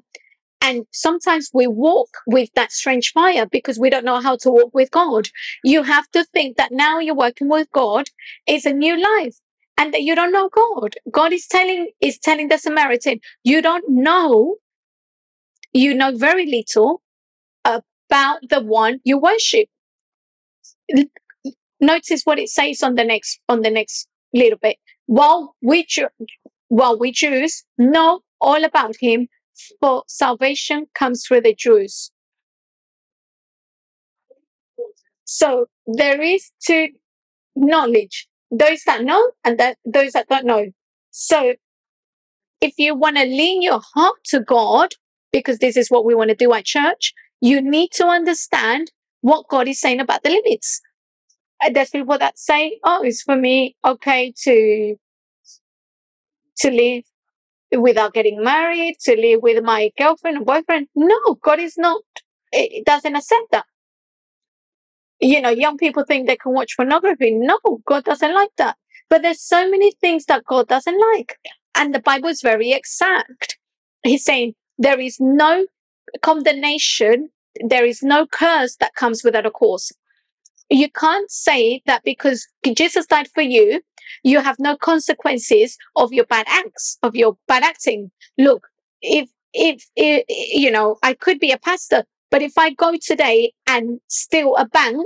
and 0.61 0.85
sometimes 0.91 1.51
we 1.53 1.67
walk 1.67 2.09
with 2.27 2.49
that 2.55 2.73
strange 2.73 3.13
fire 3.13 3.45
because 3.45 3.79
we 3.79 3.89
don't 3.89 4.03
know 4.05 4.19
how 4.19 4.35
to 4.37 4.49
walk 4.51 4.73
with 4.73 4.91
God. 4.91 5.29
You 5.63 5.83
have 5.83 6.09
to 6.11 6.25
think 6.25 6.57
that 6.57 6.73
now 6.73 6.99
you're 6.99 7.15
working 7.15 7.47
with 7.47 7.71
God 7.71 8.09
is 8.45 8.65
a 8.65 8.73
new 8.73 8.97
life 9.01 9.37
and 9.77 9.93
that 9.93 10.01
you 10.01 10.15
don't 10.15 10.33
know 10.33 10.49
God. 10.49 10.95
God 11.11 11.31
is 11.31 11.47
telling 11.47 11.91
is 12.01 12.17
telling 12.19 12.49
the 12.49 12.57
Samaritan, 12.57 13.19
you 13.43 13.61
don't 13.61 13.85
know 13.87 14.57
you 15.75 15.93
know 15.93 16.15
very 16.15 16.45
little 16.45 17.01
about 17.65 18.39
the 18.49 18.61
one 18.61 18.99
you 19.03 19.17
worship. 19.17 19.67
Notice 21.81 22.21
what 22.23 22.39
it 22.39 22.49
says 22.49 22.81
on 22.81 22.95
the 22.95 23.03
next 23.03 23.41
on 23.49 23.61
the 23.61 23.69
next 23.69 24.07
little 24.33 24.57
bit. 24.57 24.77
While 25.05 25.55
we 25.61 25.85
while 26.69 26.97
we 26.97 27.11
Jews 27.11 27.65
know 27.77 28.21
all 28.39 28.63
about 28.63 28.95
him, 29.01 29.27
for 29.81 30.03
salvation 30.07 30.87
comes 30.97 31.25
through 31.25 31.41
the 31.41 31.53
Jews. 31.53 32.11
So 35.25 35.65
there 35.85 36.21
is 36.21 36.51
two 36.65 36.87
knowledge: 37.53 38.29
those 38.49 38.83
that 38.85 39.03
know 39.03 39.31
and 39.43 39.59
that 39.59 39.77
those 39.83 40.13
that 40.13 40.29
don't 40.29 40.45
know. 40.45 40.67
So 41.11 41.55
if 42.61 42.75
you 42.77 42.95
want 42.95 43.17
to 43.17 43.25
lean 43.25 43.61
your 43.61 43.81
heart 43.93 44.23
to 44.25 44.39
God, 44.39 44.93
because 45.31 45.59
this 45.59 45.77
is 45.77 45.89
what 45.89 46.05
we 46.05 46.15
want 46.15 46.29
to 46.29 46.35
do 46.35 46.53
at 46.53 46.65
church, 46.65 47.13
you 47.41 47.61
need 47.61 47.91
to 47.93 48.05
understand 48.05 48.91
what 49.21 49.47
God 49.49 49.67
is 49.67 49.79
saying 49.79 49.99
about 49.99 50.23
the 50.23 50.29
limits. 50.29 50.81
And 51.61 51.75
there's 51.75 51.89
people 51.89 52.17
that 52.17 52.37
say, 52.37 52.79
"Oh, 52.83 53.01
it's 53.03 53.21
for 53.21 53.35
me 53.35 53.75
okay 53.85 54.33
to 54.43 54.95
to 56.57 56.71
live 56.71 57.03
without 57.71 58.13
getting 58.13 58.43
married, 58.43 58.97
to 59.01 59.15
live 59.15 59.41
with 59.41 59.63
my 59.63 59.91
girlfriend 59.97 60.37
or 60.39 60.45
boyfriend. 60.45 60.87
No, 60.95 61.37
God 61.41 61.59
is 61.59 61.77
not, 61.77 62.01
it 62.51 62.85
doesn't 62.85 63.15
accept 63.15 63.51
that. 63.51 63.65
You 65.19 65.41
know, 65.41 65.49
young 65.49 65.77
people 65.77 66.03
think 66.03 66.27
they 66.27 66.35
can 66.37 66.53
watch 66.53 66.75
pornography. 66.75 67.31
No, 67.31 67.59
God 67.85 68.03
doesn't 68.03 68.33
like 68.33 68.51
that. 68.57 68.77
But 69.09 69.21
there's 69.21 69.41
so 69.41 69.69
many 69.69 69.91
things 70.01 70.25
that 70.25 70.43
God 70.45 70.67
doesn't 70.67 70.99
like. 71.13 71.37
And 71.75 71.93
the 71.93 71.99
Bible 71.99 72.29
is 72.29 72.41
very 72.41 72.71
exact. 72.71 73.57
He's 74.03 74.23
saying 74.23 74.53
there 74.77 74.99
is 74.99 75.17
no 75.19 75.65
condemnation, 76.21 77.29
there 77.63 77.85
is 77.85 78.01
no 78.03 78.25
curse 78.25 78.75
that 78.77 78.95
comes 78.95 79.23
without 79.23 79.45
a 79.45 79.51
cause. 79.51 79.91
You 80.69 80.89
can't 80.89 81.29
say 81.29 81.81
that 81.85 82.03
because 82.03 82.47
Jesus 82.73 83.05
died 83.05 83.27
for 83.33 83.43
you, 83.43 83.81
you 84.23 84.39
have 84.39 84.57
no 84.59 84.75
consequences 84.75 85.77
of 85.95 86.11
your 86.11 86.25
bad 86.25 86.45
acts, 86.49 86.97
of 87.03 87.15
your 87.15 87.37
bad 87.47 87.63
acting. 87.63 88.11
Look, 88.37 88.67
if, 89.01 89.29
if, 89.53 89.85
if 89.95 90.23
you 90.27 90.71
know, 90.71 90.97
I 91.03 91.13
could 91.13 91.39
be 91.39 91.51
a 91.51 91.59
pastor, 91.59 92.03
but 92.31 92.41
if 92.41 92.57
I 92.57 92.71
go 92.71 92.95
today 93.01 93.53
and 93.67 93.99
steal 94.07 94.55
a 94.57 94.65
bank, 94.65 95.05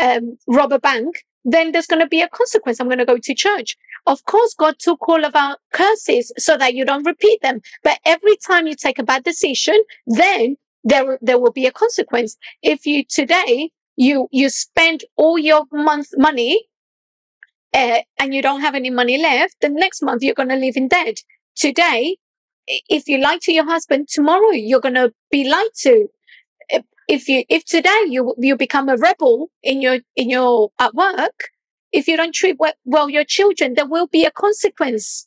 um, 0.00 0.36
rob 0.46 0.72
a 0.72 0.78
bank, 0.78 1.24
then 1.44 1.72
there's 1.72 1.86
going 1.86 2.02
to 2.02 2.08
be 2.08 2.20
a 2.20 2.28
consequence. 2.28 2.78
I'm 2.78 2.88
going 2.88 2.98
to 2.98 3.04
go 3.06 3.18
to 3.18 3.34
church. 3.34 3.76
Of 4.08 4.24
course, 4.24 4.54
God 4.54 4.78
took 4.78 5.06
all 5.06 5.22
of 5.26 5.36
our 5.36 5.58
curses 5.70 6.32
so 6.38 6.56
that 6.56 6.74
you 6.74 6.86
don't 6.86 7.04
repeat 7.04 7.42
them. 7.42 7.60
But 7.84 7.98
every 8.06 8.36
time 8.38 8.66
you 8.66 8.74
take 8.74 8.98
a 8.98 9.02
bad 9.02 9.22
decision, 9.22 9.82
then 10.06 10.56
there, 10.82 11.18
there 11.20 11.38
will 11.38 11.52
be 11.52 11.66
a 11.66 11.70
consequence. 11.70 12.38
If 12.62 12.86
you 12.86 13.04
today, 13.04 13.70
you, 13.96 14.26
you 14.32 14.48
spend 14.48 15.04
all 15.16 15.38
your 15.38 15.64
month 15.70 16.08
money, 16.16 16.68
uh, 17.74 18.00
and 18.18 18.34
you 18.34 18.40
don't 18.40 18.62
have 18.62 18.74
any 18.74 18.88
money 18.88 19.18
left, 19.18 19.56
the 19.60 19.68
next 19.68 20.02
month 20.02 20.22
you're 20.22 20.34
going 20.34 20.48
to 20.48 20.56
live 20.56 20.76
in 20.76 20.88
debt. 20.88 21.18
Today, 21.54 22.16
if 22.66 23.08
you 23.08 23.18
lie 23.18 23.38
to 23.42 23.52
your 23.52 23.66
husband, 23.66 24.08
tomorrow 24.08 24.52
you're 24.52 24.80
going 24.80 24.94
to 24.94 25.12
be 25.30 25.46
lied 25.46 25.74
to 25.82 26.08
if 27.08 27.26
you 27.26 27.42
if 27.48 27.64
today 27.64 28.04
you 28.06 28.34
you 28.38 28.54
become 28.54 28.88
a 28.88 28.96
rebel 28.96 29.50
in 29.62 29.80
your 29.80 29.98
in 30.14 30.28
your 30.28 30.70
at 30.78 30.94
work 30.94 31.50
if 31.92 32.06
you 32.06 32.16
don't 32.16 32.34
treat 32.34 32.56
well, 32.84 33.10
your 33.10 33.24
children 33.24 33.74
there 33.74 33.86
will 33.86 34.06
be 34.06 34.24
a 34.24 34.30
consequence 34.30 35.26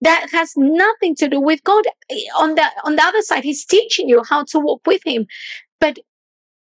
that 0.00 0.28
has 0.32 0.52
nothing 0.56 1.14
to 1.16 1.28
do 1.28 1.40
with 1.40 1.62
god. 1.64 1.84
Eh, 2.10 2.24
on 2.38 2.54
the 2.54 2.64
on 2.84 2.96
the 2.96 3.02
other 3.02 3.22
side 3.22 3.44
he's 3.44 3.64
teaching 3.64 4.08
you 4.08 4.22
how 4.28 4.44
to 4.44 4.58
walk 4.58 4.82
with 4.86 5.02
him. 5.06 5.26
But 5.80 5.98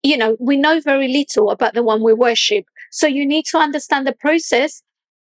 you 0.02 0.16
know 0.16 0.36
we 0.38 0.56
know 0.56 0.80
very 0.80 1.08
little 1.08 1.50
about 1.50 1.74
the 1.74 1.82
one 1.82 2.02
we 2.02 2.12
worship. 2.12 2.66
So 2.90 3.06
you 3.06 3.26
need 3.26 3.46
to 3.46 3.58
understand 3.58 4.06
the 4.06 4.12
process 4.12 4.82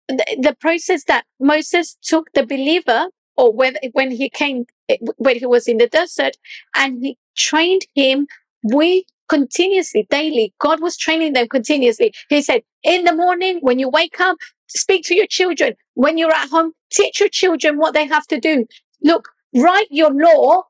the, 0.07 0.37
the 0.41 0.55
process 0.55 1.03
that 1.05 1.25
moses 1.39 1.97
took 2.01 2.31
the 2.33 2.45
believer 2.45 3.07
or 3.35 3.51
when 3.51 3.77
when 3.91 4.11
he 4.11 4.29
came 4.29 4.65
eh, 4.89 4.97
when 5.17 5.37
he 5.37 5.45
was 5.45 5.67
in 5.67 5.77
the 5.77 5.87
desert 5.87 6.37
and 6.75 7.03
he 7.03 7.17
trained 7.35 7.81
him 7.95 8.27
we 8.63 9.05
continuously, 9.29 10.07
daily, 10.09 10.53
God 10.59 10.81
was 10.81 10.97
training 10.97 11.33
them 11.33 11.47
continuously. 11.47 12.13
He 12.29 12.41
said, 12.41 12.61
in 12.83 13.03
the 13.03 13.15
morning, 13.15 13.59
when 13.61 13.79
you 13.79 13.89
wake 13.89 14.19
up, 14.19 14.37
speak 14.67 15.05
to 15.05 15.15
your 15.15 15.27
children. 15.27 15.73
When 15.93 16.17
you're 16.17 16.33
at 16.33 16.49
home, 16.49 16.73
teach 16.91 17.19
your 17.19 17.29
children 17.29 17.77
what 17.77 17.93
they 17.93 18.05
have 18.05 18.27
to 18.27 18.39
do. 18.39 18.65
Look, 19.01 19.29
write 19.55 19.87
your 19.89 20.11
law 20.11 20.63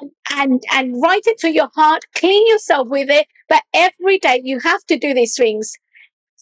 and, 0.00 0.10
and, 0.32 0.62
and 0.72 1.02
write 1.02 1.26
it 1.26 1.38
to 1.40 1.52
your 1.52 1.70
heart, 1.74 2.04
clean 2.16 2.46
yourself 2.48 2.88
with 2.88 3.10
it. 3.10 3.26
But 3.48 3.62
every 3.72 4.18
day 4.18 4.40
you 4.44 4.60
have 4.60 4.84
to 4.86 4.98
do 4.98 5.14
these 5.14 5.36
things. 5.36 5.72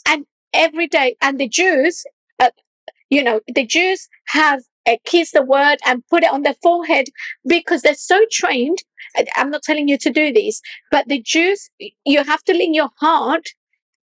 And 0.06 0.26
every 0.52 0.87
day, 0.87 1.16
and 1.20 1.38
the 1.38 1.48
Jews, 1.48 2.04
uh, 2.40 2.50
you 3.11 3.22
know, 3.22 3.40
the 3.52 3.66
Jews 3.66 4.08
have 4.28 4.62
uh, 4.87 4.96
kiss 5.04 5.32
the 5.32 5.42
word 5.42 5.76
and 5.85 6.06
put 6.08 6.24
it 6.24 6.32
on 6.32 6.42
their 6.42 6.56
forehead 6.62 7.06
because 7.46 7.82
they're 7.82 7.94
so 7.94 8.24
trained. 8.30 8.78
I'm 9.37 9.51
not 9.51 9.62
telling 9.62 9.88
you 9.88 9.99
to 9.99 10.11
do 10.11 10.33
this, 10.33 10.61
but 10.91 11.09
the 11.09 11.21
Jews, 11.21 11.71
you 12.05 12.25
have 12.25 12.43
to 12.45 12.53
lean 12.53 12.75
your 12.75 12.91
heart 13.01 13.49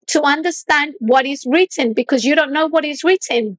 to 0.08 0.22
understand 0.22 0.94
what 1.00 1.26
is 1.26 1.44
written 1.46 1.92
because 1.92 2.24
you 2.24 2.34
don't 2.34 2.52
know 2.52 2.66
what 2.66 2.84
is 2.84 3.04
written. 3.04 3.58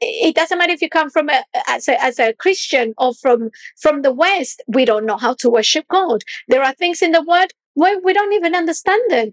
It 0.00 0.34
doesn't 0.34 0.58
matter 0.58 0.72
if 0.72 0.82
you 0.82 0.88
come 0.90 1.10
from 1.10 1.28
a, 1.28 1.44
as 1.68 1.88
a, 1.88 2.02
as 2.02 2.18
a 2.18 2.34
Christian 2.34 2.94
or 2.98 3.14
from, 3.14 3.50
from 3.80 4.02
the 4.02 4.12
West. 4.12 4.62
We 4.68 4.84
don't 4.84 5.06
know 5.06 5.16
how 5.16 5.34
to 5.34 5.50
worship 5.50 5.86
God. 5.88 6.22
There 6.48 6.62
are 6.62 6.74
things 6.74 7.02
in 7.02 7.12
the 7.12 7.22
word 7.22 7.52
where 7.74 7.98
we 8.00 8.12
don't 8.12 8.32
even 8.32 8.54
understand 8.54 9.02
them 9.10 9.32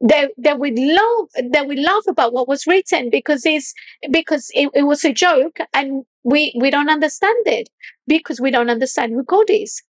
that 0.00 0.30
they 0.38 0.54
would 0.54 0.78
love 0.78 1.28
that 1.50 1.66
we 1.66 1.76
laugh 1.76 2.04
about 2.08 2.32
what 2.32 2.48
was 2.48 2.66
written 2.66 3.10
because 3.10 3.44
it's 3.44 3.74
because 4.10 4.50
it, 4.54 4.70
it 4.74 4.84
was 4.84 5.04
a 5.04 5.12
joke 5.12 5.58
and 5.74 6.04
we 6.24 6.54
we 6.58 6.70
don't 6.70 6.90
understand 6.90 7.36
it 7.46 7.68
because 8.06 8.40
we 8.40 8.50
don't 8.50 8.70
understand 8.70 9.12
who 9.12 9.24
God 9.24 9.50
is. 9.50 9.82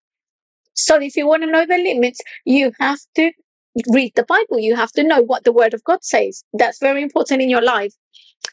So 0.75 1.01
if 1.01 1.17
you 1.17 1.27
want 1.27 1.43
to 1.43 1.51
know 1.51 1.67
the 1.67 1.77
limits, 1.77 2.21
you 2.45 2.73
have 2.81 3.01
to 3.17 3.33
read 3.93 4.13
the 4.17 4.25
Bible. 4.25 4.59
You 4.59 4.77
have 4.77 4.93
to 4.93 5.05
know 5.05 5.21
what 5.21 5.45
the 5.45 5.53
Word 5.53 5.75
of 5.75 5.85
God 5.85 6.05
says. 6.05 6.45
That's 6.53 6.79
very 6.79 7.03
important 7.03 7.43
in 7.43 7.51
your 7.51 7.63
life. 7.63 7.95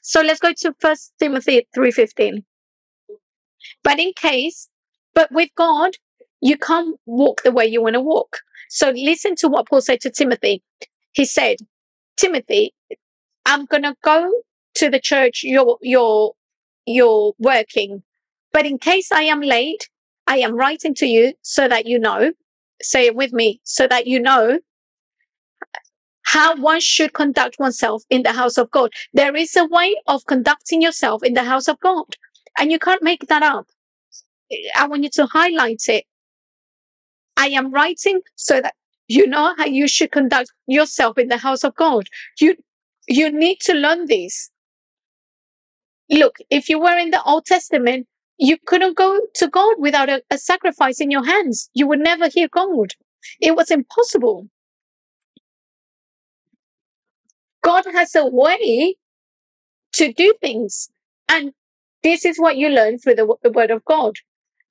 So 0.02 0.22
let's 0.22 0.40
go 0.40 0.54
to 0.54 0.76
First 0.80 1.14
Timothy 1.20 1.68
three 1.74 1.92
fifteen. 1.92 2.46
But 3.84 4.00
in 4.00 4.14
case, 4.14 4.70
but 5.16 5.32
with 5.32 5.50
God, 5.56 5.94
you 6.42 6.58
can't 6.58 6.98
walk 7.06 7.44
the 7.44 7.52
way 7.52 7.66
you 7.66 7.82
want 7.82 7.96
to 7.96 8.02
walk. 8.02 8.38
So 8.70 8.92
listen 8.92 9.36
to 9.38 9.48
what 9.48 9.68
Paul 9.68 9.82
said 9.82 10.02
to 10.02 10.12
Timothy 10.12 10.64
he 11.18 11.26
said, 11.26 11.58
Timothy, 12.16 12.76
I'm 13.46 13.66
going 13.66 13.82
to 13.82 13.96
go 14.04 14.32
to 14.76 14.90
the 14.90 15.00
church 15.00 15.42
you're, 15.44 15.78
you're, 15.82 16.34
you're 16.86 17.34
working. 17.40 18.04
But 18.54 18.68
in 18.68 18.78
case 18.78 19.12
I 19.12 19.24
am 19.24 19.42
late, 19.42 19.90
I 20.28 20.38
am 20.38 20.56
writing 20.56 20.94
to 20.96 21.06
you 21.06 21.34
so 21.42 21.68
that 21.68 21.86
you 21.86 21.98
know, 21.98 22.34
say 22.82 23.06
it 23.08 23.16
with 23.16 23.34
me, 23.34 23.62
so 23.64 23.88
that 23.88 24.06
you 24.08 24.20
know 24.20 24.60
how 26.24 26.56
one 26.58 26.82
should 26.82 27.14
conduct 27.14 27.56
oneself 27.58 28.04
in 28.10 28.24
the 28.24 28.34
house 28.34 28.58
of 28.58 28.70
God. 28.72 28.92
There 29.14 29.36
is 29.36 29.56
a 29.56 29.66
way 29.66 29.96
of 30.08 30.26
conducting 30.26 30.82
yourself 30.82 31.24
in 31.24 31.34
the 31.34 31.44
house 31.44 31.70
of 31.70 31.80
God, 31.80 32.18
and 32.60 32.72
you 32.72 32.80
can't 32.80 33.02
make 33.02 33.28
that 33.28 33.44
up. 33.44 33.68
I 34.76 34.88
want 34.88 35.04
you 35.04 35.10
to 35.12 35.26
highlight 35.28 35.84
it. 35.88 36.04
I 37.38 37.48
am 37.48 37.72
writing 37.72 38.22
so 38.36 38.60
that 38.62 38.74
you 39.08 39.26
know 39.28 39.56
how 39.58 39.66
you 39.66 39.88
should 39.88 40.12
conduct 40.12 40.52
yourself 40.68 41.18
in 41.18 41.30
the 41.30 41.38
house 41.38 41.64
of 41.64 41.76
God. 41.76 42.08
You, 42.42 42.56
you 43.08 43.32
need 43.32 43.60
to 43.62 43.74
learn 43.74 44.08
this. 44.08 44.50
Look, 46.10 46.38
if 46.50 46.68
you 46.68 46.80
were 46.80 46.98
in 46.98 47.12
the 47.12 47.24
Old 47.24 47.46
Testament, 47.46 48.08
you 48.38 48.58
couldn't 48.66 48.96
go 48.96 49.20
to 49.36 49.48
God 49.48 49.76
without 49.80 50.10
a, 50.10 50.22
a 50.30 50.38
sacrifice 50.38 51.00
in 51.00 51.12
your 51.12 51.26
hands. 51.26 51.70
You 51.74 51.88
would 51.88 52.00
never 52.00 52.28
hear 52.28 52.48
God. 52.48 52.94
It 53.42 53.56
was 53.56 53.72
impossible. 53.72 54.48
God 57.64 57.86
has 57.92 58.16
a 58.16 58.26
way 58.26 58.96
to 59.94 60.14
do 60.14 60.34
things. 60.40 60.90
And 61.28 61.54
this 62.04 62.24
is 62.24 62.40
what 62.40 62.58
you 62.58 62.70
learn 62.70 63.00
through 63.00 63.16
the, 63.16 63.36
the 63.44 63.52
word 63.52 63.72
of 63.72 63.84
God. 63.86 64.16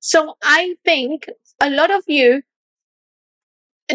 So 0.00 0.35
I 0.42 0.76
think 0.85 1.26
a 1.61 1.68
lot 1.68 1.90
of 1.90 2.05
you 2.07 2.42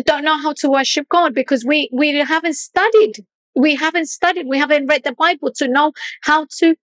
don't 0.05 0.23
know 0.23 0.37
how 0.37 0.53
to 0.53 0.69
worship 0.69 1.07
God 1.09 1.33
because 1.33 1.65
we, 1.65 1.89
we 1.91 2.15
haven't 2.17 2.55
studied. 2.55 3.25
We 3.55 3.75
haven't 3.75 4.07
studied. 4.07 4.47
We 4.47 4.57
haven't 4.57 4.87
read 4.87 5.03
the 5.03 5.13
Bible 5.13 5.51
to 5.55 5.67
know 5.67 5.93
how 6.23 6.47
to, 6.59 6.75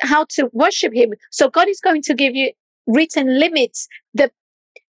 how 0.00 0.26
to 0.30 0.50
worship 0.52 0.94
Him. 0.94 1.14
So 1.30 1.48
God 1.48 1.68
is 1.68 1.80
going 1.80 2.02
to 2.02 2.14
give 2.14 2.34
you 2.34 2.52
written 2.86 3.38
limits. 3.38 3.88
The, 4.12 4.30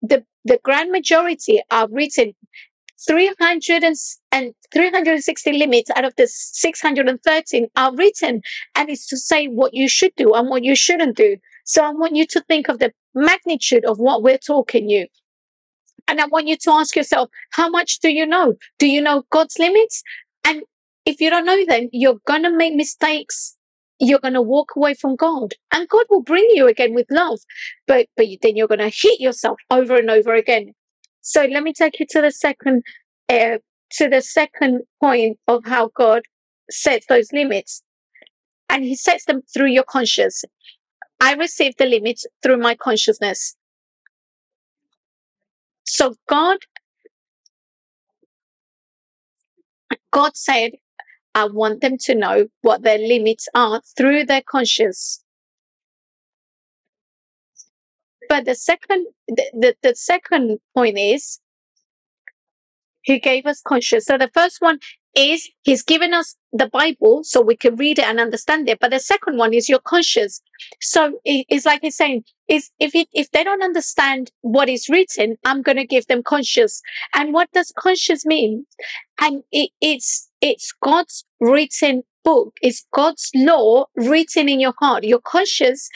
the, 0.03 0.25
the 0.45 0.59
grand 0.63 0.91
majority 0.91 1.61
are 1.71 1.89
written 1.91 2.35
300 3.07 3.83
and, 3.83 3.97
and 4.31 4.55
360 4.73 5.53
limits 5.53 5.91
out 5.97 6.05
of 6.05 6.15
the 6.17 6.27
613 6.27 7.69
are 7.77 7.95
written 7.95 8.43
and 8.75 8.91
it's 8.91 9.07
to 9.09 9.17
say 9.17 9.47
what 9.47 9.73
you 9.75 9.89
should 9.89 10.13
do 10.17 10.35
and 10.35 10.49
what 10.49 10.65
you 10.65 10.77
shouldn't 10.77 11.17
do. 11.17 11.37
So 11.65 11.83
I 11.83 11.91
want 11.91 12.17
you 12.17 12.27
to 12.27 12.41
think 12.43 12.69
of 12.69 12.79
the 12.79 12.93
magnitude 13.15 13.85
of 13.85 13.99
what 13.99 14.23
we're 14.23 14.39
talking 14.39 14.91
you. 14.91 15.07
And 16.09 16.21
I 16.21 16.27
want 16.27 16.49
you 16.49 16.57
to 16.57 16.73
ask 16.73 16.97
yourself, 16.97 17.31
how 17.53 17.69
much 17.69 18.01
do 18.01 18.11
you 18.11 18.27
know? 18.27 18.55
Do 18.79 18.89
you 18.89 19.01
know 19.01 19.25
God's 19.31 19.59
limits? 19.59 20.03
And 20.45 20.63
if 21.07 21.21
you 21.21 21.31
don't 21.31 21.47
know 21.47 21.65
them, 21.65 21.89
you're 21.93 22.19
going 22.27 22.43
to 22.43 22.55
make 22.55 22.75
mistakes. 22.75 23.57
You're 24.01 24.19
going 24.19 24.35
to 24.35 24.43
walk 24.43 24.73
away 24.77 24.95
from 24.95 25.15
God 25.15 25.55
and 25.73 25.89
God 25.89 26.07
will 26.09 26.23
bring 26.23 26.47
you 26.51 26.67
again 26.67 26.95
with 26.95 27.07
love. 27.11 27.41
But, 27.87 28.07
but 28.17 28.27
then 28.43 28.57
you're 28.57 28.67
going 28.67 28.79
to 28.79 28.89
hit 28.89 29.21
yourself 29.21 29.59
over 29.71 29.97
and 29.97 30.11
over 30.11 30.35
again. 30.35 30.73
So 31.21 31.45
let 31.45 31.63
me 31.63 31.75
take 31.75 32.01
you 32.01 32.07
to 32.11 32.23
the 32.23 32.33
second, 32.33 32.83
uh, 33.29 33.59
to 33.93 34.09
the 34.09 34.23
second 34.23 34.83
point 35.01 35.39
of 35.47 35.67
how 35.67 35.91
God 35.95 36.23
sets 36.71 37.07
those 37.07 37.31
limits. 37.33 37.83
And 38.71 38.85
he 38.85 38.97
sets 38.97 39.27
them 39.27 39.43
through 39.53 39.67
your 39.67 39.85
conscience. 39.85 40.45
I 41.21 41.35
receive 41.35 41.75
the 41.77 41.87
limits 41.87 42.25
through 42.43 42.57
my 42.57 42.75
consciousness. 42.75 43.57
So 45.85 46.15
God, 46.29 46.59
God 50.13 50.37
said, 50.37 50.73
I 51.35 51.47
want 51.47 51.81
them 51.81 51.97
to 52.03 52.15
know 52.15 52.47
what 52.63 52.83
their 52.83 52.99
limits 52.99 53.49
are 53.55 53.81
through 53.97 54.25
their 54.25 54.43
conscience. 54.43 55.23
But 58.29 58.45
the 58.45 58.55
second, 58.55 59.07
the, 59.29 59.45
the, 59.53 59.77
the 59.83 59.95
second 59.95 60.59
point 60.75 60.99
is 60.99 61.41
he 63.03 63.19
gave 63.19 63.47
us 63.47 63.61
conscience. 63.61 64.07
So 64.07 64.19
the 64.19 64.31
first 64.33 64.61
one 64.61 64.79
is 65.15 65.49
he's 65.63 65.83
given 65.83 66.15
us 66.15 66.37
the 66.53 66.69
Bible 66.69 67.23
so 67.25 67.41
we 67.41 67.57
can 67.57 67.77
read 67.77 67.99
it 67.99 68.05
and 68.05 68.21
understand 68.21 68.69
it. 68.69 68.79
But 68.81 68.91
the 68.91 69.01
second 69.01 69.37
one 69.39 69.55
is 69.55 69.69
your 69.69 69.81
conscience. 69.81 70.41
So 70.81 71.19
it's 71.25 71.67
like 71.67 71.81
he's 71.83 71.97
saying, 71.97 72.25
is 72.49 72.71
if 72.79 72.95
it, 72.95 73.09
if 73.13 73.31
they 73.31 73.45
don't 73.45 73.63
understand 73.63 74.31
what 74.41 74.69
is 74.69 74.89
written, 74.89 75.37
I'm 75.45 75.63
going 75.63 75.77
to 75.77 75.87
give 75.87 76.07
them 76.07 76.23
conscience. 76.23 76.83
And 77.15 77.33
what 77.33 77.51
does 77.53 77.73
conscience 77.77 78.27
mean? 78.27 78.67
And 79.21 79.43
it, 79.53 79.71
it's 79.81 80.29
it's 80.41 80.73
God's 80.83 81.25
written 81.41 82.03
book. 82.25 82.55
It's 82.63 82.87
God's 82.93 83.31
law 83.35 83.87
written 83.95 84.49
in 84.49 84.61
your 84.61 84.75
heart. 84.79 85.05
Your 85.05 85.21
conscience 85.21 85.89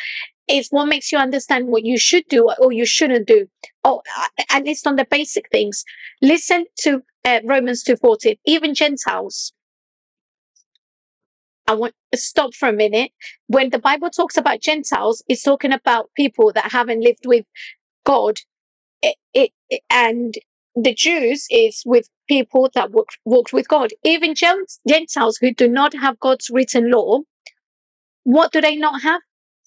is 0.48 0.68
what 0.68 0.87
makes 0.87 1.11
you 1.11 1.18
understand 1.18 1.68
what 1.68 1.85
you 1.85 1.98
should 1.98 2.24
do 2.28 2.50
or 2.59 2.72
you 2.72 2.85
shouldn't 2.85 3.26
do. 3.26 3.46
Oh, 3.83 4.02
at 4.50 4.64
least 4.64 4.87
on 4.87 4.96
the 4.96 5.07
basic 5.11 5.48
things. 5.50 5.85
Listen 6.20 6.66
to 6.80 7.02
uh, 7.24 7.40
Romans 7.44 7.83
2.14. 7.85 8.38
Even 8.44 8.74
Gentiles. 8.74 9.52
I 11.66 11.72
want 11.74 11.94
to 12.12 12.18
stop 12.18 12.54
for 12.54 12.68
a 12.68 12.72
minute. 12.72 13.12
When 13.46 13.70
the 13.70 13.78
Bible 13.78 14.11
talks 14.11 14.37
about 14.37 14.61
Gentiles, 14.61 15.24
it's 15.28 15.42
talking 15.42 15.72
about 15.72 16.11
people 16.14 16.52
that 16.52 16.72
haven't 16.72 17.00
lived 17.00 17.26
with 17.26 17.46
God. 18.04 18.40
It, 19.02 19.16
it, 19.33 19.50
it, 19.70 19.80
and 19.90 20.35
the 20.76 20.94
Jews 20.94 21.46
is 21.50 21.83
with 21.87 22.11
people 22.28 22.70
that 22.74 22.90
walked 23.24 23.52
with 23.52 23.68
God. 23.68 23.92
Even 24.02 24.35
Gentiles 24.35 25.38
who 25.40 25.52
do 25.52 25.68
not 25.68 25.94
have 25.94 26.20
God's 26.20 26.50
written 26.50 26.90
law, 26.90 27.20
what 28.24 28.52
do 28.52 28.61
they 28.61 28.76
not 28.76 29.02
have? 29.02 29.22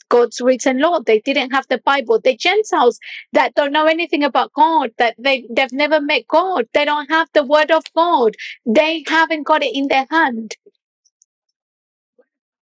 God's 0.10 0.42
written 0.42 0.80
law. 0.80 1.00
They 1.00 1.20
didn't 1.20 1.52
have 1.52 1.68
the 1.70 1.80
Bible. 1.80 2.20
The 2.20 2.36
Gentiles 2.36 3.00
that 3.34 3.56
don't 3.56 3.72
know 3.72 3.86
anything 3.86 4.24
about 4.24 4.54
God, 4.54 4.92
that 4.98 5.16
they, 5.18 5.46
they've 5.50 5.72
never 5.72 6.02
met 6.02 6.28
God. 6.28 6.68
They 6.74 6.86
don't 6.86 7.10
have 7.10 7.30
the 7.34 7.44
word 7.44 7.72
of 7.72 7.84
God. 7.96 8.36
They 8.66 9.04
haven't 9.08 9.44
got 9.44 9.64
it 9.64 9.76
in 9.76 9.88
their 9.88 10.08
hand. 10.10 10.56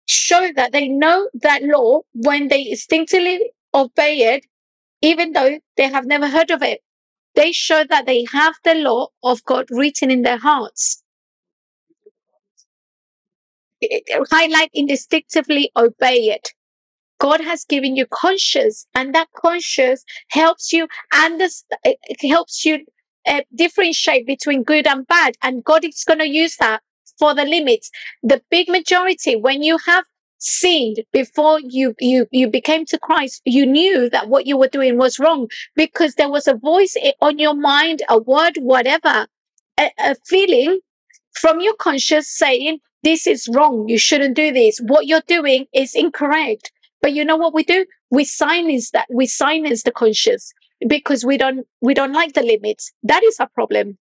Show 0.07 0.51
that 0.57 0.73
they 0.73 0.89
know 0.89 1.29
that 1.35 1.63
law 1.63 2.01
when 2.15 2.49
they 2.49 2.69
instinctively 2.69 3.53
obey 3.75 4.35
it, 4.35 4.47
even 5.03 5.33
though 5.33 5.61
they 5.77 5.89
have 5.89 6.07
never 6.07 6.29
heard 6.29 6.51
of 6.51 6.63
it. 6.63 6.81
They 7.35 7.53
show 7.53 7.85
that 7.89 8.07
they 8.07 8.27
have 8.33 8.55
the 8.65 8.75
law 8.75 9.09
of 9.23 9.45
God 9.45 9.67
written 9.71 10.11
in 10.11 10.23
their 10.23 10.39
hearts. 10.39 11.03
Highlight 14.31 14.71
instinctively 14.75 15.71
obey 15.77 16.31
it. 16.31 16.51
God 17.21 17.43
has 17.43 17.65
given 17.67 17.97
you 17.97 18.07
conscience, 18.07 18.87
and 18.95 19.15
that 19.15 19.29
conscience 19.37 20.05
helps 20.31 20.73
you 20.73 20.89
understand, 21.15 21.81
eh, 21.85 21.95
eh, 22.11 22.29
helps 22.31 22.65
you 22.65 22.87
uh, 23.29 23.43
differentiate 23.55 24.27
between 24.27 24.65
good 24.65 24.87
and 24.89 25.07
bad. 25.07 25.37
And 25.43 25.65
God 25.65 25.85
is 25.85 26.05
going 26.05 26.21
to 26.21 26.29
use 26.29 26.57
that 26.59 26.83
for 27.19 27.35
the 27.35 27.45
limits. 27.45 27.91
The 28.25 28.43
big 28.51 28.69
majority, 28.69 29.37
when 29.37 29.63
you 29.63 29.79
have 29.87 30.07
sinned 30.39 31.01
before 31.13 31.61
you, 31.61 31.95
you, 32.01 32.27
you 32.33 32.49
became 32.49 32.87
to 32.87 32.99
Christ, 32.99 33.43
you 33.45 33.67
knew 33.67 34.11
that 34.11 34.29
what 34.31 34.47
you 34.47 34.57
were 34.59 34.69
doing 34.69 34.99
was 34.99 35.19
wrong 35.21 35.49
because 35.77 36.15
there 36.17 36.31
was 36.31 36.49
a 36.49 36.55
voice 36.55 36.97
on 37.21 37.39
your 37.39 37.55
mind, 37.55 38.03
a 38.09 38.19
word, 38.19 38.57
whatever, 38.61 39.27
a, 39.79 39.91
a 39.99 40.17
feeling 40.27 40.81
from 41.35 41.61
your 41.61 41.77
conscience 41.77 42.29
saying, 42.29 42.79
this 43.03 43.27
is 43.27 43.49
wrong. 43.55 43.89
You 43.89 43.99
shouldn't 43.99 44.37
do 44.37 44.53
this. 44.53 44.81
What 44.81 45.07
you're 45.07 45.23
doing 45.27 45.67
is 45.75 45.95
incorrect. 45.95 46.73
But 47.03 47.13
you 47.13 47.25
know 47.25 47.37
what 47.37 47.55
we 47.55 47.65
do? 47.65 47.87
We 48.11 48.25
silence 48.25 48.91
that. 48.91 49.07
We 49.11 49.27
silence 49.27 49.83
the 49.83 49.93
conscious 49.93 50.53
because 50.87 51.25
we 51.25 51.39
don't, 51.39 51.67
we 51.81 51.95
don't 51.95 52.13
like 52.13 52.35
the 52.35 52.43
limits. 52.43 52.93
That 53.03 53.23
is 53.23 53.39
our 53.41 53.49
problem. 53.49 53.99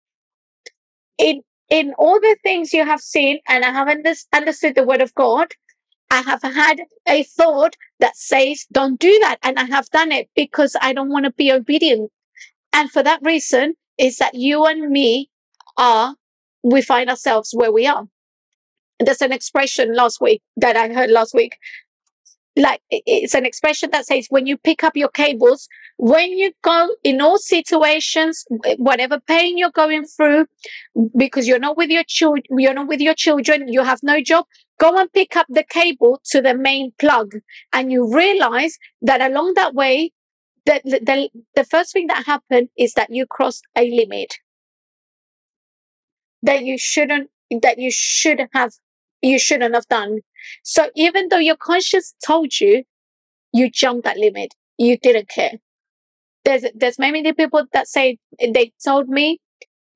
In, 1.18 1.42
in 1.70 1.94
all 1.98 2.20
the 2.20 2.38
things 2.44 2.74
you 2.74 2.86
have 2.86 3.02
seen 3.02 3.40
and 3.48 3.66
I 3.66 3.72
have 3.72 3.88
understood 4.34 4.76
the 4.76 4.84
word 4.84 5.02
of 5.02 5.14
God, 5.16 5.54
I 6.10 6.22
have 6.22 6.42
had 6.42 6.82
a 7.08 7.24
thought 7.24 7.76
that 8.00 8.16
says, 8.16 8.66
don't 8.72 9.00
do 9.00 9.18
that. 9.22 9.38
And 9.44 9.60
I 9.60 9.66
have 9.66 9.90
done 9.90 10.12
it 10.12 10.30
because 10.36 10.76
I 10.82 10.94
don't 10.94 11.10
want 11.10 11.26
to 11.26 11.32
be 11.32 11.52
obedient. 11.52 12.12
And 12.72 12.92
for 12.92 13.04
that 13.04 13.20
reason 13.24 13.76
is 13.98 14.18
that 14.18 14.36
you 14.36 14.66
and 14.66 14.90
me 14.90 15.30
are, 15.78 16.16
we 16.64 16.82
find 16.82 17.10
ourselves 17.10 17.52
where 17.54 17.72
we 17.72 17.88
are. 17.88 18.06
There's 19.00 19.22
an 19.22 19.32
expression 19.32 19.94
last 19.96 20.22
week 20.22 20.42
that 20.56 20.76
I 20.76 20.90
heard 20.94 21.12
last 21.12 21.34
week 21.34 21.58
like 22.58 22.82
it's 22.90 23.36
an 23.36 23.46
expression 23.46 23.92
that 23.92 24.06
says 24.06 24.26
when 24.30 24.48
you 24.48 24.58
pick 24.58 24.84
up 24.84 24.98
your 24.98 25.10
cables, 25.10 25.70
when 25.98 26.32
you 26.32 26.52
go 26.64 26.90
in 27.04 27.22
all 27.22 27.38
situations, 27.38 28.46
whatever 28.78 29.20
pain 29.20 29.58
you're 29.58 29.72
going 29.72 30.06
through, 30.06 30.48
because 31.16 31.48
you're 31.48 31.60
not 31.60 31.78
with 31.78 31.90
your 31.90 32.04
children, 32.08 32.44
you're 32.50 32.74
not 32.74 32.88
with 32.88 33.00
your 33.00 33.14
children, 33.14 33.68
you 33.68 33.84
have 33.84 34.00
no 34.02 34.20
job, 34.22 34.46
go 34.80 34.98
and 34.98 35.12
pick 35.14 35.36
up 35.36 35.46
the 35.50 35.64
cable 35.64 36.20
to 36.26 36.42
the 36.42 36.56
main 36.56 36.92
plug. 37.00 37.36
And 37.72 37.92
you 37.92 38.12
realize 38.12 38.78
that 39.04 39.22
along 39.22 39.54
that 39.54 39.76
way, 39.76 40.12
the, 40.66 40.82
the, 40.84 41.30
the 41.56 41.64
first 41.64 41.94
thing 41.94 42.08
that 42.08 42.26
happened 42.26 42.70
is 42.78 42.94
that 42.96 43.10
you 43.12 43.26
crossed 43.26 43.64
a 43.78 43.90
limit 43.90 44.34
that 46.42 46.64
you 46.64 46.78
shouldn't, 46.78 47.30
that 47.62 47.80
you 47.80 47.92
should 47.92 48.42
have 48.54 48.74
you 49.22 49.40
shouldn't 49.40 49.74
have 49.74 49.88
done. 49.88 50.20
So 50.64 50.90
even 50.96 51.30
though 51.30 51.38
your 51.38 51.58
conscience 51.58 52.16
told 52.26 52.60
you, 52.60 52.84
you 53.54 53.70
jumped 53.70 54.06
that 54.06 54.18
limit. 54.18 54.54
You 54.78 54.98
didn't 54.98 55.30
care. 55.30 55.54
There's, 56.46 56.66
there's 56.76 57.00
many 57.00 57.34
people 57.34 57.66
that 57.74 57.88
say 57.88 58.18
they 58.40 58.72
told 58.84 59.10
me, 59.10 59.40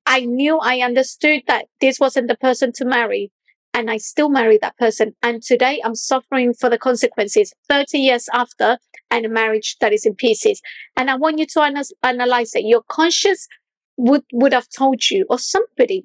I 0.04 0.20
knew 0.20 0.58
I 0.58 0.80
understood 0.80 1.42
that 1.46 1.66
this 1.80 2.00
wasn't 2.00 2.28
the 2.28 2.36
person 2.36 2.72
to 2.72 2.84
marry. 2.84 3.30
And 3.74 3.90
I 3.90 3.96
still 3.96 4.28
married 4.28 4.60
that 4.60 4.76
person. 4.76 5.14
And 5.22 5.42
today 5.42 5.80
I'm 5.82 5.94
suffering 5.94 6.52
for 6.52 6.68
the 6.68 6.76
consequences 6.78 7.54
30 7.70 7.98
years 7.98 8.28
after 8.34 8.78
and 9.10 9.24
a 9.24 9.30
marriage 9.30 9.76
that 9.80 9.92
is 9.92 10.04
in 10.04 10.14
pieces. 10.14 10.60
And 10.96 11.10
I 11.10 11.14
want 11.16 11.38
you 11.38 11.46
to 11.46 11.60
ana- 11.62 11.84
analyze 12.02 12.54
it. 12.54 12.66
Your 12.66 12.82
conscience 12.88 13.48
would, 13.96 14.24
would 14.32 14.52
have 14.52 14.68
told 14.76 15.10
you 15.10 15.24
or 15.30 15.38
somebody. 15.38 16.04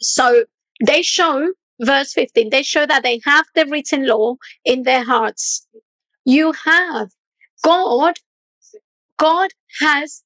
So 0.00 0.44
they 0.84 1.00
show, 1.02 1.52
verse 1.80 2.12
15, 2.12 2.50
they 2.50 2.62
show 2.62 2.86
that 2.86 3.02
they 3.02 3.20
have 3.24 3.46
the 3.54 3.66
written 3.66 4.06
law 4.06 4.36
in 4.64 4.82
their 4.82 5.04
hearts. 5.04 5.66
You 6.24 6.52
have. 6.64 7.10
God, 7.62 8.16
God 9.18 9.50
has 9.80 10.22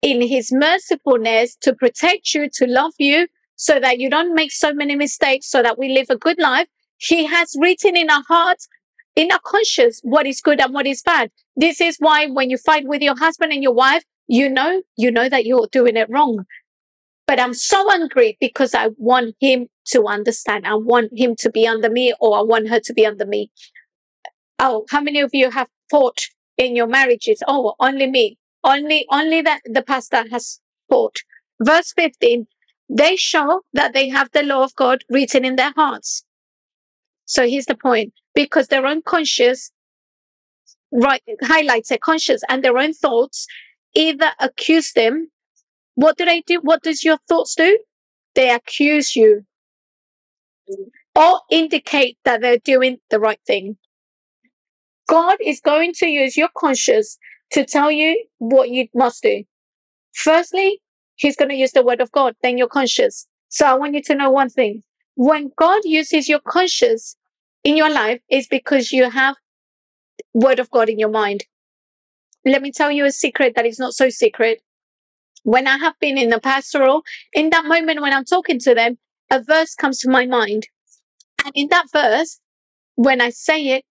in 0.00 0.20
his 0.22 0.50
mercifulness 0.50 1.56
to 1.60 1.74
protect 1.74 2.34
you, 2.34 2.48
to 2.54 2.66
love 2.66 2.94
you, 2.98 3.28
so 3.56 3.78
that 3.78 3.98
you 3.98 4.10
don't 4.10 4.34
make 4.34 4.50
so 4.50 4.72
many 4.72 4.96
mistakes, 4.96 5.48
so 5.48 5.62
that 5.62 5.78
we 5.78 5.88
live 5.88 6.06
a 6.10 6.16
good 6.16 6.38
life. 6.38 6.66
He 6.96 7.26
has 7.26 7.54
written 7.58 7.96
in 7.96 8.10
our 8.10 8.24
hearts, 8.28 8.68
in 9.14 9.30
our 9.30 9.40
conscience, 9.44 10.00
what 10.02 10.26
is 10.26 10.40
good 10.40 10.60
and 10.60 10.74
what 10.74 10.86
is 10.86 11.02
bad. 11.02 11.30
This 11.54 11.80
is 11.80 11.96
why 11.98 12.26
when 12.26 12.50
you 12.50 12.56
fight 12.56 12.86
with 12.86 13.02
your 13.02 13.16
husband 13.16 13.52
and 13.52 13.62
your 13.62 13.74
wife, 13.74 14.02
you 14.26 14.48
know, 14.48 14.82
you 14.96 15.10
know 15.10 15.28
that 15.28 15.44
you're 15.44 15.68
doing 15.70 15.96
it 15.96 16.08
wrong. 16.10 16.44
But 17.32 17.40
I'm 17.40 17.54
so 17.54 17.90
angry 17.90 18.36
because 18.42 18.74
I 18.74 18.90
want 18.98 19.36
him 19.40 19.68
to 19.86 20.06
understand. 20.06 20.66
I 20.66 20.74
want 20.74 21.12
him 21.16 21.34
to 21.36 21.50
be 21.50 21.66
under 21.66 21.88
me 21.88 22.12
or 22.20 22.36
I 22.36 22.42
want 22.42 22.68
her 22.68 22.78
to 22.80 22.92
be 22.92 23.06
under 23.06 23.24
me. 23.24 23.50
Oh, 24.58 24.84
how 24.90 25.00
many 25.00 25.22
of 25.22 25.30
you 25.32 25.50
have 25.50 25.68
fought 25.90 26.26
in 26.58 26.76
your 26.76 26.86
marriages? 26.86 27.42
Oh, 27.48 27.74
only 27.80 28.06
me. 28.06 28.36
Only, 28.62 29.06
only 29.10 29.40
that 29.40 29.62
the 29.64 29.80
pastor 29.82 30.24
has 30.30 30.60
fought. 30.90 31.20
Verse 31.58 31.94
15, 31.96 32.48
they 32.90 33.16
show 33.16 33.62
that 33.72 33.94
they 33.94 34.10
have 34.10 34.28
the 34.32 34.42
law 34.42 34.64
of 34.64 34.76
God 34.76 35.02
written 35.08 35.42
in 35.42 35.56
their 35.56 35.72
hearts. 35.74 36.24
So 37.24 37.48
here's 37.48 37.64
the 37.64 37.76
point. 37.76 38.12
Because 38.34 38.66
their 38.66 38.84
own 38.84 39.00
conscience 39.00 39.72
right, 40.92 41.22
highlights 41.40 41.88
their 41.88 41.96
conscience 41.96 42.42
and 42.50 42.62
their 42.62 42.76
own 42.76 42.92
thoughts 42.92 43.46
either 43.94 44.32
accuse 44.38 44.92
them 44.92 45.30
what 45.94 46.16
do 46.16 46.24
they 46.24 46.40
do? 46.42 46.60
What 46.62 46.82
does 46.82 47.04
your 47.04 47.18
thoughts 47.28 47.54
do? 47.54 47.78
They 48.34 48.50
accuse 48.50 49.14
you 49.14 49.44
or 51.14 51.40
indicate 51.50 52.16
that 52.24 52.40
they're 52.40 52.58
doing 52.58 52.98
the 53.10 53.20
right 53.20 53.40
thing. 53.46 53.76
God 55.08 55.36
is 55.44 55.60
going 55.60 55.92
to 55.94 56.06
use 56.06 56.36
your 56.36 56.48
conscience 56.56 57.18
to 57.50 57.64
tell 57.64 57.90
you 57.90 58.24
what 58.38 58.70
you 58.70 58.88
must 58.94 59.22
do. 59.22 59.44
Firstly, 60.14 60.80
He's 61.16 61.36
going 61.36 61.50
to 61.50 61.54
use 61.54 61.72
the 61.72 61.84
word 61.84 62.00
of 62.00 62.10
God, 62.10 62.34
then 62.42 62.56
your 62.56 62.68
conscience. 62.68 63.26
So 63.48 63.66
I 63.66 63.74
want 63.74 63.94
you 63.94 64.02
to 64.02 64.14
know 64.14 64.30
one 64.30 64.48
thing. 64.48 64.82
When 65.14 65.50
God 65.58 65.82
uses 65.84 66.28
your 66.28 66.40
conscience 66.40 67.16
in 67.62 67.76
your 67.76 67.90
life, 67.90 68.20
is 68.30 68.46
because 68.48 68.92
you 68.92 69.10
have 69.10 69.36
word 70.32 70.58
of 70.58 70.70
God 70.70 70.88
in 70.88 70.98
your 70.98 71.10
mind. 71.10 71.44
Let 72.44 72.62
me 72.62 72.72
tell 72.72 72.90
you 72.90 73.04
a 73.04 73.12
secret 73.12 73.54
that 73.54 73.66
is 73.66 73.78
not 73.78 73.92
so 73.92 74.08
secret 74.08 74.62
when 75.42 75.66
I 75.66 75.78
have 75.78 75.94
been 76.00 76.18
in 76.18 76.30
the 76.30 76.40
pastoral, 76.40 77.02
in 77.32 77.50
that 77.50 77.64
moment 77.64 78.00
when 78.00 78.12
I'm 78.12 78.24
talking 78.24 78.58
to 78.60 78.74
them, 78.74 78.98
a 79.30 79.42
verse 79.42 79.74
comes 79.74 79.98
to 80.00 80.10
my 80.10 80.26
mind. 80.26 80.68
And 81.44 81.52
in 81.54 81.68
that 81.68 81.86
verse, 81.92 82.40
when 82.94 83.20
I 83.20 83.30
say 83.30 83.68
it, 83.68 83.84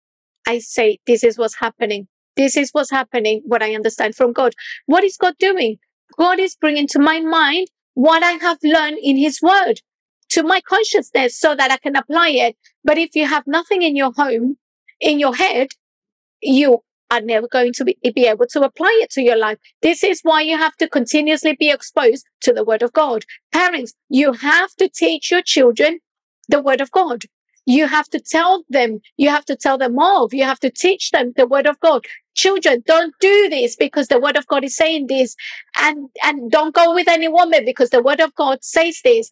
I 0.47 0.60
say, 0.60 0.99
this 1.08 1.24
is 1.24 1.38
what's 1.38 1.60
happening. 1.60 2.08
This 2.36 2.56
is 2.56 2.70
what's 2.72 2.91
happening, 2.91 3.41
what 3.45 3.62
I 3.62 3.76
understand 3.76 4.16
from 4.16 4.32
God. 4.34 4.54
What 4.86 5.04
is 5.04 5.18
God 5.18 5.36
doing? 5.38 5.78
God 6.18 6.39
is 6.39 6.56
bringing 6.56 6.88
to 6.88 6.99
my 6.99 7.20
mind 7.20 7.68
what 7.93 8.24
I 8.24 8.34
have 8.34 8.58
learned 8.64 8.99
in 9.02 9.18
His 9.18 9.41
Word 9.41 9.82
to 10.30 10.43
my 10.43 10.62
consciousness 10.62 11.38
so 11.38 11.56
that 11.56 11.72
I 11.72 11.78
can 11.78 11.95
apply 11.95 12.30
it. 12.30 12.56
But 12.84 12.97
if 12.97 13.16
you 13.16 13.28
have 13.28 13.43
nothing 13.45 13.82
in 13.82 13.95
your 13.95 14.14
home, 14.16 14.58
in 15.02 15.20
your 15.20 15.36
head, 15.36 15.70
you 16.41 16.80
are 17.12 17.22
never 17.22 17.49
going 17.49 17.74
to 17.76 17.86
be, 17.86 17.97
be 18.16 18.28
able 18.28 18.47
to 18.47 18.62
apply 18.64 18.99
it 19.03 19.12
to 19.12 19.24
your 19.24 19.38
life. 19.38 19.59
This 19.84 20.03
is 20.03 20.22
why 20.24 20.41
you 20.43 20.57
have 20.57 20.78
to 20.78 20.89
continuously 20.89 21.57
be 21.59 21.72
exposed 21.72 22.26
to 22.43 22.53
the 22.53 22.66
Word 22.66 22.84
of 22.84 22.93
God. 22.93 23.26
Parents, 23.53 23.93
you 24.09 24.34
have 24.34 24.72
to 24.78 24.89
teach 24.89 25.32
your 25.32 25.43
children 25.43 25.99
the 26.49 26.62
Word 26.62 26.82
of 26.82 26.91
God. 26.91 27.24
You 27.68 27.88
have 27.88 28.09
to 28.12 28.22
tell 28.22 28.66
them, 28.70 29.01
you 29.18 29.30
have 29.30 29.45
to 29.47 29.57
tell 29.57 29.78
them 29.80 29.99
off, 29.99 30.34
you 30.34 30.45
have 30.45 30.62
to 30.62 30.72
teach 30.72 31.12
them 31.12 31.34
the 31.38 31.47
Word 31.47 31.68
of 31.68 31.80
God. 31.82 32.05
Children, 32.36 32.84
don't 32.88 33.16
do 33.22 33.49
this 33.49 33.76
because 33.78 34.09
the 34.09 34.20
Word 34.20 34.38
of 34.38 34.47
God 34.47 34.66
is 34.66 34.76
saying 34.78 35.07
this, 35.07 35.36
and 35.78 36.09
and 36.24 36.51
don't 36.51 36.76
go 36.76 36.95
with 36.95 37.09
any 37.09 37.30
woman 37.30 37.66
because 37.66 37.91
the 37.91 38.03
Word 38.03 38.22
of 38.22 38.36
God 38.36 38.59
says 38.64 39.01
this. 39.05 39.32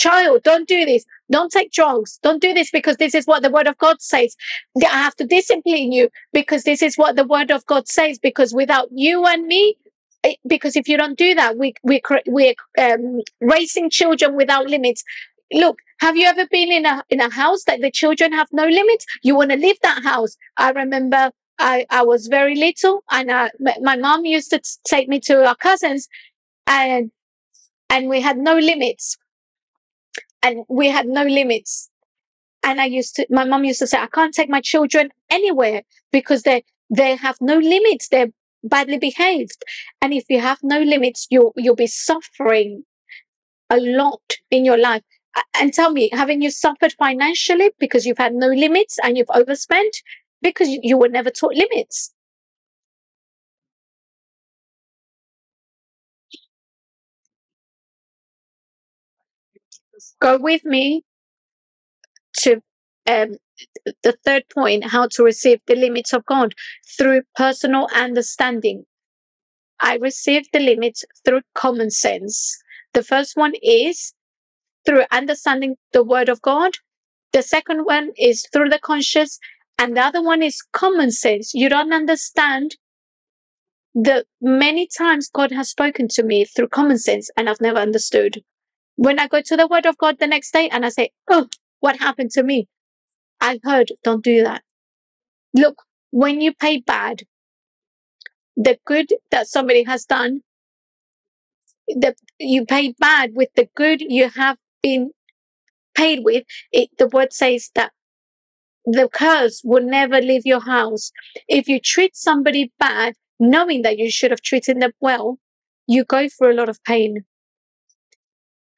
Child, 0.00 0.42
don't 0.44 0.66
do 0.66 0.86
this. 0.86 1.04
Don't 1.30 1.52
take 1.52 1.72
drugs. 1.72 2.18
Don't 2.22 2.40
do 2.40 2.54
this 2.54 2.70
because 2.70 2.96
this 2.96 3.14
is 3.14 3.26
what 3.26 3.42
the 3.42 3.50
word 3.50 3.66
of 3.66 3.76
God 3.76 4.00
says. 4.00 4.34
I 4.82 4.86
have 5.06 5.14
to 5.16 5.26
discipline 5.26 5.92
you 5.92 6.08
because 6.32 6.64
this 6.64 6.80
is 6.82 6.96
what 6.96 7.16
the 7.16 7.24
word 7.24 7.50
of 7.50 7.66
God 7.66 7.86
says. 7.86 8.18
Because 8.18 8.54
without 8.54 8.88
you 8.92 9.26
and 9.26 9.46
me, 9.46 9.76
eh, 10.24 10.36
because 10.46 10.74
if 10.74 10.88
you 10.88 10.96
don't 10.96 11.18
do 11.18 11.34
that, 11.34 11.58
we 11.58 11.74
we 11.82 12.00
we're 12.26 12.54
um, 12.78 13.20
raising 13.42 13.90
children 13.90 14.36
without 14.36 14.68
limits. 14.68 15.04
Look, 15.52 15.76
have 16.00 16.16
you 16.16 16.26
ever 16.26 16.46
been 16.46 16.72
in 16.72 16.86
a 16.86 17.04
in 17.10 17.20
a 17.20 17.30
house 17.30 17.64
that 17.66 17.82
the 17.82 17.90
children 17.90 18.32
have 18.32 18.48
no 18.52 18.66
limits? 18.66 19.04
You 19.22 19.36
want 19.36 19.50
to 19.50 19.58
leave 19.58 19.80
that 19.82 20.02
house. 20.02 20.36
I 20.56 20.70
remember 20.70 21.30
I, 21.58 21.84
I 21.90 22.04
was 22.04 22.28
very 22.28 22.56
little 22.56 23.04
and 23.10 23.30
I, 23.30 23.50
my 23.82 23.96
mom 23.96 24.24
used 24.24 24.50
to 24.50 24.62
take 24.86 25.08
me 25.08 25.20
to 25.20 25.46
our 25.46 25.56
cousins 25.56 26.08
and 26.66 27.10
and 27.90 28.08
we 28.08 28.20
had 28.22 28.38
no 28.38 28.56
limits 28.56 29.18
and 30.42 30.64
we 30.68 30.88
had 30.88 31.06
no 31.06 31.24
limits. 31.24 31.90
And 32.62 32.80
I 32.80 32.86
used 32.86 33.16
to, 33.16 33.26
my 33.30 33.44
mom 33.44 33.64
used 33.64 33.78
to 33.80 33.86
say, 33.86 33.98
I 33.98 34.06
can't 34.06 34.34
take 34.34 34.50
my 34.50 34.60
children 34.60 35.10
anywhere 35.30 35.82
because 36.12 36.42
they, 36.42 36.64
they 36.90 37.16
have 37.16 37.36
no 37.40 37.56
limits. 37.56 38.08
They're 38.08 38.28
badly 38.62 38.98
behaved. 38.98 39.64
And 40.02 40.12
if 40.12 40.24
you 40.28 40.40
have 40.40 40.58
no 40.62 40.80
limits, 40.80 41.26
you'll, 41.30 41.52
you'll 41.56 41.76
be 41.76 41.86
suffering 41.86 42.84
a 43.70 43.78
lot 43.78 44.36
in 44.50 44.64
your 44.64 44.76
life. 44.76 45.02
And 45.58 45.72
tell 45.72 45.92
me, 45.92 46.10
haven't 46.12 46.42
you 46.42 46.50
suffered 46.50 46.92
financially 46.98 47.70
because 47.78 48.04
you've 48.04 48.18
had 48.18 48.34
no 48.34 48.48
limits 48.48 48.98
and 49.02 49.16
you've 49.16 49.30
overspent 49.34 50.02
because 50.42 50.68
you 50.68 50.98
were 50.98 51.08
never 51.08 51.30
taught 51.30 51.54
limits? 51.54 52.12
Go 60.20 60.38
with 60.38 60.64
me 60.64 61.04
to 62.38 62.62
um, 63.08 63.36
the 64.02 64.16
third 64.24 64.44
point 64.52 64.84
how 64.92 65.08
to 65.08 65.22
receive 65.22 65.60
the 65.66 65.74
limits 65.74 66.12
of 66.12 66.24
God 66.26 66.54
through 66.86 67.22
personal 67.34 67.88
understanding. 67.94 68.84
I 69.80 69.96
receive 69.96 70.44
the 70.52 70.60
limits 70.60 71.04
through 71.24 71.40
common 71.54 71.90
sense. 71.90 72.58
The 72.92 73.02
first 73.02 73.36
one 73.36 73.54
is 73.62 74.12
through 74.84 75.04
understanding 75.10 75.76
the 75.92 76.04
word 76.04 76.28
of 76.28 76.42
God. 76.42 76.72
The 77.32 77.42
second 77.42 77.84
one 77.84 78.12
is 78.18 78.46
through 78.52 78.68
the 78.68 78.78
conscious. 78.78 79.38
And 79.78 79.96
the 79.96 80.02
other 80.02 80.22
one 80.22 80.42
is 80.42 80.62
common 80.72 81.10
sense. 81.10 81.54
You 81.54 81.70
don't 81.70 81.92
understand 81.92 82.76
the 83.94 84.26
many 84.40 84.86
times 84.86 85.30
God 85.32 85.50
has 85.52 85.70
spoken 85.70 86.08
to 86.08 86.22
me 86.22 86.44
through 86.44 86.68
common 86.68 86.98
sense 86.98 87.30
and 87.36 87.48
I've 87.48 87.60
never 87.60 87.78
understood. 87.78 88.42
When 89.00 89.18
I 89.18 89.28
go 89.28 89.40
to 89.40 89.56
the 89.56 89.66
word 89.66 89.86
of 89.86 89.96
God 89.96 90.18
the 90.18 90.26
next 90.26 90.52
day 90.52 90.68
and 90.68 90.84
I 90.84 90.90
say, 90.90 91.08
Oh, 91.30 91.48
what 91.80 92.00
happened 92.00 92.32
to 92.32 92.42
me? 92.42 92.68
I 93.40 93.58
heard, 93.64 93.92
don't 94.04 94.22
do 94.22 94.42
that. 94.44 94.62
Look, 95.54 95.84
when 96.10 96.42
you 96.42 96.52
pay 96.52 96.82
bad, 96.82 97.22
the 98.58 98.78
good 98.84 99.14
that 99.30 99.48
somebody 99.48 99.84
has 99.84 100.04
done, 100.04 100.42
the, 101.88 102.14
you 102.38 102.66
pay 102.66 102.92
bad 102.92 103.30
with 103.34 103.48
the 103.56 103.70
good 103.74 104.02
you 104.02 104.28
have 104.28 104.58
been 104.82 105.12
paid 105.94 106.20
with. 106.22 106.44
It, 106.70 106.90
the 106.98 107.08
word 107.08 107.32
says 107.32 107.70
that 107.74 107.92
the 108.84 109.08
curse 109.08 109.62
will 109.64 109.82
never 109.82 110.20
leave 110.20 110.44
your 110.44 110.60
house. 110.60 111.10
If 111.48 111.68
you 111.68 111.80
treat 111.80 112.16
somebody 112.16 112.70
bad, 112.78 113.14
knowing 113.38 113.80
that 113.80 113.96
you 113.96 114.10
should 114.10 114.30
have 114.30 114.42
treated 114.42 114.78
them 114.78 114.92
well, 115.00 115.38
you 115.86 116.04
go 116.04 116.28
through 116.28 116.52
a 116.52 116.58
lot 116.60 116.68
of 116.68 116.84
pain. 116.84 117.24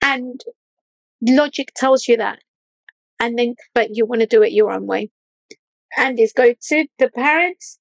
And 0.03 0.41
logic 1.21 1.73
tells 1.75 2.09
you 2.09 2.17
that. 2.17 2.41
And 3.21 3.39
then 3.39 3.55
but 3.75 3.95
you 3.97 4.05
want 4.05 4.21
to 4.21 4.27
do 4.27 4.43
it 4.43 4.53
your 4.53 4.73
own 4.73 4.87
way. 4.87 5.11
And 5.97 6.19
this 6.19 6.33
go 6.33 6.55
to 6.69 6.87
the 6.99 7.09
parents. 7.09 7.79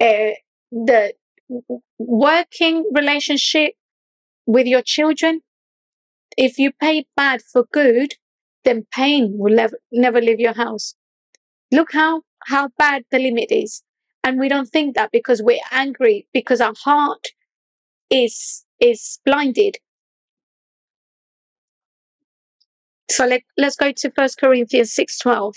Uh, 0.00 0.36
the 0.70 1.14
working 1.98 2.88
relationship 2.92 3.74
with 4.46 4.66
your 4.66 4.82
children. 4.82 5.40
If 6.36 6.58
you 6.58 6.70
pay 6.72 7.06
bad 7.16 7.40
for 7.42 7.64
good 7.72 8.14
then 8.66 8.84
pain 8.92 9.38
will 9.38 9.54
never, 9.54 9.78
never 9.92 10.20
leave 10.20 10.40
your 10.40 10.52
house. 10.52 10.94
Look 11.72 11.92
how 11.92 12.22
how 12.46 12.68
bad 12.76 13.04
the 13.10 13.18
limit 13.18 13.50
is. 13.50 13.82
And 14.22 14.38
we 14.38 14.48
don't 14.48 14.68
think 14.68 14.94
that 14.96 15.10
because 15.12 15.40
we're 15.40 15.66
angry 15.70 16.26
because 16.34 16.60
our 16.60 16.74
heart 16.84 17.28
is 18.10 18.64
is 18.80 19.20
blinded 19.24 19.78
So 23.10 23.26
let, 23.26 23.42
let's 23.56 23.76
go 23.76 23.92
to 23.92 24.10
First 24.10 24.38
Corinthians 24.38 24.94
6:12. 24.94 25.54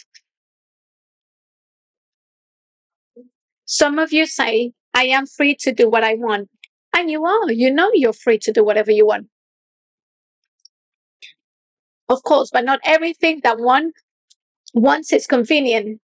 Some 3.66 4.00
of 4.00 4.12
you 4.12 4.26
say, 4.26 4.74
I 4.93 5.04
am 5.06 5.26
free 5.28 5.56
to 5.60 5.72
do 5.72 5.89
what 5.89 6.04
I 6.04 6.16
want. 6.16 6.50
And 6.95 7.10
you 7.12 7.24
are. 7.26 7.52
You 7.52 7.72
know 7.72 7.91
you're 7.93 8.14
free 8.14 8.39
to 8.39 8.52
do 8.52 8.64
whatever 8.64 8.91
you 8.91 9.06
want. 9.06 9.28
Of 12.10 12.24
course, 12.24 12.50
but 12.52 12.66
not 12.66 12.80
everything 12.84 13.41
that 13.43 13.60
one 13.60 13.91
wants 14.74 15.14
is 15.14 15.28
convenient. 15.28 16.02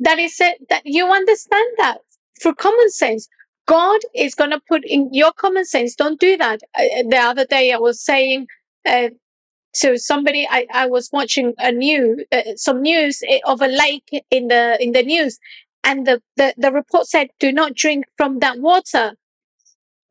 That 0.00 0.18
is 0.18 0.40
it. 0.40 0.66
That 0.70 0.82
you 0.86 1.08
understand 1.10 1.66
that 1.78 1.98
through 2.40 2.54
common 2.54 2.90
sense. 2.90 3.28
God 3.66 4.00
is 4.14 4.34
going 4.34 4.50
to 4.50 4.60
put 4.66 4.82
in 4.86 5.10
your 5.12 5.32
common 5.32 5.66
sense. 5.66 5.94
Don't 5.94 6.18
do 6.18 6.38
that. 6.38 6.60
Uh, 6.74 7.02
the 7.06 7.18
other 7.18 7.44
day 7.44 7.70
I 7.70 7.76
was 7.76 8.02
saying 8.02 8.46
uh, 8.86 9.10
so 9.74 9.96
somebody 9.96 10.46
I, 10.50 10.66
I 10.72 10.86
was 10.86 11.10
watching 11.12 11.54
a 11.58 11.72
new 11.72 12.24
uh, 12.32 12.42
some 12.56 12.82
news 12.82 13.22
eh, 13.28 13.40
of 13.46 13.60
a 13.60 13.68
lake 13.68 14.24
in 14.30 14.48
the 14.48 14.76
in 14.80 14.92
the 14.92 15.02
news 15.02 15.38
and 15.84 16.06
the, 16.06 16.20
the 16.36 16.54
the 16.56 16.72
report 16.72 17.06
said 17.06 17.28
do 17.38 17.52
not 17.52 17.74
drink 17.74 18.06
from 18.16 18.40
that 18.40 18.58
water 18.58 19.14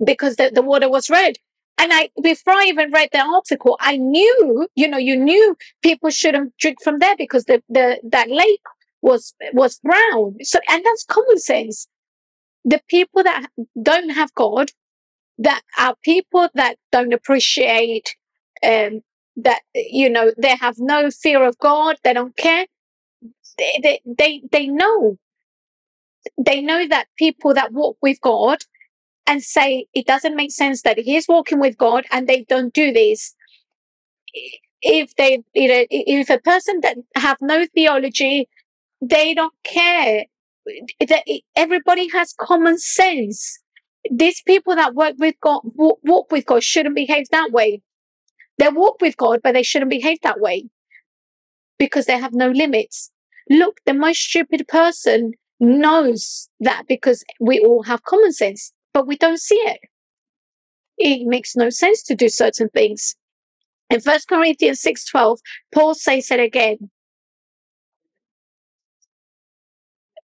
because 0.03 0.36
the, 0.36 0.51
the 0.53 0.61
water 0.61 0.89
was 0.89 1.09
red. 1.09 1.36
And 1.80 1.91
i 1.93 2.09
before 2.22 2.53
i 2.53 2.65
even 2.65 2.91
read 2.91 3.09
the 3.11 3.20
article 3.20 3.78
i 3.80 3.97
knew 3.97 4.68
you 4.76 4.88
know 4.88 4.97
you 4.97 5.15
knew 5.15 5.55
people 5.84 6.09
shouldn't 6.09 6.57
drink 6.57 6.82
from 6.84 6.99
there 6.99 7.15
because 7.15 7.45
the, 7.45 7.61
the 7.70 7.99
that 8.03 8.30
lake 8.30 8.63
was 9.01 9.34
was 9.53 9.80
brown. 9.80 10.38
So 10.41 10.59
and 10.70 10.84
that's 10.86 11.03
common 11.05 11.39
sense. 11.39 11.88
The 12.65 12.82
people 12.89 13.24
that 13.24 13.47
don't 13.82 14.09
have 14.09 14.34
god 14.34 14.72
that 15.38 15.61
are 15.78 15.95
people 16.03 16.49
that 16.55 16.78
don't 16.91 17.13
appreciate 17.13 18.15
um, 18.64 19.01
that 19.38 19.62
you 19.74 20.10
know 20.10 20.32
they 20.38 20.55
have 20.55 20.76
no 20.80 21.12
fear 21.12 21.43
of 21.43 21.58
God, 21.60 21.97
they 22.03 22.14
don't 22.14 22.36
care. 22.36 22.66
They, 23.58 24.01
they 24.05 24.41
they 24.51 24.68
know 24.68 25.18
they 26.38 26.62
know 26.62 26.88
that 26.88 27.08
people 27.18 27.53
that 27.53 27.72
walk 27.74 27.97
with 28.01 28.20
God 28.22 28.60
and 29.26 29.43
say 29.43 29.86
it 29.93 30.05
doesn't 30.05 30.36
make 30.36 30.51
sense 30.51 30.82
that 30.84 30.99
he's 30.99 31.28
walking 31.28 31.60
with 31.60 31.78
God 31.78 32.05
and 32.12 32.28
they 32.28 32.43
don't 32.47 32.74
do 32.74 32.91
this. 32.91 33.36
If 34.82 35.16
they 35.16 35.43
you 35.53 35.68
know 35.68 35.86
if 35.89 36.30
a 36.30 36.39
person 36.39 36.82
that 36.82 36.97
have 37.16 37.38
no 37.41 37.66
theology, 37.74 38.47
they 39.01 39.34
don't 39.34 39.53
care. 39.64 40.26
Everybody 41.55 42.10
has 42.10 42.34
common 42.34 42.78
sense. 42.78 43.60
These 44.12 44.41
people 44.45 44.76
that 44.76 44.95
work 44.95 45.16
with 45.18 45.36
God, 45.41 45.62
walk 45.76 46.32
with 46.32 46.45
God, 46.45 46.64
shouldn't 46.64 46.95
behave 46.95 47.28
that 47.32 47.51
way 47.51 47.82
they 48.58 48.70
walk 48.70 48.97
with 49.01 49.18
God, 49.18 49.41
but 49.43 49.53
they 49.53 49.64
shouldn't 49.64 49.91
behave 49.91 50.20
that 50.24 50.39
way 50.39 50.70
because 51.80 52.05
they 52.05 52.18
have 52.20 52.34
no 52.34 52.49
limits. 52.49 53.12
Look, 53.49 53.80
the 53.86 53.93
most 53.93 54.20
stupid 54.22 54.68
person 54.68 55.34
knows 55.60 56.49
that 56.60 56.84
because 56.88 57.24
we 57.39 57.60
all 57.60 57.84
have 57.84 58.03
common 58.03 58.34
sense, 58.34 58.74
but 58.93 59.08
we 59.08 59.18
don't 59.18 59.39
see 59.41 59.55
it. 59.55 59.80
It 60.97 61.28
makes 61.28 61.55
no 61.55 61.70
sense 61.70 62.03
to 62.03 62.16
do 62.16 62.30
certain 62.30 62.70
things. 62.70 63.16
In 63.89 64.01
1 64.01 64.20
Corinthians 64.30 64.82
6:12, 64.82 65.39
Paul 65.74 65.95
says 65.95 66.32
it 66.32 66.39
again. 66.39 66.91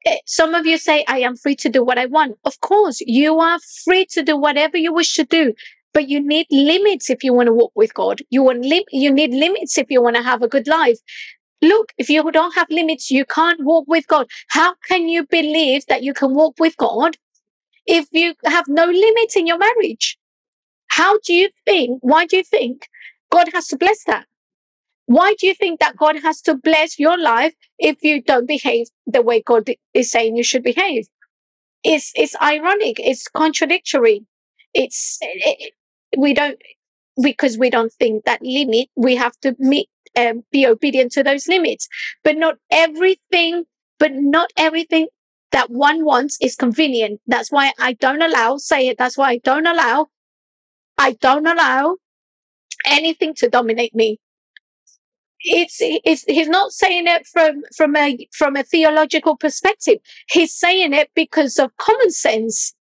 Eh, 0.06 0.18
Some 0.26 0.56
of 0.56 0.66
you 0.66 0.78
say, 0.78 1.06
I 1.08 1.20
am 1.20 1.36
free 1.38 1.56
to 1.58 1.70
do 1.70 1.84
what 1.84 1.98
I 2.00 2.08
want. 2.08 2.38
Of 2.46 2.60
course, 2.62 3.02
you 3.02 3.40
are 3.40 3.60
free 3.86 4.06
to 4.12 4.24
do 4.24 4.38
whatever 4.38 4.78
you 4.78 4.94
wish 4.94 5.16
to 5.16 5.26
do, 5.26 5.54
but 5.94 6.10
you 6.10 6.22
need 6.26 6.48
limits 6.52 7.10
if 7.10 7.24
you 7.24 7.34
want 7.34 7.48
to 7.48 7.54
walk 7.54 7.72
with 7.76 7.94
God. 7.94 8.22
You 8.30 8.44
want 8.44 8.66
lim- 8.66 8.92
you 8.92 9.12
need 9.12 9.34
limits 9.34 9.78
if 9.78 9.88
you 9.90 10.02
want 10.02 10.16
to 10.18 10.24
have 10.24 10.44
a 10.44 10.48
good 10.48 10.68
life. 10.68 11.00
Look, 11.62 11.94
if 11.98 12.10
you 12.10 12.32
don't 12.32 12.56
have 12.56 12.68
limits, 12.70 13.12
you 13.12 13.26
can't 13.26 13.64
walk 13.64 13.86
with 13.88 14.08
God. 14.08 14.28
How 14.50 14.76
can 14.88 15.10
you 15.10 15.26
believe 15.28 15.86
that 15.88 16.04
you 16.04 16.14
can 16.14 16.36
walk 16.36 16.56
with 16.60 16.78
God 16.78 17.18
if 17.88 18.08
you 18.12 18.36
have 18.46 18.68
no 18.68 18.86
limits 18.86 19.36
in 19.38 19.48
your 19.48 19.58
marriage? 19.60 20.18
How 20.90 21.20
do 21.26 21.34
you 21.34 21.50
think? 21.66 22.00
Why 22.02 22.26
do 22.26 22.38
you 22.38 22.44
think 22.44 22.88
God 23.32 23.50
has 23.54 23.68
to 23.70 23.78
bless 23.78 24.04
that? 24.06 24.26
Why 25.08 25.36
do 25.40 25.48
you 25.48 25.56
think 25.56 25.80
that 25.82 25.98
God 25.98 26.18
has 26.22 26.42
to 26.44 26.56
bless 26.56 27.00
your 27.00 27.18
life 27.18 27.54
if 27.80 27.98
you 28.04 28.22
don't 28.22 28.48
behave 28.48 28.88
the 29.08 29.22
way 29.22 29.42
God 29.42 29.70
is 29.94 30.12
saying 30.12 30.38
you 30.38 30.44
should 30.44 30.64
behave? 30.64 31.08
It's 31.84 32.14
it's 32.16 32.36
ironic. 32.42 33.00
It's 33.00 33.28
contradictory. 33.30 34.26
It's 34.74 35.18
it, 35.22 35.74
we 36.18 36.34
don't 36.34 36.57
because 37.22 37.57
we 37.57 37.70
don't 37.70 37.91
think 37.93 38.24
that 38.26 38.41
limit 38.41 38.88
we 38.95 39.16
have 39.16 39.38
to 39.41 39.55
meet 39.60 39.89
um, 40.18 40.43
be 40.51 40.66
obedient 40.66 41.12
to 41.14 41.24
those 41.24 41.47
limits. 41.47 41.88
But 42.24 42.38
not 42.38 42.55
everything. 42.72 43.66
But 43.99 44.14
not 44.14 44.49
everything 44.57 45.07
that 45.51 45.70
one 45.70 46.05
wants 46.05 46.38
is 46.41 46.55
convenient. 46.55 47.20
That's 47.28 47.51
why 47.51 47.74
I 47.78 47.93
don't 47.93 48.22
allow. 48.22 48.57
Say 48.57 48.88
it. 48.88 48.97
That's 48.97 49.18
why 49.18 49.32
I 49.32 49.38
don't 49.43 49.68
allow. 49.68 50.07
I 50.97 51.14
don't 51.14 51.47
allow 51.47 51.97
anything 52.86 53.34
to 53.36 53.49
dominate 53.49 53.93
me 53.93 54.20
it's, 55.41 55.78
it's 55.80 56.24
he's 56.24 56.49
not 56.49 56.72
saying 56.72 57.07
it 57.07 57.26
from 57.26 57.62
from 57.76 57.95
a 57.95 58.28
from 58.34 58.55
a 58.55 58.64
theological 58.64 59.38
perspective. 59.38 59.99
He's 60.30 60.53
saying 60.53 60.93
it 60.93 61.10
because 61.16 61.57
of 61.57 61.76
common 61.78 62.12
sense 62.12 62.74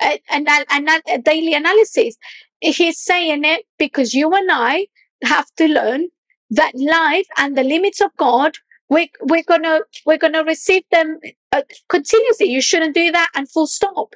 and 0.00 0.20
and, 0.30 0.48
and, 0.70 0.88
and 1.06 1.24
daily 1.24 1.54
analysis. 1.54 2.16
He's 2.60 2.98
saying 2.98 3.44
it 3.44 3.66
because 3.78 4.14
you 4.14 4.32
and 4.32 4.50
I 4.50 4.86
have 5.24 5.46
to 5.56 5.68
learn 5.68 6.08
that 6.50 6.72
life 6.74 7.26
and 7.36 7.56
the 7.56 7.64
limits 7.64 8.00
of 8.00 8.10
God. 8.16 8.56
We 8.88 9.10
we're 9.20 9.42
gonna 9.42 9.80
we're 10.04 10.18
gonna 10.18 10.44
receive 10.44 10.84
them 10.90 11.18
uh, 11.52 11.62
continuously. 11.88 12.46
You 12.50 12.60
shouldn't 12.60 12.94
do 12.94 13.10
that 13.12 13.30
and 13.34 13.50
full 13.50 13.66
stop. 13.66 14.14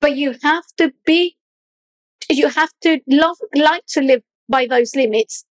But 0.00 0.16
you 0.16 0.36
have 0.42 0.64
to 0.78 0.92
be. 1.06 1.36
You 2.30 2.48
have 2.48 2.70
to 2.82 3.00
love 3.06 3.38
like 3.54 3.86
to 3.88 4.00
live 4.00 4.22
by 4.48 4.66
those 4.66 4.94
limits 4.94 5.44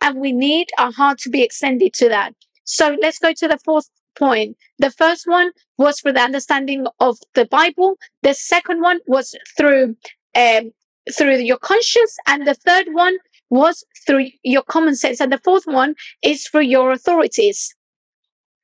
and 0.00 0.18
we 0.20 0.32
need 0.32 0.68
our 0.78 0.92
heart 0.92 1.18
to 1.20 1.30
be 1.30 1.42
extended 1.42 1.92
to 1.94 2.08
that. 2.08 2.34
So 2.64 2.96
let's 3.00 3.18
go 3.18 3.32
to 3.32 3.48
the 3.48 3.58
fourth 3.64 3.88
point. 4.16 4.56
The 4.78 4.90
first 4.90 5.26
one 5.26 5.52
was 5.76 6.00
for 6.00 6.12
the 6.12 6.20
understanding 6.20 6.86
of 7.00 7.18
the 7.34 7.44
Bible. 7.46 7.96
The 8.22 8.34
second 8.34 8.80
one 8.80 9.00
was 9.06 9.34
through 9.56 9.96
um, 10.34 10.72
through 11.16 11.38
your 11.38 11.58
conscience, 11.58 12.16
and 12.26 12.46
the 12.46 12.54
third 12.54 12.88
one 12.90 13.18
was 13.50 13.84
through 14.06 14.28
your 14.42 14.62
common 14.62 14.96
sense, 14.96 15.20
and 15.20 15.32
the 15.32 15.38
fourth 15.38 15.64
one 15.66 15.94
is 16.22 16.46
through 16.46 16.62
your 16.62 16.92
authorities. 16.92 17.74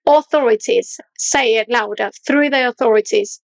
Authorities, 0.07 1.01
say 1.19 1.57
it 1.57 1.69
louder. 1.71 2.11
Through 2.27 2.51
the 2.51 2.69
authorities. 2.69 3.41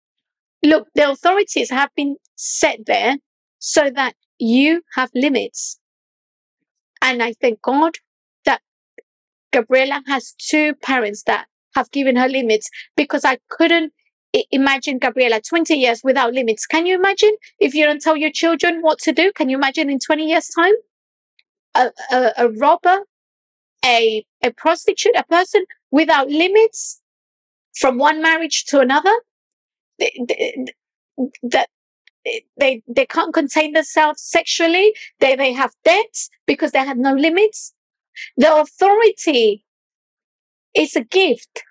Look, 0.63 0.89
the 0.95 1.11
authorities 1.11 1.71
have 1.71 1.91
been 1.95 2.17
set 2.35 2.87
there 2.87 3.17
so 3.59 3.91
that 3.91 4.15
you 4.39 4.83
have 4.95 5.11
limits. 5.15 5.79
And 7.03 7.23
I 7.23 7.35
thank 7.35 7.61
God 7.61 7.97
that 8.47 8.63
Gabriela 9.53 10.03
has 10.07 10.35
two 10.39 10.75
parents 10.77 11.23
that 11.25 11.47
have 11.75 11.91
given 11.91 12.17
her 12.17 12.29
limits 12.29 12.71
because 12.97 13.25
I 13.25 13.39
couldn't 13.51 13.93
imagine 14.51 14.99
Gabriela 14.99 15.41
20 15.41 15.75
years 15.75 16.03
without 16.05 16.33
limits. 16.35 16.67
Can 16.67 16.87
you 16.87 16.95
imagine 16.97 17.37
if 17.59 17.75
you 17.75 17.85
don't 17.87 18.01
tell 18.03 18.17
your 18.17 18.31
children 18.31 18.83
what 18.83 18.99
to 19.01 19.13
do? 19.13 19.33
Can 19.33 19.49
you 19.49 19.57
imagine 19.57 19.91
in 19.91 19.99
20 19.99 20.27
years' 20.29 20.49
time? 20.49 20.75
A, 21.75 21.91
a, 22.11 22.33
a 22.39 22.49
robber, 22.49 23.01
a, 23.85 24.27
a 24.43 24.53
prostitute, 24.53 25.15
a 25.17 25.25
person 25.25 25.65
without 25.91 26.29
limits 26.31 27.03
from 27.79 27.99
one 27.99 28.23
marriage 28.23 28.65
to 28.67 28.81
another? 28.81 29.15
Th- 30.01 30.15
th- 30.29 30.71
That 31.43 31.69
they, 32.57 32.83
they 32.89 33.07
can't 33.07 33.35
contain 33.35 33.73
themselves 33.73 34.23
sexually. 34.23 34.95
They, 35.21 35.37
they 35.37 35.53
have 35.53 35.73
debts 35.85 36.31
because 36.47 36.73
they 36.73 36.81
have 36.85 36.99
no 36.99 37.15
limits. 37.15 37.75
The 38.37 38.55
authority 38.57 39.65
is 40.75 40.95
a 40.97 41.03
gift. 41.05 41.63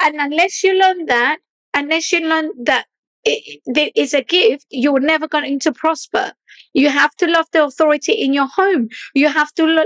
And 0.00 0.16
unless 0.20 0.62
you 0.62 0.74
learn 0.74 1.06
that, 1.06 1.38
unless 1.76 2.12
you 2.12 2.20
learn 2.22 2.50
that 2.64 2.86
it, 3.24 3.60
it 3.66 3.92
is 3.96 4.14
a 4.14 4.22
gift, 4.24 4.66
you're 4.70 5.00
never 5.00 5.28
going 5.28 5.60
to 5.60 5.72
prosper. 5.72 6.34
You 6.74 6.90
have 6.90 7.12
to 7.18 7.28
love 7.28 7.46
the 7.52 7.64
authority 7.66 8.14
in 8.14 8.34
your 8.34 8.48
home. 8.48 8.90
You 9.14 9.30
have 9.30 9.54
to 9.54 9.66
lo- 9.66 9.84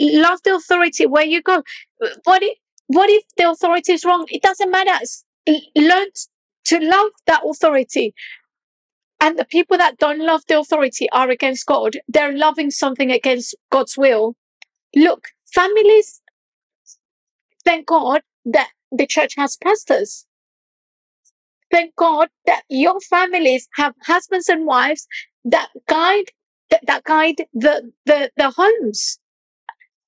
love 0.00 0.40
the 0.44 0.56
authority 0.56 1.06
where 1.06 1.26
you 1.26 1.42
go. 1.42 1.64
What 2.24 2.44
if, 2.44 2.58
what 2.88 3.10
if 3.10 3.24
the 3.38 3.50
authority 3.50 3.94
is 3.94 4.06
wrong? 4.06 4.26
It 4.30 4.42
doesn't 4.42 4.72
matter. 4.72 5.04
Learn 5.76 6.08
to 6.66 6.80
love 6.80 7.10
that 7.28 7.42
authority. 7.46 8.14
And 9.20 9.38
the 9.38 9.46
people 9.46 9.78
that 9.78 9.98
don't 9.98 10.20
love 10.20 10.42
the 10.48 10.60
authority 10.60 11.08
are 11.12 11.30
against 11.30 11.66
God. 11.66 11.98
They're 12.08 12.36
loving 12.36 12.70
something 12.70 13.12
against 13.12 13.56
God's 13.72 13.98
will. 13.98 14.36
Look, 14.96 15.28
families, 15.54 16.22
thank 17.64 17.86
God 17.86 18.22
that 18.46 18.70
the 18.92 19.06
church 19.06 19.34
has 19.36 19.56
pastors. 19.56 20.26
Thank 21.74 21.96
God 21.96 22.28
that 22.46 22.62
your 22.68 23.00
families 23.00 23.66
have 23.74 23.94
husbands 24.04 24.48
and 24.48 24.64
wives 24.64 25.08
that 25.44 25.70
guide 25.88 26.26
that, 26.70 26.86
that 26.86 27.02
guide 27.02 27.46
the, 27.52 27.90
the, 28.06 28.30
the 28.36 28.50
homes. 28.50 29.18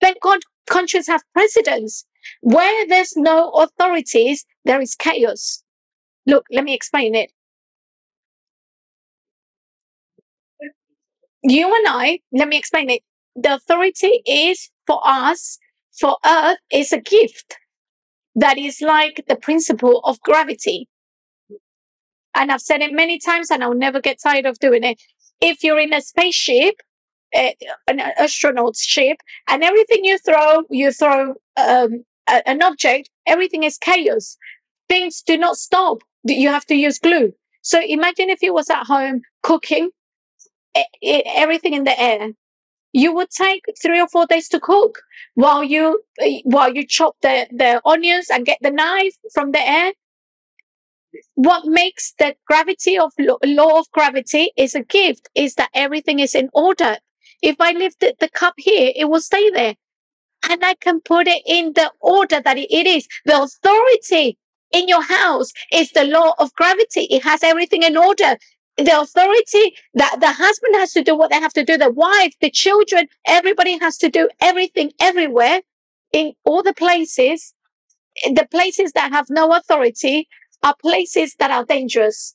Thank 0.00 0.20
God 0.20 0.38
countries 0.70 1.08
have 1.08 1.24
presidents. 1.34 2.06
Where 2.40 2.86
there's 2.86 3.16
no 3.16 3.50
authorities, 3.50 4.44
there 4.64 4.80
is 4.80 4.94
chaos. 4.94 5.64
Look, 6.24 6.46
let 6.52 6.62
me 6.62 6.72
explain 6.72 7.16
it. 7.16 7.32
You 11.42 11.66
and 11.74 11.86
I, 11.88 12.20
let 12.30 12.46
me 12.46 12.58
explain 12.58 12.90
it. 12.90 13.02
The 13.34 13.54
authority 13.54 14.22
is 14.24 14.70
for 14.86 15.00
us, 15.04 15.58
for 15.98 16.16
earth 16.24 16.58
is 16.72 16.92
a 16.92 17.00
gift 17.00 17.56
that 18.36 18.56
is 18.56 18.80
like 18.80 19.24
the 19.26 19.34
principle 19.34 19.98
of 20.04 20.20
gravity. 20.20 20.88
And 22.36 22.52
I've 22.52 22.60
said 22.60 22.82
it 22.82 22.92
many 22.92 23.18
times 23.18 23.50
and 23.50 23.64
I'll 23.64 23.74
never 23.74 24.00
get 24.00 24.20
tired 24.22 24.46
of 24.46 24.58
doing 24.58 24.84
it. 24.84 25.02
If 25.40 25.64
you're 25.64 25.80
in 25.80 25.92
a 25.92 26.00
spaceship, 26.00 26.76
an 27.34 28.00
astronaut's 28.00 28.84
ship, 28.84 29.18
and 29.48 29.64
everything 29.64 30.04
you 30.04 30.18
throw, 30.18 30.62
you 30.70 30.92
throw 30.92 31.34
um, 31.56 32.04
an 32.28 32.62
object, 32.62 33.10
everything 33.26 33.64
is 33.64 33.78
chaos. 33.78 34.36
Things 34.88 35.22
do 35.22 35.36
not 35.36 35.56
stop. 35.56 35.98
You 36.24 36.48
have 36.50 36.66
to 36.66 36.74
use 36.74 36.98
glue. 36.98 37.32
So 37.62 37.80
imagine 37.82 38.30
if 38.30 38.42
you 38.42 38.54
was 38.54 38.70
at 38.70 38.84
home 38.86 39.22
cooking, 39.42 39.90
e- 40.76 40.84
e- 41.02 41.22
everything 41.26 41.74
in 41.74 41.84
the 41.84 41.98
air. 42.00 42.30
You 42.92 43.14
would 43.14 43.30
take 43.30 43.64
three 43.82 44.00
or 44.00 44.08
four 44.08 44.26
days 44.26 44.48
to 44.50 44.60
cook 44.60 45.00
while 45.34 45.62
you 45.62 46.02
eh, 46.20 46.40
while 46.44 46.74
you 46.74 46.86
chop 46.86 47.16
the, 47.22 47.46
the 47.52 47.82
onions 47.84 48.28
and 48.30 48.46
get 48.46 48.58
the 48.62 48.70
knife 48.70 49.16
from 49.34 49.52
the 49.52 49.60
air 49.60 49.92
what 51.34 51.66
makes 51.66 52.12
the 52.18 52.36
gravity 52.46 52.98
of 52.98 53.12
law, 53.44 53.78
of 53.78 53.90
gravity 53.92 54.52
is 54.56 54.74
a 54.74 54.82
gift 54.82 55.28
is 55.34 55.54
that 55.54 55.70
everything 55.74 56.18
is 56.18 56.34
in 56.34 56.48
order. 56.52 56.96
If 57.42 57.56
I 57.60 57.72
lift 57.72 58.00
the, 58.00 58.28
cup 58.32 58.54
here, 58.56 58.92
it 58.94 59.08
will 59.08 59.20
stay 59.20 59.50
there. 59.50 59.74
And 60.48 60.64
I 60.64 60.74
can 60.74 61.00
put 61.00 61.26
it 61.28 61.42
in 61.46 61.72
the 61.74 61.92
order 62.00 62.40
that 62.40 62.56
it 62.56 62.86
is. 62.86 63.08
The 63.24 63.42
authority 63.42 64.38
in 64.72 64.88
your 64.88 65.02
house 65.02 65.52
is 65.72 65.92
the 65.92 66.04
law 66.04 66.34
of 66.38 66.52
gravity. 66.54 67.02
It 67.10 67.24
has 67.24 67.42
everything 67.42 67.82
in 67.82 67.96
order. 67.96 68.36
The 68.76 69.00
authority 69.00 69.74
that 69.94 70.18
the 70.20 70.32
husband 70.32 70.74
has 70.76 70.92
to 70.92 71.02
do 71.02 71.16
what 71.16 71.30
they 71.30 71.40
have 71.40 71.54
to 71.54 71.64
do, 71.64 71.78
the 71.78 71.90
wife, 71.90 72.34
the 72.40 72.50
children, 72.50 73.08
everybody 73.26 73.78
has 73.78 73.96
to 73.98 74.10
do 74.10 74.28
everything 74.40 74.92
everywhere 75.00 75.62
in 76.12 76.34
all 76.44 76.62
the 76.62 76.74
places 76.74 77.54
the 78.24 78.46
places 78.50 78.92
that 78.92 79.12
have 79.12 79.26
no 79.28 79.52
authority 79.52 80.28
are 80.62 80.74
places 80.80 81.34
that 81.38 81.50
are 81.50 81.64
dangerous. 81.64 82.34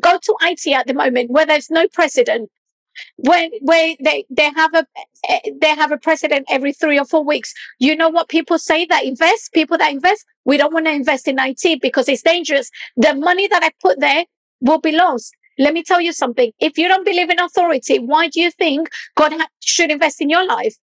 Go 0.00 0.18
to 0.22 0.36
Haiti 0.40 0.74
at 0.74 0.86
the 0.86 0.94
moment 0.94 1.30
where 1.30 1.46
there's 1.46 1.70
no 1.70 1.88
president, 1.88 2.50
when 3.16 3.50
where 3.62 3.94
they, 4.02 4.24
they 4.30 4.50
have 4.50 4.74
a 4.74 4.86
eh, 5.28 5.40
they 5.60 5.70
have 5.74 5.92
a 5.92 5.98
president 5.98 6.46
every 6.50 6.72
three 6.72 6.98
or 6.98 7.04
four 7.04 7.24
weeks. 7.24 7.54
You 7.78 7.96
know 7.96 8.08
what 8.08 8.28
people 8.28 8.58
say 8.58 8.86
that 8.86 9.04
invest? 9.04 9.52
People 9.52 9.78
that 9.78 9.92
invest, 9.92 10.24
we 10.44 10.56
don't 10.56 10.72
want 10.72 10.86
to 10.86 10.92
invest 10.92 11.28
in 11.28 11.38
Haiti 11.38 11.76
because 11.76 12.08
it's 12.08 12.22
dangerous. 12.22 12.70
The 12.96 13.14
money 13.14 13.48
that 13.48 13.62
I 13.62 13.70
put 13.82 14.00
there 14.00 14.24
will 14.60 14.80
be 14.80 14.92
lost. 14.92 15.34
Let 15.58 15.74
me 15.74 15.82
tell 15.82 16.00
you 16.00 16.12
something. 16.12 16.52
If 16.60 16.78
you 16.78 16.88
don't 16.88 17.04
believe 17.04 17.30
in 17.30 17.40
authority, 17.40 17.98
why 17.98 18.28
do 18.28 18.40
you 18.40 18.50
think 18.50 18.88
God 19.16 19.32
ha- 19.32 19.48
should 19.60 19.90
invest 19.90 20.20
in 20.20 20.30
your 20.30 20.46
life? 20.46 20.76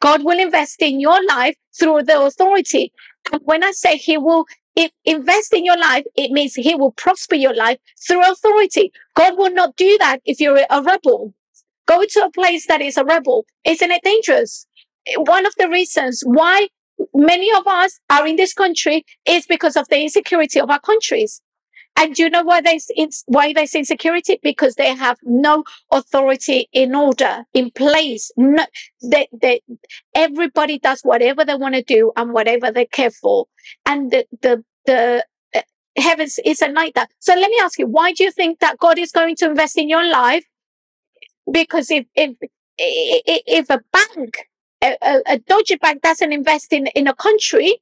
God 0.00 0.24
will 0.24 0.38
invest 0.38 0.82
in 0.82 1.00
your 1.00 1.24
life 1.24 1.56
through 1.78 2.02
the 2.04 2.20
authority. 2.20 2.92
And 3.32 3.40
when 3.44 3.62
I 3.64 3.72
say 3.72 3.96
he 3.96 4.18
will 4.18 4.46
if 4.76 4.92
invest 5.04 5.54
in 5.54 5.64
your 5.64 5.78
life, 5.78 6.04
it 6.14 6.30
means 6.30 6.54
he 6.54 6.74
will 6.74 6.92
prosper 6.92 7.34
your 7.34 7.54
life 7.54 7.78
through 8.06 8.30
authority. 8.30 8.92
God 9.14 9.36
will 9.38 9.50
not 9.50 9.76
do 9.76 9.96
that 9.98 10.20
if 10.26 10.38
you're 10.38 10.60
a 10.70 10.82
rebel. 10.82 11.34
Go 11.86 12.04
to 12.04 12.20
a 12.24 12.30
place 12.30 12.66
that 12.66 12.82
is 12.82 12.96
a 12.96 13.04
rebel. 13.04 13.46
Isn't 13.64 13.90
it 13.90 14.02
dangerous? 14.04 14.66
One 15.16 15.46
of 15.46 15.54
the 15.56 15.68
reasons 15.68 16.22
why 16.26 16.68
many 17.14 17.50
of 17.56 17.66
us 17.66 18.00
are 18.10 18.26
in 18.26 18.36
this 18.36 18.52
country 18.52 19.04
is 19.26 19.46
because 19.46 19.76
of 19.76 19.88
the 19.88 20.00
insecurity 20.00 20.60
of 20.60 20.70
our 20.70 20.80
countries. 20.80 21.42
And 21.98 22.18
you 22.18 22.28
know 22.28 22.42
why 22.42 22.60
there's 22.60 22.90
why 23.26 23.54
there's 23.54 23.74
insecurity? 23.74 24.38
Because 24.42 24.74
they 24.74 24.94
have 24.94 25.18
no 25.22 25.64
authority 25.90 26.68
in 26.72 26.94
order, 26.94 27.44
in 27.54 27.70
place. 27.70 28.30
No, 28.36 28.66
they, 29.02 29.28
they, 29.32 29.62
everybody 30.14 30.78
does 30.78 31.00
whatever 31.02 31.44
they 31.44 31.54
want 31.54 31.74
to 31.74 31.82
do 31.82 32.12
and 32.16 32.32
whatever 32.32 32.70
they 32.70 32.84
care 32.84 33.10
for. 33.10 33.46
And 33.86 34.10
the, 34.10 34.26
the, 34.42 34.62
the 34.84 35.24
uh, 35.54 35.62
heavens 35.96 36.38
isn't 36.44 36.74
like 36.74 36.94
that. 36.94 37.10
So 37.18 37.34
let 37.34 37.50
me 37.50 37.58
ask 37.62 37.78
you, 37.78 37.86
why 37.86 38.12
do 38.12 38.24
you 38.24 38.30
think 38.30 38.60
that 38.60 38.78
God 38.78 38.98
is 38.98 39.10
going 39.10 39.36
to 39.36 39.46
invest 39.46 39.78
in 39.78 39.88
your 39.88 40.06
life? 40.06 40.44
Because 41.50 41.90
if, 41.90 42.06
if, 42.14 42.36
if 42.78 43.70
a 43.70 43.80
bank, 43.92 44.48
a, 44.82 44.96
a, 45.00 45.22
a 45.26 45.38
dodgy 45.38 45.76
bank 45.76 46.02
doesn't 46.02 46.32
invest 46.32 46.74
in, 46.74 46.88
in 46.88 47.06
a 47.06 47.14
country, 47.14 47.78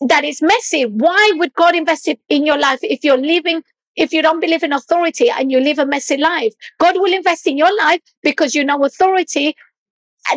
that 0.00 0.24
is 0.24 0.42
messy. 0.42 0.84
Why 0.84 1.32
would 1.36 1.54
God 1.54 1.74
invest 1.74 2.08
it 2.08 2.20
in 2.28 2.46
your 2.46 2.58
life 2.58 2.80
if 2.82 3.04
you're 3.04 3.18
living, 3.18 3.62
if 3.96 4.12
you 4.12 4.22
don't 4.22 4.40
believe 4.40 4.62
in 4.62 4.72
authority 4.72 5.30
and 5.30 5.50
you 5.50 5.60
live 5.60 5.78
a 5.78 5.86
messy 5.86 6.16
life? 6.16 6.54
God 6.78 6.96
will 6.96 7.12
invest 7.12 7.46
in 7.46 7.56
your 7.58 7.74
life 7.76 8.00
because 8.22 8.54
you 8.54 8.64
know 8.64 8.84
authority. 8.84 9.54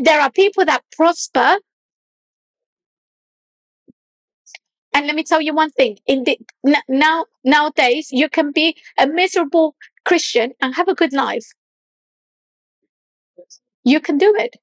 There 0.02 0.20
are 0.20 0.32
people 0.32 0.66
that 0.66 0.84
prosper. 0.96 1.58
And 4.93 5.08
let 5.08 5.16
me 5.16 5.24
tell 5.24 5.41
you 5.41 5.54
one 5.54 5.72
thing. 5.72 5.98
In 6.06 6.24
the 6.24 6.39
now 6.88 7.26
nowadays, 7.43 8.10
you 8.12 8.30
can 8.30 8.52
be 8.52 8.78
a 8.98 9.06
miserable 9.06 9.76
Christian 10.06 10.54
and 10.62 10.76
have 10.76 10.88
a 10.88 10.96
good 10.96 11.14
life. 11.14 11.54
You 13.84 14.00
can 14.00 14.18
do 14.18 14.34
it. 14.38 14.56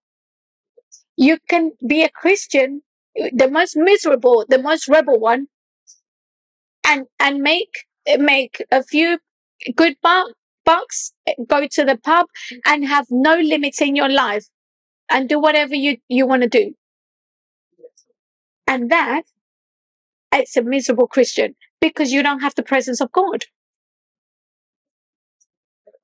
You 1.17 1.39
can 1.49 1.73
be 1.87 2.03
a 2.03 2.09
Christian 2.09 2.83
the 3.15 3.49
most 3.51 3.77
miserable, 3.77 4.45
the 4.49 4.59
most 4.59 4.89
rebel 4.89 5.19
one, 5.19 5.49
and 6.87 7.07
and 7.19 7.41
make 7.41 7.87
make 8.19 8.65
a 8.71 8.83
few 8.83 9.19
good 9.77 9.97
bucks, 10.03 11.13
go 11.47 11.67
to 11.67 11.85
the 11.85 11.97
pub, 11.97 12.27
and 12.67 12.87
have 12.87 13.07
no 13.11 13.37
limits 13.37 13.81
in 13.81 13.97
your 13.97 14.09
life, 14.09 14.47
and 15.11 15.29
do 15.29 15.39
whatever 15.39 15.75
you 15.75 15.99
you 16.09 16.27
want 16.27 16.43
to 16.43 16.49
do. 16.49 16.75
And 18.67 18.91
that 18.91 19.25
it's 20.33 20.57
a 20.57 20.63
miserable 20.63 21.07
Christian 21.07 21.55
because 21.81 22.13
you 22.13 22.23
don't 22.23 22.41
have 22.41 22.55
the 22.55 22.63
presence 22.63 23.01
of 23.01 23.13
God. 23.13 23.45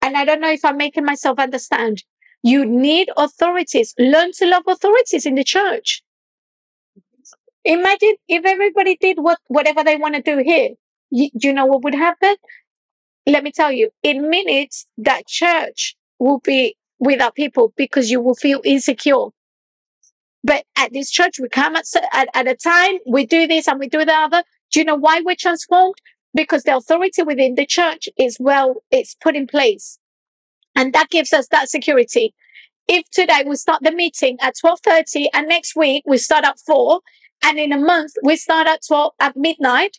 And 0.03 0.17
I 0.17 0.25
don't 0.25 0.41
know 0.41 0.51
if 0.51 0.65
I'm 0.65 0.77
making 0.77 1.05
myself 1.05 1.39
understand. 1.39 2.05
You 2.43 2.65
need 2.65 3.11
authorities. 3.17 3.95
Learn 3.99 4.33
to 4.33 4.47
love 4.47 4.65
authorities 4.69 5.27
in 5.27 5.35
the 5.35 5.45
church. 5.45 6.03
Imagine 7.69 8.15
if 8.29 8.47
everybody 8.47 8.97
did 8.97 9.19
what 9.19 9.39
whatever 9.49 9.85
they 9.85 9.97
want 9.97 10.15
to 10.15 10.23
do 10.23 10.43
here. 10.43 10.71
You, 11.11 11.29
you 11.35 11.53
know 11.53 11.67
what 11.67 11.85
would 11.85 11.95
happen? 11.95 12.37
Let 13.27 13.45
me 13.45 13.53
tell 13.53 13.71
you, 13.71 13.91
in 14.03 14.31
minutes, 14.31 14.87
that 14.97 15.27
church 15.27 15.95
will 16.19 16.39
be 16.39 16.77
without 16.99 17.35
people 17.35 17.75
because 17.77 18.11
you 18.11 18.23
will 18.23 18.35
feel 18.35 18.63
insecure. 18.65 19.27
But 20.43 20.65
at 20.79 20.95
this 20.95 21.11
church, 21.11 21.39
we 21.39 21.51
come 21.51 21.77
at, 21.77 21.85
at, 22.15 22.29
at 22.33 22.49
a 22.49 22.55
time, 22.55 23.01
we 23.07 23.27
do 23.27 23.47
this 23.47 23.69
and 23.69 23.79
we 23.79 23.87
do 23.87 24.03
the 24.03 24.15
other. 24.15 24.45
Do 24.73 24.81
you 24.81 24.87
know 24.87 24.97
why 24.97 25.21
we're 25.21 25.37
transformed? 25.39 25.97
Because 26.33 26.63
the 26.63 26.75
authority 26.75 27.23
within 27.23 27.55
the 27.55 27.67
church 27.67 28.09
is 28.19 28.39
well, 28.41 28.77
it's 28.91 29.15
put 29.23 29.37
in 29.37 29.47
place. 29.47 29.99
And 30.75 30.95
that 30.95 31.11
gives 31.11 31.35
us 31.35 31.49
that 31.49 31.69
security. 31.69 32.33
If 32.87 33.11
today 33.11 33.45
we 33.47 33.57
start 33.57 33.83
the 33.83 33.93
meeting 33.93 34.39
at 34.41 34.55
12.30 34.65 35.27
and 35.35 35.49
next 35.49 35.77
week 35.77 36.05
we 36.07 36.17
start 36.17 36.47
at 36.47 36.59
4, 36.61 37.01
and 37.43 37.59
in 37.59 37.73
a 37.73 37.79
month, 37.79 38.13
we 38.23 38.37
start 38.37 38.67
at 38.67 38.81
12 38.87 39.13
at 39.21 39.37
midnight. 39.37 39.99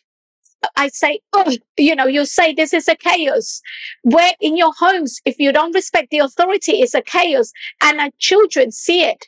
I 0.76 0.88
say, 0.88 1.20
oh, 1.32 1.56
you 1.78 1.94
know, 1.94 2.06
you 2.06 2.26
say 2.26 2.52
this 2.52 2.74
is 2.74 2.86
a 2.86 2.94
chaos. 2.94 3.62
Where 4.02 4.34
in 4.40 4.56
your 4.56 4.72
homes, 4.78 5.20
if 5.24 5.38
you 5.38 5.52
don't 5.52 5.74
respect 5.74 6.08
the 6.10 6.18
authority, 6.18 6.72
it's 6.72 6.94
a 6.94 7.00
chaos. 7.00 7.50
And 7.82 7.98
our 7.98 8.10
children 8.18 8.70
see 8.70 9.02
it. 9.02 9.26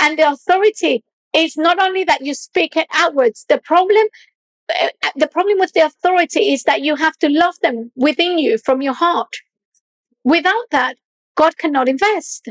And 0.00 0.18
the 0.18 0.30
authority 0.30 1.02
is 1.34 1.56
not 1.56 1.80
only 1.80 2.04
that 2.04 2.24
you 2.24 2.34
speak 2.34 2.76
it 2.76 2.86
outwards. 2.92 3.44
The 3.48 3.58
problem, 3.58 4.06
uh, 4.80 4.88
the 5.16 5.26
problem 5.26 5.58
with 5.58 5.72
the 5.72 5.86
authority 5.86 6.52
is 6.52 6.62
that 6.62 6.82
you 6.82 6.94
have 6.96 7.16
to 7.18 7.28
love 7.28 7.54
them 7.60 7.90
within 7.96 8.38
you 8.38 8.58
from 8.58 8.82
your 8.82 8.94
heart. 8.94 9.34
Without 10.22 10.70
that, 10.70 10.96
God 11.36 11.58
cannot 11.58 11.88
invest. 11.88 12.48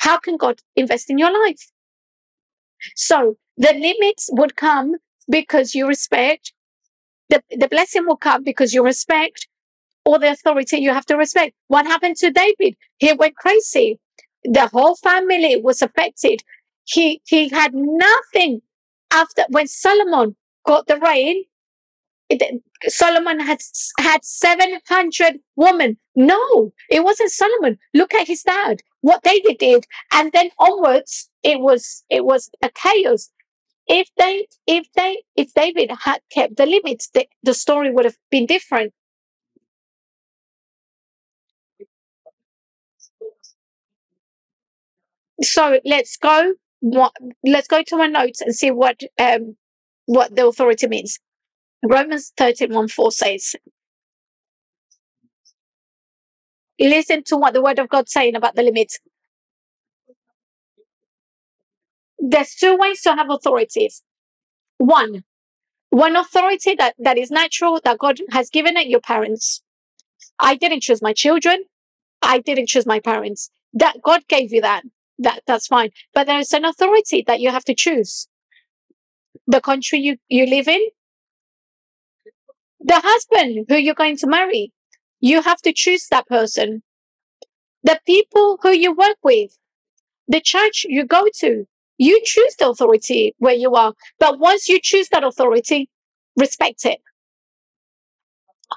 How 0.00 0.18
can 0.18 0.36
God 0.36 0.60
invest 0.74 1.10
in 1.10 1.18
your 1.18 1.32
life? 1.46 1.70
So 2.94 3.36
the 3.56 3.72
limits 3.72 4.28
would 4.32 4.56
come 4.56 4.96
because 5.28 5.74
you 5.74 5.86
respect. 5.86 6.52
The, 7.28 7.42
the 7.50 7.68
blessing 7.68 8.06
will 8.06 8.16
come 8.16 8.44
because 8.44 8.74
you 8.74 8.84
respect 8.84 9.48
all 10.04 10.18
the 10.18 10.30
authority 10.30 10.78
you 10.78 10.90
have 10.92 11.06
to 11.06 11.16
respect. 11.16 11.54
What 11.68 11.86
happened 11.86 12.16
to 12.18 12.30
David? 12.30 12.76
He 12.98 13.12
went 13.12 13.36
crazy. 13.36 14.00
The 14.44 14.68
whole 14.68 14.96
family 14.96 15.60
was 15.60 15.82
affected. 15.82 16.42
He, 16.84 17.20
he 17.26 17.48
had 17.48 17.72
nothing 17.74 18.62
after 19.12 19.44
when 19.50 19.66
Solomon 19.66 20.36
got 20.64 20.86
the 20.86 20.98
reign. 20.98 21.44
Solomon 22.84 23.40
had 23.40 23.58
had 23.98 24.24
700 24.24 25.40
women. 25.56 25.98
No, 26.14 26.72
it 26.90 27.04
wasn't 27.04 27.30
Solomon. 27.30 27.78
Look 27.94 28.14
at 28.14 28.26
his 28.26 28.42
dad, 28.42 28.82
what 29.00 29.22
David 29.22 29.58
did. 29.58 29.86
And 30.12 30.32
then 30.32 30.50
onwards, 30.58 31.30
it 31.42 31.60
was, 31.60 32.04
it 32.10 32.24
was 32.24 32.50
a 32.62 32.70
chaos. 32.70 33.30
If 33.86 34.08
they, 34.18 34.48
if 34.66 34.88
they, 34.94 35.22
if 35.36 35.54
David 35.54 35.90
had 36.04 36.20
kept 36.30 36.56
the 36.56 36.66
limits, 36.66 37.08
the, 37.14 37.26
the 37.42 37.54
story 37.54 37.90
would 37.90 38.04
have 38.04 38.16
been 38.30 38.46
different. 38.46 38.92
So 45.42 45.80
let's 45.84 46.16
go. 46.16 46.54
What, 46.80 47.12
let's 47.44 47.68
go 47.68 47.82
to 47.82 47.96
my 47.96 48.06
notes 48.06 48.40
and 48.40 48.54
see 48.54 48.70
what 48.70 49.02
um, 49.18 49.56
what 50.06 50.34
the 50.34 50.46
authority 50.46 50.86
means. 50.86 51.18
Romans 51.88 52.32
13 52.36 52.72
1 52.74 52.88
4 52.88 53.12
says, 53.12 53.56
Listen 56.78 57.22
to 57.24 57.36
what 57.36 57.54
the 57.54 57.62
word 57.62 57.78
of 57.78 57.88
God 57.88 58.08
saying 58.08 58.34
about 58.34 58.54
the 58.56 58.62
limits. 58.62 58.98
There's 62.18 62.54
two 62.54 62.76
ways 62.76 63.02
to 63.02 63.14
have 63.14 63.30
authorities. 63.30 64.02
One, 64.78 65.24
one 65.90 66.16
authority 66.16 66.74
that, 66.74 66.94
that 66.98 67.18
is 67.18 67.30
natural 67.30 67.80
that 67.84 67.98
God 67.98 68.18
has 68.30 68.50
given 68.50 68.76
it 68.76 68.88
your 68.88 69.00
parents. 69.00 69.62
I 70.38 70.54
didn't 70.56 70.82
choose 70.82 71.00
my 71.00 71.12
children. 71.12 71.64
I 72.22 72.40
didn't 72.40 72.68
choose 72.68 72.86
my 72.86 73.00
parents. 73.00 73.50
That 73.72 74.02
God 74.02 74.22
gave 74.28 74.52
you 74.52 74.60
that. 74.62 74.82
That 75.18 75.42
that's 75.46 75.66
fine. 75.66 75.90
But 76.12 76.26
there 76.26 76.38
is 76.40 76.52
an 76.52 76.64
authority 76.64 77.24
that 77.26 77.40
you 77.40 77.50
have 77.50 77.64
to 77.64 77.74
choose. 77.74 78.28
The 79.46 79.60
country 79.60 80.00
you, 80.00 80.18
you 80.28 80.46
live 80.46 80.68
in, 80.68 80.82
the 82.86 83.00
husband 83.04 83.66
who 83.68 83.76
you're 83.76 83.94
going 83.94 84.16
to 84.18 84.28
marry, 84.28 84.72
you 85.20 85.42
have 85.42 85.60
to 85.62 85.72
choose 85.72 86.06
that 86.10 86.26
person. 86.28 86.82
The 87.82 88.00
people 88.06 88.58
who 88.62 88.70
you 88.70 88.92
work 88.94 89.16
with, 89.24 89.58
the 90.28 90.40
church 90.40 90.86
you 90.88 91.04
go 91.04 91.26
to, 91.40 91.66
you 91.98 92.20
choose 92.24 92.54
the 92.56 92.68
authority 92.68 93.34
where 93.38 93.54
you 93.54 93.74
are. 93.74 93.94
But 94.20 94.38
once 94.38 94.68
you 94.68 94.78
choose 94.80 95.08
that 95.08 95.24
authority, 95.24 95.90
respect 96.36 96.84
it. 96.84 97.00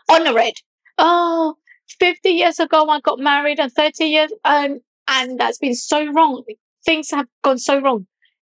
Honor 0.09 0.39
it. 0.39 0.59
Oh, 0.97 1.57
50 1.99 2.29
years 2.29 2.59
ago, 2.59 2.89
I 2.89 3.01
got 3.01 3.19
married 3.19 3.59
and 3.59 3.71
30 3.71 4.05
years, 4.05 4.31
and, 4.43 4.81
and 5.07 5.39
that's 5.39 5.59
been 5.59 5.75
so 5.75 6.11
wrong. 6.11 6.43
Things 6.83 7.11
have 7.11 7.27
gone 7.43 7.59
so 7.59 7.79
wrong. 7.79 8.07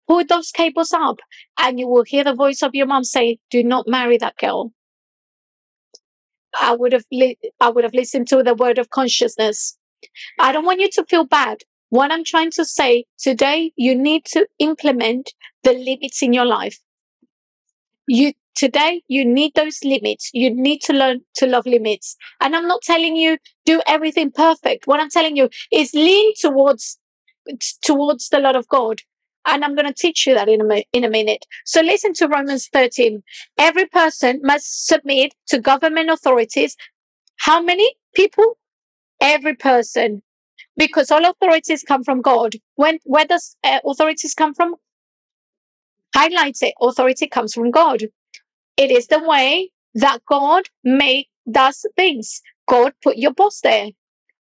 Pull 0.07 0.25
those 0.27 0.51
cables 0.51 0.93
up 0.93 1.19
and 1.59 1.81
you 1.81 1.89
will 1.89 2.05
hear 2.05 2.25
the 2.25 2.35
voice 2.35 2.63
of 2.63 2.75
your 2.75 2.87
mom 2.87 3.05
say, 3.05 3.39
do 3.51 3.65
not 3.65 3.89
marry 3.89 4.19
that 4.19 4.37
girl. 4.37 4.73
I 6.61 6.75
would 6.75 6.93
have 6.93 7.05
li- 7.13 7.39
I 7.61 7.71
would 7.71 7.85
have 7.85 7.95
listened 7.95 8.29
to 8.29 8.43
the 8.43 8.55
word 8.55 8.79
of 8.79 8.91
consciousness. 8.91 9.77
I 10.41 10.53
don't 10.53 10.65
want 10.65 10.81
you 10.81 10.91
to 10.93 11.05
feel 11.05 11.25
bad. 11.25 11.63
What 11.91 12.13
I'm 12.13 12.25
trying 12.25 12.51
to 12.53 12.65
say 12.65 13.05
today, 13.19 13.73
you 13.77 13.95
need 13.95 14.25
to 14.27 14.47
implement 14.59 15.33
the 15.63 15.73
limits 15.73 16.23
in 16.23 16.33
your 16.33 16.45
life. 16.47 16.79
You 18.07 18.33
today 18.55 19.03
you 19.09 19.25
need 19.25 19.53
those 19.55 19.85
limits. 19.85 20.31
You 20.33 20.51
need 20.51 20.81
to 20.83 20.93
learn 20.93 21.23
to 21.37 21.47
love 21.47 21.67
limits. 21.67 22.17
And 22.41 22.57
I'm 22.57 22.67
not 22.67 22.83
telling 22.83 23.17
you 23.17 23.39
do 23.65 23.83
everything 23.87 24.31
perfect. 24.31 24.87
What 24.87 25.01
I'm 25.01 25.11
telling 25.11 25.37
you 25.37 25.51
is 25.73 25.93
lean 25.95 26.35
towards 26.41 26.99
towards 27.83 28.29
the 28.29 28.41
Lord 28.41 28.57
of 28.57 28.69
God 28.69 29.03
And 29.47 29.65
I'm 29.65 29.75
going 29.75 29.87
to 29.87 29.95
teach 29.95 30.27
you 30.27 30.35
that 30.35 30.49
in 30.49 30.71
a, 30.71 30.85
in 30.93 31.05
a 31.05 31.11
minute. 31.11 31.45
So 31.65 31.81
listen 31.81 32.13
to 32.15 32.29
Romans 32.29 32.69
13. 32.73 33.23
Every 33.59 33.87
person 33.87 34.41
must 34.43 34.87
submit 34.87 35.35
to 35.49 35.61
government 35.61 36.11
authorities. 36.11 36.77
How 37.39 37.63
many 37.63 37.95
people? 38.15 38.59
Every 39.21 39.55
person. 39.55 40.23
Because 40.77 41.11
all 41.11 41.25
authorities 41.25 41.83
come 41.83 42.05
from 42.05 42.21
God. 42.21 42.57
When, 42.75 42.99
where 43.05 43.25
does 43.25 43.57
uh, 43.65 43.79
authorities 43.85 44.35
come 44.35 44.53
from? 44.53 44.75
Highlights 46.15 46.63
it. 46.63 46.75
Authority 46.81 47.29
comes 47.29 47.55
from 47.55 47.71
God. 47.71 48.03
It 48.77 48.91
is 48.91 49.07
the 49.07 49.23
way 49.23 49.71
that 49.95 50.21
God 50.29 50.65
made 50.85 51.27
does 51.51 51.87
things. 51.97 52.43
God 52.69 52.93
put 53.03 53.17
your 53.17 53.33
boss 53.33 53.61
there. 53.61 53.91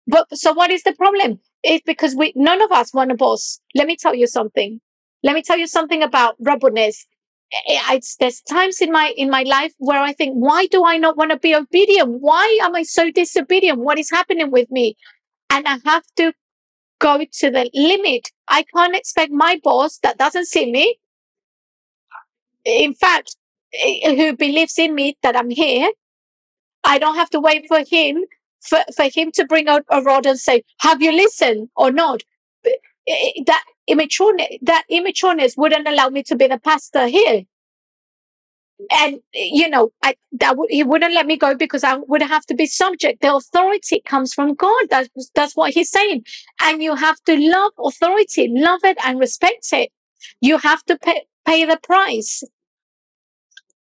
But 0.06 0.36
so 0.36 0.52
what 0.52 0.70
is 0.70 0.82
the 0.82 0.92
problem? 0.92 1.40
It's 1.62 1.82
because 1.86 2.14
we 2.14 2.32
none 2.36 2.62
of 2.62 2.70
us 2.70 2.92
want 2.94 3.12
a 3.12 3.14
boss. 3.14 3.60
Let 3.74 3.86
me 3.86 3.96
tell 3.96 4.14
you 4.14 4.26
something. 4.26 4.80
Let 5.26 5.34
me 5.34 5.42
tell 5.42 5.58
you 5.58 5.66
something 5.66 6.02
about 6.02 6.36
I- 7.94 8.00
there's 8.20 8.40
times 8.42 8.80
in 8.80 8.92
my 8.92 9.06
in 9.24 9.30
my 9.30 9.42
life 9.42 9.72
where 9.78 10.00
I 10.10 10.12
think, 10.12 10.34
why 10.34 10.66
do 10.66 10.84
I 10.84 10.96
not 10.98 11.16
want 11.16 11.30
to 11.32 11.38
be 11.38 11.54
obedient? 11.54 12.10
Why 12.28 12.46
am 12.62 12.76
I 12.76 12.82
so 12.84 13.10
disobedient? 13.10 13.78
What 13.88 13.98
is 13.98 14.10
happening 14.18 14.50
with 14.52 14.70
me? 14.70 14.96
And 15.50 15.66
I 15.68 15.78
have 15.86 16.04
to 16.18 16.32
go 17.00 17.14
to 17.40 17.50
the 17.50 17.70
limit. 17.74 18.30
I 18.48 18.64
can't 18.74 18.96
expect 18.96 19.32
my 19.32 19.60
boss 19.64 19.98
that 20.04 20.18
doesn't 20.18 20.46
see 20.46 20.70
me. 20.72 20.98
In 22.64 22.94
fact, 22.94 23.36
eh, 23.72 24.14
who 24.14 24.36
believes 24.36 24.78
in 24.78 24.94
me 24.94 25.16
that 25.22 25.36
I'm 25.36 25.50
here. 25.50 25.90
I 26.84 26.98
don't 26.98 27.16
have 27.16 27.30
to 27.30 27.40
wait 27.40 27.66
for 27.68 27.84
him 27.88 28.24
for, 28.60 28.80
for 28.96 29.04
him 29.14 29.32
to 29.34 29.46
bring 29.46 29.68
out 29.68 29.84
a 29.90 30.02
rod 30.02 30.26
and 30.26 30.38
say, 30.40 30.64
"Have 30.80 31.02
you 31.02 31.12
listened 31.12 31.70
or 31.76 31.90
not?" 31.92 32.22
Eh, 33.08 33.42
That 33.46 33.64
immature, 33.86 34.36
that 34.62 34.84
immatureness 34.90 35.56
wouldn't 35.56 35.88
allow 35.88 36.08
me 36.08 36.22
to 36.24 36.36
be 36.36 36.46
the 36.46 36.58
pastor 36.58 37.06
here. 37.06 37.44
And 38.90 39.20
you 39.32 39.70
know, 39.70 39.90
I 40.02 40.16
that 40.32 40.58
would 40.58 40.70
he 40.70 40.84
wouldn't 40.84 41.14
let 41.14 41.26
me 41.26 41.38
go 41.38 41.54
because 41.54 41.82
I 41.82 41.96
would 41.96 42.20
have 42.20 42.44
to 42.46 42.54
be 42.54 42.66
subject. 42.66 43.22
The 43.22 43.34
authority 43.34 44.02
comes 44.04 44.34
from 44.34 44.54
God. 44.54 44.86
That's 44.90 45.08
that's 45.34 45.56
what 45.56 45.72
he's 45.72 45.90
saying. 45.90 46.24
And 46.62 46.82
you 46.82 46.94
have 46.94 47.16
to 47.24 47.36
love 47.38 47.72
authority, 47.82 48.48
love 48.52 48.80
it 48.84 48.98
and 49.02 49.18
respect 49.18 49.72
it. 49.72 49.90
You 50.40 50.58
have 50.58 50.84
to 50.84 50.98
pay, 50.98 51.22
pay 51.46 51.64
the 51.64 51.78
price. 51.82 52.42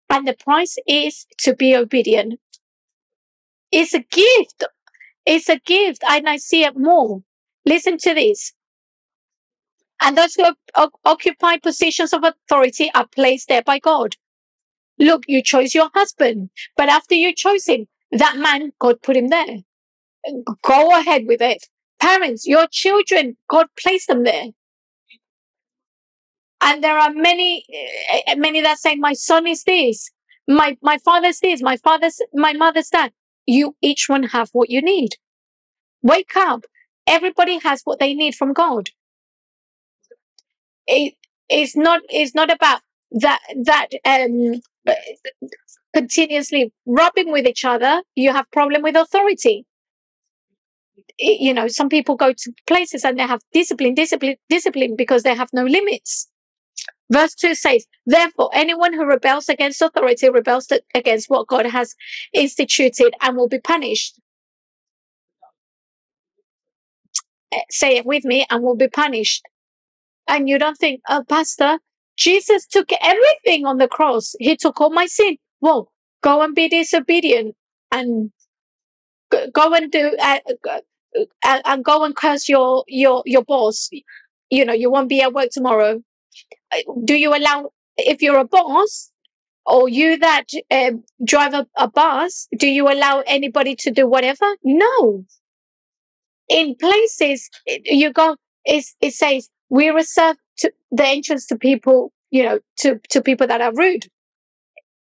And 0.10 0.28
the 0.28 0.34
price 0.34 0.78
is 0.88 1.26
to 1.40 1.56
be 1.56 1.76
obedient. 1.76 2.40
It's 3.72 3.96
a 3.96 4.00
gift. 4.00 4.64
It's 5.26 5.50
a 5.50 5.58
gift. 5.58 6.04
And 6.08 6.30
I 6.30 6.38
see 6.38 6.64
it 6.64 6.78
more. 6.78 7.24
Listen 7.66 7.98
to 8.00 8.14
this. 8.14 8.54
And 10.04 10.18
those 10.18 10.36
who 10.36 10.44
occupy 11.06 11.58
positions 11.58 12.12
of 12.12 12.26
authority 12.26 12.92
are 12.94 13.08
placed 13.08 13.48
there 13.48 13.64
by 13.64 13.80
God. 13.80 14.18
Look, 15.00 15.24
you 15.28 15.42
chose 15.42 15.74
your 15.74 15.90
husband, 15.96 16.50
but 16.76 16.90
after 16.90 17.16
you 17.16 17.34
chose 17.34 17.66
him, 17.66 17.88
that 18.12 18.38
man, 18.38 18.74
God 18.80 19.02
put 19.02 19.16
him 19.16 19.30
there. 19.30 19.60
Go 20.62 21.00
ahead 21.00 21.26
with 21.26 21.42
it. 21.42 21.68
Parents, 22.02 22.46
your 22.46 22.68
children, 22.70 23.38
God 23.50 23.68
placed 23.80 24.10
them 24.10 24.24
there. 24.24 24.48
And 26.62 26.84
there 26.84 26.98
are 26.98 27.12
many, 27.12 27.66
eh, 28.28 28.36
many 28.36 28.62
that 28.62 28.80
say, 28.80 28.96
my 28.96 29.14
son 29.14 29.48
is 29.48 29.64
this, 29.64 30.12
my, 30.48 30.78
my 30.82 30.98
father's 30.98 31.40
this, 31.40 31.62
my 31.62 31.78
father's, 31.78 32.22
my 32.34 32.54
mother's 32.54 32.90
that. 32.90 33.12
You 33.46 33.76
each 33.82 34.08
one 34.08 34.24
have 34.24 34.50
what 34.52 34.70
you 34.70 34.82
need. 34.82 35.16
Wake 36.02 36.36
up. 36.36 36.66
Everybody 37.08 37.60
has 37.60 37.82
what 37.84 38.00
they 38.00 38.14
need 38.14 38.36
from 38.36 38.54
God. 38.54 38.90
It, 40.88 41.16
it's 41.50 41.76
not, 41.76 42.02
it's 42.10 42.36
not 42.36 42.52
about 42.52 42.82
that, 43.12 43.40
that, 43.66 43.88
um, 44.06 44.62
continuously 45.94 46.72
rubbing 46.86 47.32
with 47.32 47.48
each 47.48 47.66
other. 47.66 48.02
You 48.16 48.34
have 48.34 48.50
problem 48.52 48.82
with 48.82 48.96
authority. 48.96 49.66
I- 51.22 51.38
You 51.40 51.54
know, 51.54 51.68
some 51.68 51.90
people 51.90 52.16
go 52.16 52.34
to 52.34 52.54
places 52.68 53.04
and 53.06 53.18
they 53.20 53.24
have 53.28 53.42
discipline, 53.54 53.94
discipline, 53.96 54.36
discipline 54.50 54.96
because 54.96 55.24
they 55.24 55.36
have 55.36 55.50
no 55.54 55.64
limits. 55.64 56.30
Verse 57.12 57.36
2 57.36 57.56
says, 57.56 57.86
Therefore, 58.06 58.50
anyone 58.54 58.94
who 58.94 59.06
rebels 59.06 59.50
against 59.50 59.82
authority 59.82 60.30
rebels 60.30 60.72
against 60.96 61.30
what 61.30 61.48
God 61.48 61.68
has 61.68 61.96
instituted 62.34 63.14
and 63.22 63.38
will 63.38 63.50
be 63.50 63.60
punished. 63.60 64.20
Eh, 67.52 67.62
Say 67.70 67.98
it 67.98 68.06
with 68.06 68.26
me 68.26 68.46
and 68.50 68.64
will 68.64 68.76
be 68.76 68.88
punished. 68.88 69.44
And 70.28 70.48
you 70.50 70.58
don't 70.58 70.78
think, 70.78 71.02
oh, 71.10 71.24
Pastor, 71.28 71.80
Jesus 72.18 72.66
took 72.66 72.90
everything 73.02 73.66
on 73.66 73.78
the 73.78 73.88
cross. 73.88 74.36
He 74.40 74.56
took 74.56 74.80
all 74.80 74.90
my 74.92 75.06
sin. 75.06 75.38
Well, 75.62 75.92
go 76.22 76.42
and 76.42 76.56
be 76.56 76.70
disobedient 76.70 77.56
and 77.92 78.32
go, 79.54 79.74
and 79.74 79.92
do, 79.92 80.16
uh, 80.22 80.40
uh, 80.70 80.80
uh, 81.44 81.62
and 81.66 81.84
go 81.84 82.04
and 82.04 82.16
curse 82.16 82.48
your, 82.48 82.84
your, 82.88 83.24
your 83.26 83.44
boss. 83.44 83.90
You 84.50 84.66
know, 84.66 84.74
you 84.74 84.92
won't 84.92 85.10
be 85.10 85.22
at 85.22 85.34
work 85.34 85.50
tomorrow. 85.52 86.02
Uh, 86.72 86.78
Do 87.06 87.16
you 87.16 87.36
allow, 87.36 87.72
if 87.98 88.22
you're 88.22 88.40
a 88.40 88.46
boss, 88.46 89.10
or 89.66 89.88
you 89.88 90.18
that 90.18 90.46
um, 90.72 91.04
drive 91.24 91.54
a, 91.54 91.66
a 91.78 91.88
bus, 91.88 92.48
do 92.58 92.68
you 92.68 92.92
allow 92.92 93.24
anybody 93.26 93.76
to 93.78 93.92
do 93.92 94.08
whatever? 94.08 94.56
No. 94.64 95.26
In 96.50 96.76
places, 96.76 97.50
you 97.66 98.12
go, 98.12 98.36
it's, 98.66 98.96
it 99.02 99.14
says, 99.14 99.50
we 99.70 99.90
reserve 99.90 100.38
the 100.92 101.06
entrance 101.06 101.48
to 101.48 101.58
people, 101.58 102.12
you 102.32 102.44
know, 102.44 102.60
to, 102.78 103.00
to 103.10 103.22
people 103.22 103.48
that 103.48 103.62
are 103.62 103.74
rude. 103.74 104.08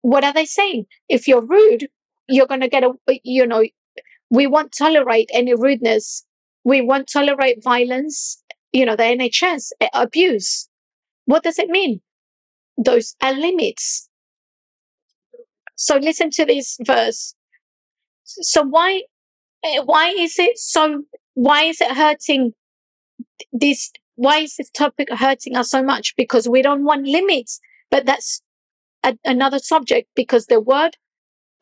What 0.01 0.23
are 0.23 0.33
they 0.33 0.45
saying? 0.45 0.85
If 1.07 1.27
you're 1.27 1.45
rude, 1.45 1.87
you're 2.27 2.47
going 2.47 2.61
to 2.61 2.67
get 2.67 2.83
a, 2.83 2.91
you 3.23 3.45
know, 3.45 3.63
we 4.29 4.47
won't 4.47 4.73
tolerate 4.75 5.29
any 5.33 5.53
rudeness. 5.53 6.25
We 6.63 6.81
won't 6.81 7.09
tolerate 7.11 7.63
violence, 7.63 8.41
you 8.71 8.85
know, 8.85 8.95
the 8.95 9.03
NHS, 9.03 9.71
uh, 9.79 9.87
abuse. 9.93 10.69
What 11.25 11.43
does 11.43 11.59
it 11.59 11.69
mean? 11.69 12.01
Those 12.77 13.15
are 13.21 13.33
limits. 13.33 14.09
So 15.75 15.97
listen 15.97 16.29
to 16.31 16.45
this 16.45 16.77
verse. 16.81 17.35
So 18.23 18.63
why 18.63 19.03
eh, 19.63 19.79
why 19.83 20.09
is 20.09 20.39
it 20.39 20.57
so 20.57 21.03
why 21.33 21.63
is 21.63 21.81
it 21.81 21.95
hurting 21.95 22.53
this 23.51 23.91
why 24.15 24.39
is 24.39 24.55
this 24.57 24.69
topic 24.69 25.09
hurting 25.11 25.55
us 25.55 25.69
so 25.71 25.83
much? 25.83 26.15
Because 26.15 26.47
we 26.47 26.61
don't 26.61 26.83
want 26.83 27.07
limits 27.07 27.59
but 27.93 28.07
that's 28.07 28.41
a, 29.03 29.15
another 29.23 29.59
subject 29.59 30.09
because 30.15 30.47
the 30.47 30.59
word 30.59 30.97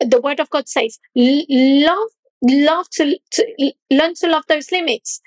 the 0.00 0.20
word 0.20 0.40
of 0.40 0.48
god 0.50 0.66
says 0.68 0.98
love 1.14 2.08
love 2.42 2.88
to, 2.90 3.18
to 3.32 3.72
learn 3.90 4.14
to 4.14 4.28
love 4.28 4.44
those 4.48 4.72
limits. 4.72 5.20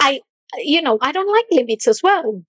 I 0.00 0.20
you 0.58 0.82
know 0.82 0.98
i 1.02 1.12
don't 1.12 1.30
like 1.32 1.46
limits 1.52 1.86
as 1.86 2.02
well. 2.02 2.42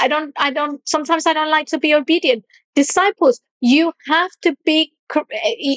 I 0.00 0.08
don't 0.08 0.32
i 0.38 0.50
don't 0.50 0.86
sometimes 0.88 1.26
i 1.26 1.32
don't 1.34 1.50
like 1.50 1.66
to 1.68 1.78
be 1.78 1.92
obedient. 1.92 2.44
Disciples 2.76 3.40
you 3.60 3.92
have 4.08 4.30
to 4.42 4.56
be 4.64 4.92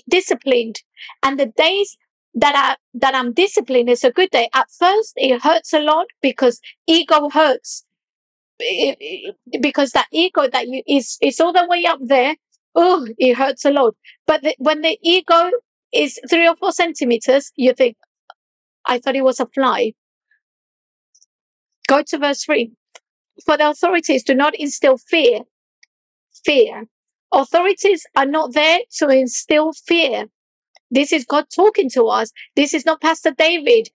disciplined. 0.09 0.81
And 1.23 1.39
the 1.39 1.47
days 1.47 1.97
that 2.37 2.55
I 2.55 2.75
that 2.93 3.15
I'm 3.15 3.33
disciplined 3.33 3.89
is 3.89 4.03
a 4.03 4.11
good 4.11 4.29
day. 4.29 4.49
At 4.53 4.67
first, 4.71 5.13
it 5.15 5.41
hurts 5.41 5.73
a 5.73 5.79
lot 5.79 6.07
because 6.21 6.61
ego 6.85 7.29
hurts. 7.29 7.83
Because 9.61 9.91
that 9.91 10.07
ego 10.11 10.47
that 10.47 10.67
you 10.67 10.81
is 10.87 11.17
is 11.21 11.39
all 11.39 11.53
the 11.53 11.67
way 11.67 11.85
up 11.85 11.99
there. 12.01 12.35
Oh, 12.75 13.07
it 13.17 13.35
hurts 13.35 13.65
a 13.65 13.71
lot. 13.71 13.95
But 14.27 14.43
the, 14.43 14.55
when 14.59 14.81
the 14.81 14.99
ego 15.01 15.51
is 15.91 16.19
three 16.29 16.47
or 16.47 16.55
four 16.55 16.71
centimeters, 16.71 17.51
you 17.55 17.73
think, 17.73 17.97
I 18.85 18.99
thought 18.99 19.15
it 19.15 19.23
was 19.23 19.39
a 19.39 19.47
fly. 19.47 19.93
Go 21.87 22.03
to 22.03 22.17
verse 22.19 22.43
three. 22.43 22.71
For 23.45 23.57
the 23.57 23.69
authorities 23.69 24.23
do 24.23 24.35
not 24.35 24.53
instill 24.55 24.97
fear. 24.97 25.41
Fear. 26.45 26.85
Authorities 27.33 28.05
are 28.15 28.25
not 28.25 28.53
there 28.53 28.81
to 28.97 29.09
instill 29.09 29.73
fear. 29.73 30.25
This 30.91 31.11
is 31.11 31.25
God 31.25 31.45
talking 31.53 31.89
to 31.91 32.05
us. 32.05 32.31
This 32.55 32.73
is 32.73 32.85
not 32.85 33.01
Pastor 33.01 33.31
David 33.31 33.89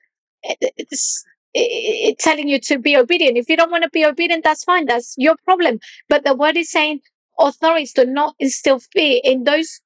eh, 0.44 0.54
it's, 0.76 1.24
eh, 1.54 2.08
eh, 2.08 2.14
telling 2.18 2.48
you 2.48 2.60
to 2.60 2.78
be 2.78 2.96
obedient. 2.96 3.36
If 3.36 3.48
you 3.48 3.56
don't 3.56 3.70
want 3.70 3.84
to 3.84 3.90
be 3.90 4.04
obedient, 4.04 4.44
that's 4.44 4.64
fine. 4.64 4.86
That's 4.86 5.14
your 5.16 5.36
problem. 5.44 5.78
But 6.08 6.24
the 6.24 6.34
word 6.34 6.56
is 6.56 6.70
saying 6.70 7.00
authorities 7.38 7.92
do 7.92 8.04
not 8.04 8.34
instill 8.38 8.80
fear 8.80 9.20
in 9.24 9.44
those 9.44 9.80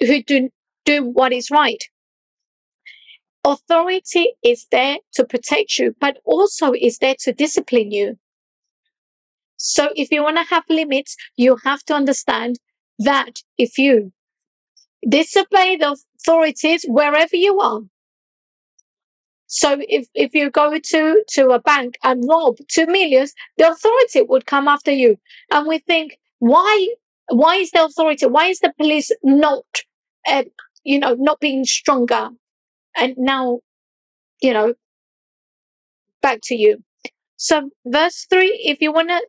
who 0.00 0.22
do 0.22 0.50
do 0.84 1.04
what 1.04 1.32
is 1.32 1.50
right. 1.50 1.82
Authority 3.44 4.34
is 4.42 4.66
there 4.70 4.98
to 5.14 5.24
protect 5.24 5.78
you, 5.78 5.96
but 6.00 6.18
also 6.24 6.72
is 6.72 6.98
there 6.98 7.16
to 7.20 7.32
discipline 7.32 7.90
you. 7.90 8.18
So 9.56 9.90
if 9.96 10.10
you 10.10 10.22
want 10.22 10.36
to 10.38 10.44
have 10.44 10.64
limits, 10.68 11.16
you 11.36 11.56
have 11.64 11.82
to 11.84 11.94
understand 11.94 12.58
that 12.98 13.42
if 13.58 13.78
you 13.78 14.12
disobey 15.08 15.76
the 15.76 15.96
authorities 16.18 16.84
wherever 16.88 17.36
you 17.36 17.60
are, 17.60 17.80
So 19.54 19.76
if, 19.80 20.08
if 20.14 20.32
you 20.32 20.50
go 20.50 20.78
to, 20.78 21.24
to 21.28 21.50
a 21.50 21.60
bank 21.60 21.98
and 22.02 22.24
rob 22.26 22.56
two 22.68 22.86
millions, 22.86 23.34
the 23.58 23.70
authority 23.70 24.22
would 24.22 24.46
come 24.46 24.66
after 24.66 24.90
you. 24.90 25.18
And 25.50 25.68
we 25.68 25.78
think, 25.78 26.18
why, 26.38 26.88
why 27.28 27.56
is 27.56 27.70
the 27.70 27.84
authority, 27.84 28.24
why 28.24 28.46
is 28.46 28.60
the 28.60 28.72
police 28.78 29.10
not, 29.22 29.66
uh, 30.26 30.44
you 30.84 30.98
know, 30.98 31.16
not 31.18 31.38
being 31.38 31.66
stronger? 31.66 32.30
And 32.96 33.14
now, 33.18 33.60
you 34.40 34.54
know, 34.54 34.74
back 36.22 36.38
to 36.44 36.54
you. 36.54 36.82
So 37.36 37.70
verse 37.84 38.26
three, 38.30 38.58
if 38.64 38.80
you 38.80 38.90
want 38.90 39.10
to 39.10 39.20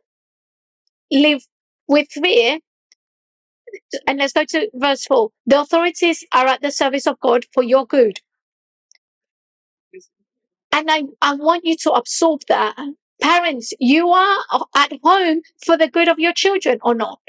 live 1.10 1.42
with 1.86 2.08
fear, 2.10 2.58
and 4.06 4.18
let's 4.18 4.32
go 4.32 4.44
to 4.44 4.70
verse 4.74 5.04
four. 5.06 5.30
The 5.46 5.60
authorities 5.60 6.24
are 6.32 6.46
at 6.46 6.62
the 6.62 6.70
service 6.72 7.06
of 7.06 7.20
God 7.20 7.46
for 7.54 7.62
your 7.62 7.86
good. 7.86 8.20
And 10.72 10.90
I, 10.90 11.04
I 11.22 11.34
want 11.34 11.64
you 11.64 11.76
to 11.82 11.92
absorb 11.92 12.42
that. 12.48 12.76
Parents, 13.22 13.72
you 13.80 14.10
are 14.10 14.38
at 14.76 14.92
home 15.04 15.42
for 15.64 15.76
the 15.78 15.88
good 15.88 16.08
of 16.08 16.18
your 16.18 16.32
children 16.34 16.78
or 16.82 16.94
not? 16.94 17.20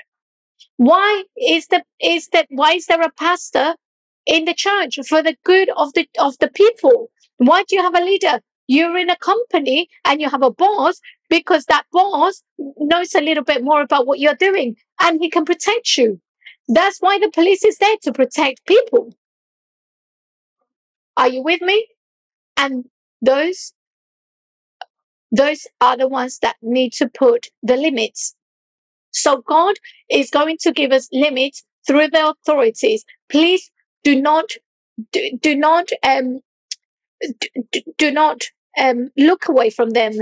Why 0.78 1.24
is 1.38 1.68
the 1.68 1.84
is 2.02 2.30
that 2.30 2.48
why 2.50 2.74
is 2.74 2.88
there 2.88 3.02
a 3.02 3.12
pastor 3.12 3.76
in 4.26 4.46
the 4.46 4.54
church 4.54 5.00
for 5.08 5.24
the 5.24 5.38
good 5.46 5.70
of 5.78 5.94
the 5.94 6.08
of 6.20 6.38
the 6.40 6.50
people? 6.50 7.12
Why 7.38 7.64
do 7.68 7.76
you 7.78 7.82
have 7.84 7.96
a 7.96 8.04
leader? 8.04 8.42
You're 8.68 8.98
in 8.98 9.10
a 9.10 9.18
company 9.18 9.90
and 10.06 10.22
you 10.22 10.30
have 10.30 10.44
a 10.44 10.52
boss 10.52 11.00
because 11.30 11.66
that 11.66 11.86
boss 11.94 12.44
knows 12.78 13.16
a 13.16 13.22
little 13.22 13.44
bit 13.44 13.64
more 13.64 13.82
about 13.82 14.08
what 14.08 14.20
you're 14.20 14.36
doing 14.36 14.76
and 15.02 15.22
he 15.22 15.30
can 15.30 15.46
protect 15.46 15.98
you. 15.98 16.20
That's 16.68 17.00
why 17.00 17.18
the 17.20 17.32
police 17.32 17.64
is 17.64 17.78
there 17.80 17.98
to 18.04 18.12
protect 18.14 18.66
people. 18.66 19.14
Are 21.18 21.28
you 21.30 21.42
with 21.42 21.62
me? 21.62 21.88
And 22.58 22.86
those 23.22 23.74
those 25.32 25.68
are 25.82 25.98
the 25.98 26.08
ones 26.08 26.40
that 26.40 26.56
need 26.62 26.94
to 26.94 27.10
put 27.10 27.48
the 27.62 27.76
limits. 27.76 28.36
So 29.12 29.44
God 29.48 29.76
is 30.10 30.30
going 30.30 30.58
to 30.62 30.72
give 30.72 30.92
us 30.92 31.10
limits 31.12 31.64
through 31.88 32.10
the 32.10 32.30
authorities. 32.32 33.06
Please 33.30 33.72
do 34.04 34.22
not 34.22 34.52
do, 35.12 35.38
do 35.42 35.56
not 35.56 35.90
um 36.04 36.42
do, 37.72 37.82
do 37.98 38.12
not 38.12 38.42
um 38.78 39.10
look 39.18 39.48
away 39.48 39.70
from 39.70 39.92
them. 39.92 40.14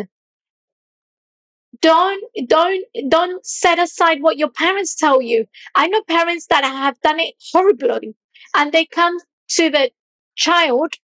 Don't 1.82 2.24
don't 2.48 2.86
don't 3.10 3.46
set 3.46 3.80
aside 3.80 4.22
what 4.22 4.38
your 4.38 4.50
parents 4.50 4.96
tell 4.96 5.22
you. 5.22 5.46
I 5.76 5.88
know 5.88 6.02
parents 6.04 6.48
that 6.48 6.64
have 6.64 7.00
done 7.02 7.20
it 7.20 7.36
horribly 7.52 8.16
and 8.56 8.72
they 8.72 8.86
come 8.86 9.18
to 9.50 9.70
the 9.70 9.92
child 10.36 10.96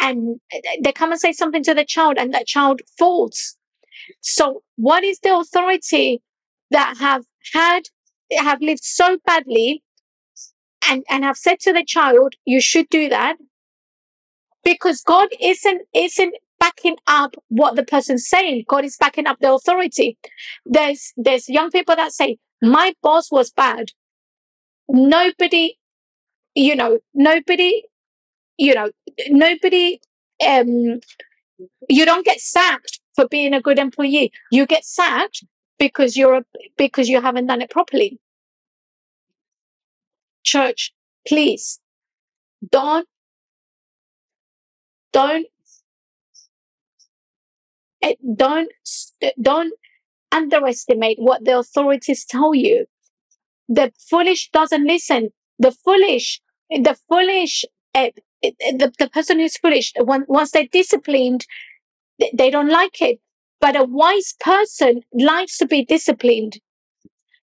and 0.00 0.40
they 0.82 0.92
come 0.92 1.10
and 1.10 1.20
say 1.20 1.32
something 1.32 1.62
to 1.64 1.74
the 1.74 1.84
child 1.84 2.16
and 2.18 2.32
that 2.32 2.46
child 2.46 2.80
falls. 2.98 3.56
So 4.20 4.62
what 4.76 5.04
is 5.04 5.20
the 5.20 5.36
authority 5.36 6.22
that 6.70 6.96
have 6.98 7.24
had, 7.52 7.84
have 8.32 8.60
lived 8.60 8.84
so 8.84 9.18
badly 9.26 9.82
and, 10.88 11.04
and 11.10 11.24
have 11.24 11.36
said 11.36 11.60
to 11.60 11.72
the 11.72 11.84
child, 11.84 12.34
you 12.44 12.60
should 12.60 12.88
do 12.88 13.08
that 13.08 13.36
because 14.64 15.02
God 15.02 15.28
isn't, 15.40 15.82
isn't 15.94 16.34
backing 16.58 16.96
up 17.06 17.34
what 17.48 17.76
the 17.76 17.84
person's 17.84 18.28
saying. 18.28 18.64
God 18.68 18.84
is 18.84 18.96
backing 18.98 19.26
up 19.26 19.38
the 19.40 19.52
authority. 19.52 20.18
There's, 20.66 21.12
there's 21.16 21.48
young 21.48 21.70
people 21.70 21.96
that 21.96 22.12
say, 22.12 22.38
my 22.62 22.94
boss 23.02 23.30
was 23.30 23.50
bad. 23.50 23.92
Nobody, 24.88 25.78
you 26.54 26.74
know, 26.74 26.98
nobody 27.14 27.82
you 28.58 28.74
know, 28.74 28.90
nobody, 29.28 30.00
um, 30.46 31.00
you 31.88 32.04
don't 32.04 32.26
get 32.26 32.40
sacked 32.40 33.00
for 33.14 33.26
being 33.28 33.54
a 33.54 33.62
good 33.62 33.78
employee. 33.78 34.32
You 34.50 34.66
get 34.66 34.84
sacked 34.84 35.44
because 35.78 36.16
you're 36.16 36.38
a, 36.38 36.44
because 36.76 37.08
you 37.08 37.22
haven't 37.22 37.46
done 37.46 37.62
it 37.62 37.70
properly. 37.70 38.18
Church, 40.42 40.92
please 41.26 41.80
don't, 42.68 43.06
don't, 45.12 45.46
don't, 48.36 48.70
don't 49.40 49.74
underestimate 50.32 51.18
what 51.18 51.44
the 51.44 51.58
authorities 51.58 52.24
tell 52.24 52.54
you. 52.54 52.86
The 53.68 53.92
foolish 53.98 54.50
doesn't 54.50 54.86
listen. 54.86 55.30
The 55.58 55.72
foolish, 55.72 56.40
the 56.70 56.96
foolish 57.08 57.64
uh, 57.94 58.10
the, 58.42 58.92
the 58.98 59.08
person 59.10 59.38
who's 59.38 59.56
foolish, 59.56 59.92
once 59.98 60.50
they're 60.52 60.68
disciplined, 60.70 61.46
they 62.32 62.50
don't 62.50 62.68
like 62.68 63.00
it. 63.00 63.20
But 63.60 63.76
a 63.76 63.84
wise 63.84 64.34
person 64.38 65.02
likes 65.12 65.58
to 65.58 65.66
be 65.66 65.84
disciplined. 65.84 66.58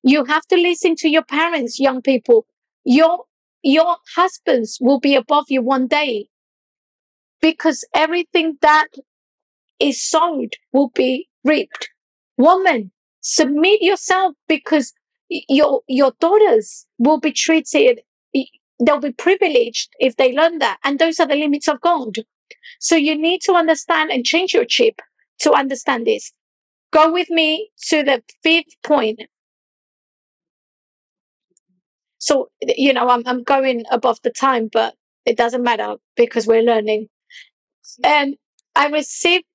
You 0.04 0.26
have 0.26 0.46
to 0.48 0.56
listen 0.56 0.96
to 0.98 1.10
your 1.10 1.24
parents, 1.24 1.80
young 1.80 2.02
people. 2.02 2.46
Your, 2.86 3.26
your 3.64 3.98
husbands 4.16 4.78
will 4.80 5.00
be 5.00 5.16
above 5.16 5.46
you 5.50 5.62
one 5.62 5.88
day 5.88 6.30
because 7.42 7.84
everything 7.94 8.58
that 8.62 8.88
is 9.80 10.02
sowed 10.02 10.56
will 10.72 10.90
be 10.90 11.28
reaped. 11.44 11.90
Woman, 12.38 12.92
submit 13.22 13.82
yourself 13.82 14.36
because 14.48 14.94
your, 15.30 15.82
your 15.88 16.14
daughters 16.20 16.86
will 16.98 17.20
be 17.20 17.32
treated 17.32 18.02
they'll 18.80 19.00
be 19.00 19.12
privileged 19.12 19.94
if 20.00 20.16
they 20.18 20.34
learn 20.34 20.60
that. 20.60 20.78
And 20.84 21.00
those 21.00 21.20
are 21.20 21.28
the 21.28 21.36
limits 21.36 21.68
of 21.68 21.82
God. 21.82 22.18
So 22.80 22.96
you 22.96 23.18
need 23.18 23.42
to 23.42 23.54
understand 23.54 24.12
and 24.12 24.26
change 24.26 24.54
your 24.54 24.66
chip 24.66 25.02
to 25.40 25.54
understand 25.54 26.06
this. 26.06 26.32
Go 26.92 27.12
with 27.12 27.30
me 27.30 27.72
to 27.90 28.04
the 28.04 28.24
fifth 28.44 28.76
point. 28.84 29.24
So, 32.18 32.50
you 32.62 32.94
know, 32.94 33.10
I'm, 33.10 33.24
I'm 33.26 33.44
going 33.44 33.84
above 33.92 34.20
the 34.24 34.32
time, 34.32 34.70
but 34.72 34.96
it 35.26 35.38
doesn't 35.38 35.64
matter 35.64 35.96
because 36.16 36.48
we're 36.48 36.64
learning. 36.64 37.08
Um, 38.04 38.36
I 38.76 38.88
received, 38.88 39.46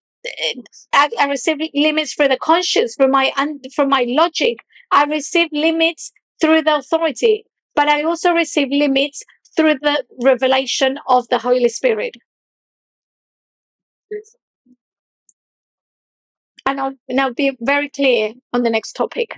I, 0.92 1.10
I 1.18 1.26
received 1.26 1.62
limits 1.74 2.12
for 2.12 2.28
the 2.28 2.36
conscience, 2.36 2.94
for 2.94 3.08
my, 3.08 3.32
for 3.74 3.86
my 3.86 4.04
logic. 4.08 4.58
I 4.90 5.04
receive 5.04 5.48
limits 5.52 6.12
through 6.40 6.62
the 6.62 6.76
authority 6.76 7.44
but 7.74 7.88
I 7.88 8.02
also 8.02 8.32
receive 8.32 8.68
limits 8.70 9.22
through 9.56 9.76
the 9.80 10.04
revelation 10.22 10.98
of 11.08 11.28
the 11.28 11.38
Holy 11.38 11.68
Spirit. 11.68 12.16
And 16.66 16.80
I'll 16.80 16.94
now 17.08 17.30
be 17.30 17.56
very 17.60 17.88
clear 17.88 18.34
on 18.52 18.62
the 18.62 18.70
next 18.70 18.92
topic. 18.92 19.36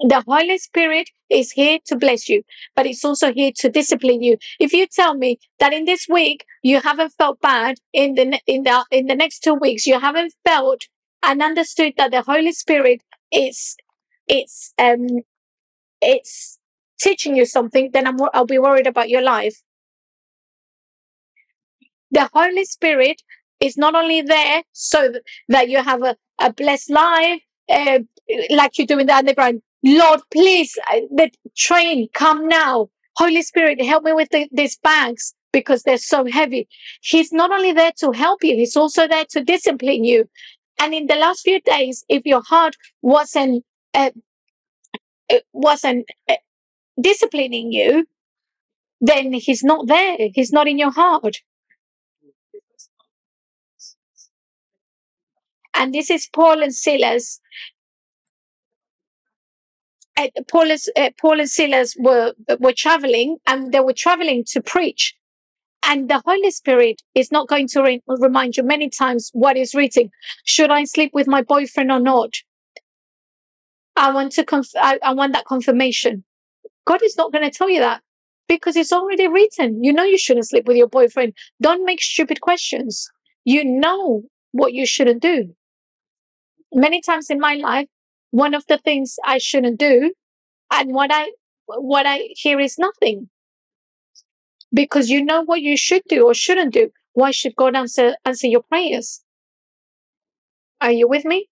The 0.00 0.22
Holy 0.26 0.58
Spirit 0.58 1.10
is 1.28 1.52
here 1.52 1.78
to 1.86 1.96
bless 1.96 2.28
you, 2.28 2.42
but 2.76 2.86
it's 2.86 3.04
also 3.04 3.32
here 3.32 3.50
to 3.56 3.68
discipline 3.68 4.22
you. 4.22 4.36
If 4.60 4.72
you 4.72 4.86
tell 4.86 5.14
me 5.14 5.38
that 5.58 5.72
in 5.72 5.84
this 5.86 6.06
week 6.08 6.44
you 6.62 6.80
haven't 6.80 7.10
felt 7.18 7.40
bad, 7.40 7.78
in 7.92 8.14
the 8.14 8.40
in 8.46 8.62
the 8.62 8.84
in 8.92 9.06
the 9.06 9.16
next 9.16 9.40
two 9.40 9.54
weeks 9.54 9.86
you 9.86 9.98
haven't 10.00 10.34
felt 10.44 10.82
and 11.22 11.42
understood 11.42 11.94
that 11.96 12.12
the 12.12 12.22
Holy 12.22 12.52
Spirit 12.52 13.02
is 13.32 13.76
it's 14.28 14.72
um 14.78 15.06
it's 16.00 16.58
teaching 17.00 17.36
you 17.36 17.44
something, 17.46 17.90
then 17.92 18.06
I'm, 18.06 18.16
I'll 18.34 18.46
be 18.46 18.58
worried 18.58 18.86
about 18.86 19.08
your 19.08 19.22
life. 19.22 19.62
The 22.10 22.28
Holy 22.32 22.64
Spirit 22.64 23.22
is 23.60 23.76
not 23.76 23.94
only 23.94 24.22
there 24.22 24.62
so 24.72 25.12
that 25.48 25.68
you 25.68 25.82
have 25.82 26.02
a, 26.02 26.16
a 26.40 26.52
blessed 26.52 26.90
life, 26.90 27.42
uh, 27.70 28.00
like 28.50 28.78
you 28.78 28.86
do 28.86 28.98
in 28.98 29.06
the 29.06 29.14
underground. 29.14 29.62
Lord, 29.84 30.20
please, 30.32 30.76
uh, 30.92 31.00
the 31.10 31.30
train, 31.56 32.08
come 32.14 32.48
now. 32.48 32.88
Holy 33.16 33.42
Spirit, 33.42 33.80
help 33.82 34.04
me 34.04 34.12
with 34.12 34.28
the, 34.30 34.48
these 34.52 34.78
bags 34.78 35.34
because 35.52 35.82
they're 35.82 35.98
so 35.98 36.24
heavy. 36.26 36.68
He's 37.00 37.32
not 37.32 37.50
only 37.50 37.72
there 37.72 37.92
to 37.98 38.12
help 38.12 38.44
you, 38.44 38.54
he's 38.56 38.76
also 38.76 39.08
there 39.08 39.24
to 39.30 39.42
discipline 39.42 40.04
you. 40.04 40.28
And 40.80 40.94
in 40.94 41.06
the 41.06 41.16
last 41.16 41.40
few 41.42 41.60
days, 41.60 42.04
if 42.08 42.24
your 42.24 42.42
heart 42.42 42.76
wasn't, 43.02 43.64
uh, 43.94 44.10
wasn't 45.52 46.08
uh, 46.28 46.36
disciplining 47.00 47.72
you, 47.72 48.06
then 49.00 49.32
he's 49.32 49.62
not 49.62 49.86
there. 49.86 50.16
He's 50.34 50.52
not 50.52 50.68
in 50.68 50.78
your 50.78 50.92
heart. 50.92 51.38
And 55.74 55.94
this 55.94 56.10
is 56.10 56.28
Paul 56.32 56.62
and 56.62 56.74
Silas. 56.74 57.40
Uh, 60.18 60.28
Paul, 60.48 60.72
uh, 60.72 61.10
Paul 61.20 61.40
and 61.40 61.50
Silas 61.50 61.96
were 61.98 62.34
were 62.60 62.74
traveling, 62.74 63.38
and 63.46 63.72
they 63.72 63.80
were 63.80 63.94
traveling 63.94 64.44
to 64.52 64.62
preach. 64.62 65.16
And 65.84 66.10
the 66.10 66.22
Holy 66.26 66.50
Spirit 66.50 67.02
is 67.14 67.32
not 67.32 67.48
going 67.48 67.68
to 67.68 67.82
re- 67.82 68.02
remind 68.08 68.56
you 68.58 68.64
many 68.64 68.90
times 68.90 69.30
what 69.34 69.56
is 69.56 69.74
written. 69.74 70.10
Should 70.44 70.70
I 70.70 70.84
sleep 70.84 71.12
with 71.14 71.28
my 71.28 71.42
boyfriend 71.42 71.92
or 71.92 72.00
not? 72.00 72.34
I 73.96 74.12
want 74.12 74.32
to 74.34 74.44
conf- 74.44 74.76
I, 74.76 74.98
I 75.02 75.14
want 75.14 75.32
that 75.34 75.46
confirmation. 75.46 76.24
God 76.86 77.02
is 77.02 77.16
not 77.16 77.32
going 77.32 77.44
to 77.50 77.56
tell 77.56 77.70
you 77.70 77.80
that 77.80 78.02
because 78.48 78.76
it's 78.76 78.92
already 78.92 79.28
written. 79.28 79.84
You 79.84 79.92
know 79.92 80.04
you 80.04 80.18
shouldn't 80.18 80.48
sleep 80.48 80.66
with 80.66 80.76
your 80.76 80.88
boyfriend. 80.88 81.34
Don't 81.62 81.84
make 81.84 82.02
stupid 82.02 82.40
questions. 82.40 83.10
you 83.44 83.64
know 83.64 84.22
what 84.52 84.74
you 84.74 84.86
shouldn't 84.86 85.22
do. 85.22 85.54
Many 86.72 87.00
times 87.00 87.30
in 87.30 87.40
my 87.40 87.54
life, 87.54 87.88
one 88.30 88.54
of 88.54 88.64
the 88.66 88.78
things 88.78 89.16
I 89.24 89.38
shouldn't 89.38 89.78
do 89.78 90.12
and 90.70 90.92
what 90.92 91.10
I 91.12 91.32
what 91.66 92.06
I 92.06 92.30
hear 92.36 92.60
is 92.60 92.78
nothing. 92.78 93.28
Because 94.72 95.08
you 95.08 95.24
know 95.24 95.42
what 95.42 95.62
you 95.62 95.76
should 95.76 96.02
do 96.08 96.26
or 96.26 96.34
shouldn't 96.34 96.74
do. 96.74 96.90
Why 97.12 97.30
should 97.30 97.56
God 97.56 97.74
answer 97.74 98.16
answer 98.24 98.46
your 98.46 98.62
prayers? 98.62 99.22
Are 100.80 100.92
you 100.92 101.08
with 101.08 101.24
me? 101.24 101.48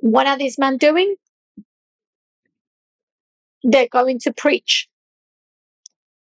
What 0.00 0.26
are 0.26 0.38
these 0.38 0.58
men 0.58 0.78
doing? 0.78 1.16
They're 3.62 3.88
going 3.88 4.18
to 4.20 4.32
preach. 4.32 4.88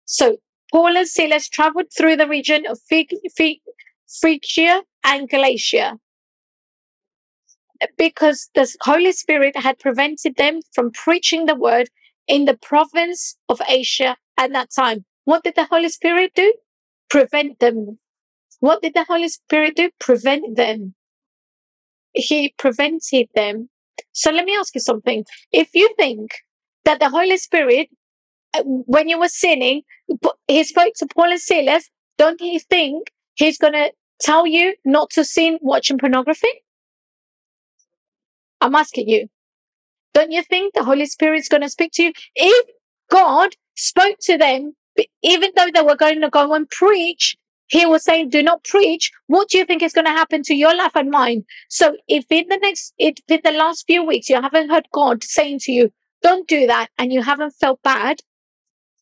So 0.05 0.37
Paul 0.71 0.97
and 0.97 1.07
Silas 1.07 1.47
traveled 1.47 1.87
through 1.95 2.17
the 2.17 2.27
region 2.27 2.65
of 2.67 2.79
Phrygia 2.89 4.81
and 5.03 5.29
Galatia 5.29 5.97
because 7.97 8.49
the 8.55 8.73
Holy 8.81 9.11
Spirit 9.11 9.55
had 9.57 9.79
prevented 9.79 10.35
them 10.35 10.59
from 10.73 10.91
preaching 10.91 11.45
the 11.45 11.55
word 11.55 11.89
in 12.27 12.45
the 12.45 12.57
province 12.57 13.37
of 13.47 13.61
Asia 13.67 14.17
at 14.37 14.51
that 14.53 14.69
time. 14.75 15.05
What 15.25 15.43
did 15.43 15.55
the 15.55 15.65
Holy 15.65 15.89
Spirit 15.89 16.33
do? 16.35 16.53
Prevent 17.09 17.59
them. 17.59 17.99
What 18.59 18.81
did 18.81 18.93
the 18.93 19.05
Holy 19.05 19.29
Spirit 19.29 19.75
do? 19.75 19.89
Prevent 19.99 20.55
them. 20.57 20.95
He 22.13 22.53
prevented 22.57 23.27
them. 23.35 23.69
So 24.13 24.31
let 24.31 24.45
me 24.45 24.55
ask 24.55 24.75
you 24.75 24.81
something. 24.81 25.25
If 25.51 25.69
you 25.73 25.93
think 25.97 26.31
that 26.85 26.99
the 26.99 27.09
Holy 27.09 27.37
Spirit, 27.37 27.89
uh, 28.55 28.63
when 28.65 29.09
you 29.09 29.19
were 29.19 29.29
sinning, 29.29 29.83
he 30.47 30.63
spoke 30.63 30.93
to 30.97 31.07
Paul 31.07 31.31
and 31.31 31.39
Silas, 31.39 31.89
don't 32.17 32.41
you 32.41 32.59
think 32.59 33.11
he's 33.35 33.57
going 33.57 33.73
to 33.73 33.91
tell 34.21 34.47
you 34.47 34.75
not 34.85 35.09
to 35.11 35.23
sin 35.23 35.59
watching 35.61 35.97
pornography? 35.97 36.49
I'm 38.61 38.75
asking 38.75 39.09
you. 39.09 39.27
Don't 40.13 40.31
you 40.31 40.43
think 40.43 40.73
the 40.73 40.83
Holy 40.83 41.05
Spirit's 41.05 41.49
going 41.49 41.61
to 41.61 41.69
speak 41.69 41.91
to 41.93 42.03
you? 42.03 42.13
If 42.35 42.69
God 43.09 43.51
spoke 43.75 44.17
to 44.21 44.37
them, 44.37 44.73
even 45.23 45.51
though 45.55 45.69
they 45.73 45.81
were 45.81 45.95
going 45.95 46.21
to 46.21 46.29
go 46.29 46.53
and 46.53 46.69
preach, 46.69 47.37
he 47.67 47.85
was 47.85 48.03
saying, 48.03 48.29
do 48.29 48.41
not 48.41 48.63
preach. 48.63 49.11
What 49.27 49.49
do 49.49 49.59
you 49.59 49.65
think 49.65 49.83
is 49.83 49.93
going 49.93 50.05
to 50.05 50.11
happen 50.11 50.41
to 50.43 50.55
your 50.55 50.75
life 50.75 50.95
and 50.95 51.11
mine? 51.11 51.45
So 51.69 51.95
if 52.07 52.25
in 52.31 52.47
the 52.49 52.57
next, 52.57 52.93
if 52.97 53.15
in 53.27 53.41
the 53.43 53.51
last 53.51 53.85
few 53.85 54.03
weeks, 54.03 54.27
you 54.27 54.41
haven't 54.41 54.71
heard 54.71 54.87
God 54.91 55.23
saying 55.23 55.59
to 55.63 55.71
you, 55.71 55.91
don't 56.23 56.47
do 56.47 56.65
that, 56.67 56.89
and 56.97 57.13
you 57.13 57.21
haven't 57.21 57.51
felt 57.51 57.81
bad, 57.83 58.21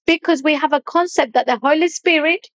because 0.06 0.44
we 0.44 0.56
have 0.56 0.74
a 0.74 0.82
concept 0.82 1.34
that 1.34 1.48
the 1.48 1.58
Holy 1.58 1.88
Spirit, 1.88 2.48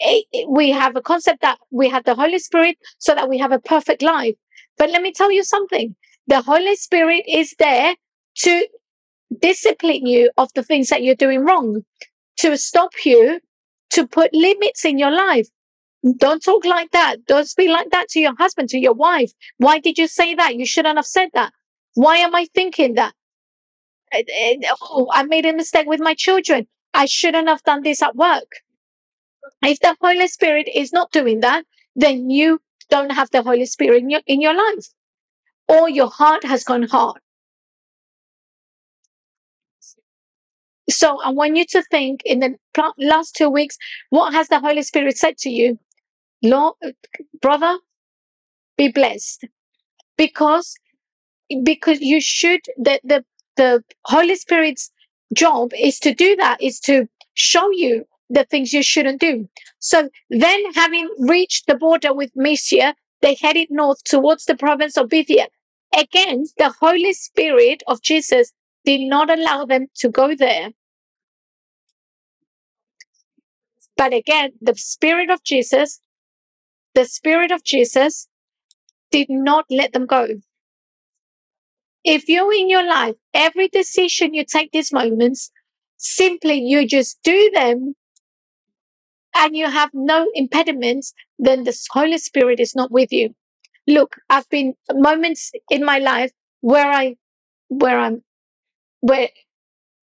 eh, 0.00 0.20
eh, 0.32 0.44
we 0.48 0.70
have 0.70 0.96
a 0.96 1.02
concept 1.02 1.42
that 1.42 1.58
we 1.70 1.88
have 1.88 2.04
the 2.04 2.14
Holy 2.14 2.38
Spirit 2.38 2.78
so 2.98 3.14
that 3.14 3.28
we 3.28 3.38
have 3.38 3.52
a 3.52 3.58
perfect 3.58 4.02
life. 4.02 4.36
But 4.78 4.90
let 4.90 5.02
me 5.02 5.12
tell 5.12 5.32
you 5.32 5.44
something. 5.44 5.96
The 6.28 6.42
Holy 6.42 6.74
Spirit 6.74 7.24
is 7.28 7.54
there 7.58 7.94
to 8.38 8.66
discipline 9.40 10.06
you 10.06 10.30
of 10.36 10.50
the 10.54 10.62
things 10.62 10.88
that 10.88 11.02
you're 11.02 11.14
doing 11.14 11.44
wrong, 11.44 11.84
to 12.38 12.56
stop 12.56 12.92
you, 13.04 13.40
to 13.90 14.06
put 14.06 14.34
limits 14.34 14.84
in 14.84 14.98
your 14.98 15.12
life. 15.12 15.48
Don't 16.18 16.42
talk 16.42 16.64
like 16.64 16.90
that. 16.90 17.24
Don't 17.26 17.48
speak 17.48 17.70
like 17.70 17.90
that 17.90 18.08
to 18.10 18.20
your 18.20 18.34
husband, 18.36 18.68
to 18.70 18.78
your 18.78 18.92
wife. 18.92 19.32
Why 19.58 19.78
did 19.78 19.98
you 19.98 20.08
say 20.08 20.34
that? 20.34 20.56
You 20.56 20.66
shouldn't 20.66 20.98
have 20.98 21.06
said 21.06 21.30
that. 21.34 21.52
Why 21.94 22.16
am 22.16 22.34
I 22.34 22.46
thinking 22.54 22.94
that? 22.94 23.14
Oh, 24.82 25.08
I 25.12 25.22
made 25.24 25.46
a 25.46 25.52
mistake 25.52 25.86
with 25.86 26.00
my 26.00 26.14
children. 26.14 26.66
I 26.92 27.06
shouldn't 27.06 27.48
have 27.48 27.62
done 27.62 27.82
this 27.82 28.02
at 28.02 28.16
work. 28.16 28.50
If 29.62 29.80
the 29.80 29.96
Holy 30.00 30.28
Spirit 30.28 30.68
is 30.74 30.92
not 30.92 31.12
doing 31.12 31.40
that, 31.40 31.64
then 31.94 32.30
you 32.30 32.60
don't 32.90 33.12
have 33.12 33.30
the 33.30 33.42
Holy 33.42 33.66
Spirit 33.66 34.02
in 34.02 34.10
your, 34.10 34.20
in 34.26 34.40
your 34.40 34.54
life 34.54 34.88
or 35.68 35.88
your 35.88 36.08
heart 36.08 36.44
has 36.44 36.64
gone 36.64 36.84
hard. 36.84 37.18
So 40.88 41.20
I 41.20 41.30
want 41.30 41.56
you 41.56 41.64
to 41.66 41.82
think 41.82 42.22
in 42.24 42.40
the 42.40 42.54
last 42.98 43.34
two 43.34 43.50
weeks, 43.50 43.76
what 44.10 44.32
has 44.32 44.48
the 44.48 44.60
Holy 44.60 44.82
Spirit 44.82 45.18
said 45.18 45.36
to 45.38 45.50
you? 45.50 45.78
Lord, 46.42 46.74
brother, 47.42 47.78
be 48.78 48.88
blessed. 48.88 49.46
Because, 50.16 50.76
because 51.64 52.00
you 52.00 52.20
should, 52.20 52.60
the, 52.76 53.00
the, 53.02 53.24
the 53.56 53.82
Holy 54.04 54.36
Spirit's 54.36 54.92
job 55.34 55.72
is 55.76 55.98
to 56.00 56.14
do 56.14 56.36
that, 56.36 56.62
is 56.62 56.78
to 56.80 57.08
show 57.34 57.70
you 57.70 58.04
the 58.30 58.44
things 58.44 58.72
you 58.72 58.82
shouldn't 58.82 59.20
do. 59.20 59.48
So 59.78 60.08
then 60.30 60.72
having 60.74 61.08
reached 61.18 61.66
the 61.66 61.74
border 61.74 62.14
with 62.14 62.30
Mysia, 62.34 62.94
they 63.22 63.34
headed 63.34 63.68
north 63.70 64.04
towards 64.04 64.44
the 64.44 64.56
province 64.56 64.96
of 64.96 65.08
Bithynia. 65.08 65.48
Again, 65.94 66.44
the 66.58 66.74
Holy 66.80 67.12
Spirit 67.12 67.82
of 67.86 68.02
Jesus 68.02 68.52
did 68.84 69.00
not 69.00 69.30
allow 69.30 69.64
them 69.64 69.86
to 69.96 70.08
go 70.08 70.34
there. 70.34 70.70
But 73.96 74.12
again, 74.12 74.52
the 74.60 74.74
Spirit 74.74 75.30
of 75.30 75.42
Jesus, 75.42 76.00
the 76.94 77.04
Spirit 77.04 77.50
of 77.50 77.64
Jesus 77.64 78.28
did 79.10 79.28
not 79.30 79.64
let 79.70 79.92
them 79.92 80.06
go. 80.06 80.28
If 82.04 82.28
you 82.28 82.50
in 82.50 82.68
your 82.68 82.86
life, 82.86 83.16
every 83.34 83.68
decision 83.68 84.34
you 84.34 84.44
take 84.44 84.70
these 84.70 84.92
moments, 84.92 85.50
simply 85.96 86.60
you 86.60 86.86
just 86.86 87.18
do 87.24 87.50
them 87.54 87.94
and 89.34 89.56
you 89.56 89.70
have 89.70 89.90
no 89.92 90.30
impediments, 90.34 91.14
then 91.38 91.64
the 91.64 91.76
Holy 91.90 92.18
Spirit 92.18 92.60
is 92.60 92.76
not 92.76 92.90
with 92.90 93.12
you 93.12 93.34
look, 93.86 94.16
I've 94.28 94.48
been 94.48 94.74
moments 94.92 95.52
in 95.70 95.84
my 95.84 95.98
life 95.98 96.32
where 96.60 96.90
I, 96.90 97.16
where 97.68 97.98
I'm, 97.98 98.22
where, 99.00 99.28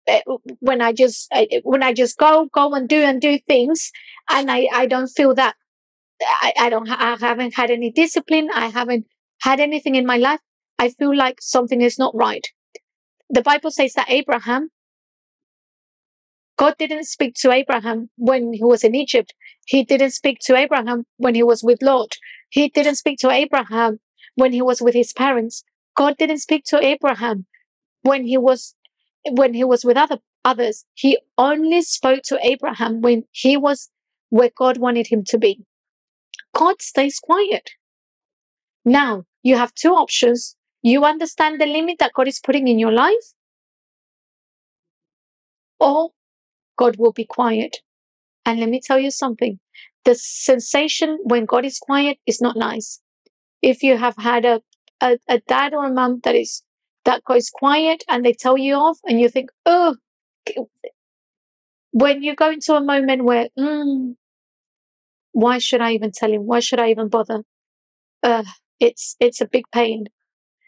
uh, 0.08 0.20
when 0.60 0.82
I 0.82 0.92
just, 0.92 1.32
when 1.62 1.82
I 1.82 1.92
just 1.92 2.18
go, 2.18 2.48
go 2.52 2.74
and 2.74 2.88
do 2.88 3.02
and 3.02 3.20
do 3.20 3.38
things 3.38 3.90
and 4.30 4.50
I, 4.50 4.68
I 4.72 4.86
don't 4.86 5.08
feel 5.08 5.34
that 5.34 5.54
I, 6.22 6.52
I 6.58 6.70
don't, 6.70 6.88
I 6.88 7.16
haven't 7.16 7.54
had 7.54 7.70
any 7.70 7.90
discipline. 7.90 8.48
I 8.52 8.68
haven't 8.68 9.06
had 9.40 9.60
anything 9.60 9.94
in 9.94 10.06
my 10.06 10.16
life. 10.16 10.40
I 10.78 10.88
feel 10.90 11.16
like 11.16 11.38
something 11.40 11.80
is 11.80 11.98
not 11.98 12.14
right. 12.14 12.46
The 13.30 13.42
Bible 13.42 13.70
says 13.70 13.94
that 13.94 14.10
Abraham, 14.10 14.70
God 16.58 16.74
didn't 16.78 17.04
speak 17.04 17.34
to 17.40 17.50
Abraham 17.50 18.10
when 18.16 18.52
he 18.52 18.62
was 18.62 18.84
in 18.84 18.94
Egypt. 18.94 19.34
He 19.66 19.84
didn't 19.84 20.10
speak 20.10 20.38
to 20.42 20.56
Abraham 20.56 21.04
when 21.16 21.34
he 21.34 21.42
was 21.42 21.62
with 21.62 21.82
Lot. 21.82 22.16
He 22.52 22.68
didn't 22.68 22.96
speak 22.96 23.18
to 23.20 23.30
Abraham 23.30 23.98
when 24.34 24.52
he 24.52 24.60
was 24.60 24.82
with 24.82 24.92
his 24.92 25.14
parents. 25.14 25.64
God 25.96 26.18
didn't 26.18 26.40
speak 26.40 26.64
to 26.66 26.84
Abraham 26.84 27.46
when 28.02 28.26
he 28.26 28.36
was 28.36 28.74
when 29.26 29.54
he 29.54 29.64
was 29.64 29.86
with 29.86 29.96
other 29.96 30.18
others. 30.44 30.84
He 30.92 31.18
only 31.38 31.80
spoke 31.80 32.20
to 32.24 32.38
Abraham 32.42 33.00
when 33.00 33.24
he 33.30 33.56
was 33.56 33.88
where 34.28 34.50
God 34.54 34.76
wanted 34.76 35.06
him 35.06 35.24
to 35.28 35.38
be. 35.38 35.64
God 36.54 36.82
stays 36.82 37.18
quiet. 37.18 37.70
Now 38.84 39.24
you 39.42 39.56
have 39.56 39.72
two 39.74 39.94
options. 39.94 40.54
You 40.82 41.06
understand 41.06 41.58
the 41.58 41.64
limit 41.64 41.96
that 42.00 42.12
God 42.12 42.28
is 42.28 42.38
putting 42.38 42.68
in 42.68 42.78
your 42.78 42.92
life, 42.92 43.32
or 45.80 46.10
God 46.76 46.96
will 46.98 47.12
be 47.12 47.24
quiet. 47.24 47.78
And 48.44 48.60
let 48.60 48.68
me 48.68 48.78
tell 48.78 48.98
you 48.98 49.10
something 49.10 49.58
the 50.04 50.14
sensation 50.14 51.18
when 51.22 51.44
God 51.44 51.64
is 51.64 51.78
quiet 51.78 52.18
is 52.26 52.40
not 52.40 52.56
nice. 52.56 53.00
If 53.62 53.82
you 53.82 53.96
have 53.96 54.16
had 54.18 54.44
a, 54.44 54.62
a, 55.00 55.18
a 55.28 55.38
dad 55.40 55.74
or 55.74 55.86
a 55.86 55.92
mom 55.92 56.20
that 56.24 56.34
is 56.34 56.62
that 57.04 57.24
goes 57.24 57.50
quiet 57.50 58.04
and 58.08 58.24
they 58.24 58.32
tell 58.32 58.56
you 58.56 58.74
off 58.74 58.98
and 59.04 59.20
you 59.20 59.28
think, 59.28 59.50
oh, 59.66 59.96
when 61.92 62.22
you 62.22 62.34
go 62.34 62.50
into 62.50 62.74
a 62.74 62.80
moment 62.80 63.24
where, 63.24 63.48
mm, 63.58 64.14
why 65.32 65.58
should 65.58 65.80
I 65.80 65.92
even 65.92 66.12
tell 66.12 66.32
him? 66.32 66.46
Why 66.46 66.60
should 66.60 66.80
I 66.80 66.90
even 66.90 67.08
bother? 67.08 67.42
Uh, 68.22 68.44
it's 68.80 69.16
it's 69.20 69.40
a 69.40 69.46
big 69.46 69.64
pain. 69.72 70.06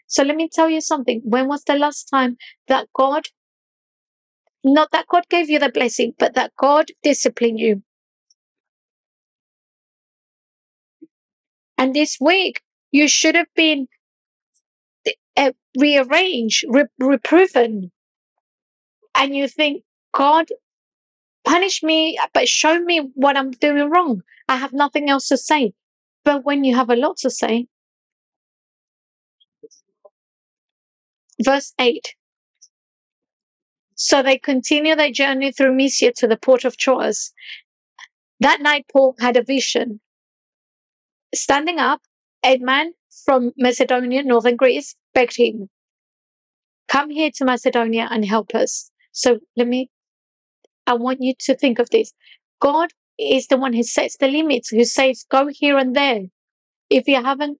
So 0.07 0.23
let 0.23 0.35
me 0.35 0.49
tell 0.51 0.69
you 0.69 0.81
something. 0.81 1.21
When 1.23 1.47
was 1.47 1.63
the 1.63 1.75
last 1.77 2.05
time 2.05 2.37
that 2.67 2.87
God, 2.93 3.27
not 4.63 4.91
that 4.91 5.07
God 5.07 5.23
gave 5.29 5.49
you 5.49 5.59
the 5.59 5.69
blessing, 5.69 6.13
but 6.19 6.35
that 6.35 6.53
God 6.57 6.87
disciplined 7.03 7.59
you? 7.59 7.83
And 11.77 11.93
this 11.93 12.17
week, 12.19 12.61
you 12.91 13.07
should 13.07 13.35
have 13.35 13.53
been 13.55 13.87
uh, 15.35 15.51
rearranged, 15.77 16.65
re- 16.67 16.85
reproven. 16.99 17.91
And 19.13 19.35
you 19.35 19.47
think, 19.47 19.83
God, 20.13 20.47
punish 21.43 21.83
me, 21.83 22.17
but 22.33 22.47
show 22.47 22.79
me 22.79 23.11
what 23.13 23.37
I'm 23.37 23.51
doing 23.51 23.89
wrong. 23.89 24.21
I 24.47 24.57
have 24.57 24.73
nothing 24.73 25.09
else 25.09 25.27
to 25.29 25.37
say. 25.37 25.73
But 26.23 26.43
when 26.43 26.63
you 26.63 26.75
have 26.75 26.89
a 26.89 26.95
lot 26.95 27.17
to 27.17 27.29
say, 27.29 27.67
verse 31.43 31.73
8. 31.79 32.15
So 33.95 34.21
they 34.21 34.37
continue 34.37 34.95
their 34.95 35.11
journey 35.11 35.51
through 35.51 35.73
Mysia 35.75 36.11
to 36.17 36.27
the 36.27 36.37
port 36.37 36.65
of 36.65 36.77
Troas. 36.77 37.33
That 38.39 38.61
night, 38.61 38.85
Paul 38.91 39.15
had 39.19 39.37
a 39.37 39.43
vision 39.43 40.01
Standing 41.35 41.79
up, 41.79 42.01
a 42.43 42.57
man 42.57 42.93
from 43.25 43.51
Macedonia, 43.57 44.23
northern 44.23 44.55
Greece, 44.55 44.95
begged 45.13 45.37
him, 45.37 45.69
Come 46.87 47.09
here 47.09 47.31
to 47.35 47.45
Macedonia 47.45 48.07
and 48.11 48.25
help 48.25 48.53
us. 48.53 48.91
So 49.11 49.39
let 49.57 49.67
me, 49.67 49.89
I 50.85 50.93
want 50.93 51.21
you 51.21 51.33
to 51.39 51.55
think 51.55 51.79
of 51.79 51.89
this. 51.89 52.13
God 52.59 52.91
is 53.17 53.47
the 53.47 53.57
one 53.57 53.73
who 53.73 53.83
sets 53.83 54.17
the 54.17 54.27
limits, 54.27 54.69
who 54.69 54.83
says, 54.85 55.25
Go 55.29 55.47
here 55.51 55.77
and 55.77 55.95
there. 55.95 56.25
If 56.89 57.07
you 57.07 57.23
haven't 57.23 57.57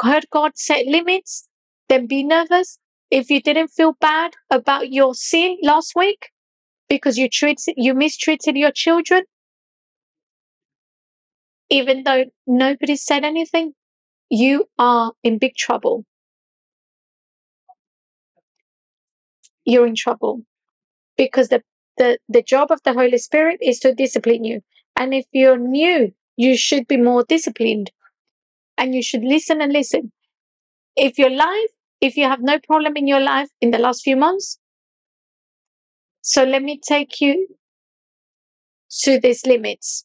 heard 0.00 0.26
God 0.30 0.52
set 0.54 0.86
limits, 0.86 1.48
then 1.88 2.06
be 2.06 2.24
nervous. 2.24 2.78
If 3.10 3.30
you 3.30 3.40
didn't 3.42 3.68
feel 3.68 3.94
bad 4.00 4.34
about 4.50 4.90
your 4.90 5.14
sin 5.14 5.58
last 5.62 5.92
week 5.94 6.30
because 6.88 7.18
you 7.18 7.28
treated, 7.28 7.74
you 7.76 7.94
mistreated 7.94 8.56
your 8.56 8.70
children, 8.70 9.24
even 11.70 12.02
though 12.04 12.24
nobody 12.46 12.96
said 12.96 13.24
anything, 13.24 13.74
you 14.28 14.66
are 14.78 15.12
in 15.22 15.38
big 15.38 15.54
trouble. 15.56 16.04
You're 19.64 19.86
in 19.86 19.94
trouble 19.94 20.42
because 21.16 21.48
the, 21.48 21.62
the, 21.98 22.18
the 22.28 22.42
job 22.42 22.70
of 22.70 22.80
the 22.84 22.94
Holy 22.94 23.18
Spirit 23.18 23.58
is 23.62 23.78
to 23.80 23.94
discipline 23.94 24.44
you. 24.44 24.62
And 24.96 25.14
if 25.14 25.26
you're 25.32 25.58
new, 25.58 26.12
you 26.36 26.56
should 26.56 26.86
be 26.88 26.96
more 26.96 27.24
disciplined 27.28 27.90
and 28.78 28.94
you 28.94 29.02
should 29.02 29.24
listen 29.24 29.60
and 29.60 29.72
listen. 29.72 30.12
If 30.96 31.18
your 31.18 31.30
life, 31.30 31.70
if 32.00 32.16
you 32.16 32.24
have 32.24 32.42
no 32.42 32.58
problem 32.58 32.96
in 32.96 33.06
your 33.06 33.20
life 33.20 33.50
in 33.60 33.70
the 33.70 33.78
last 33.78 34.02
few 34.02 34.16
months, 34.16 34.58
so 36.22 36.44
let 36.44 36.62
me 36.62 36.80
take 36.86 37.20
you 37.20 37.48
to 39.02 39.18
these 39.20 39.46
limits. 39.46 40.04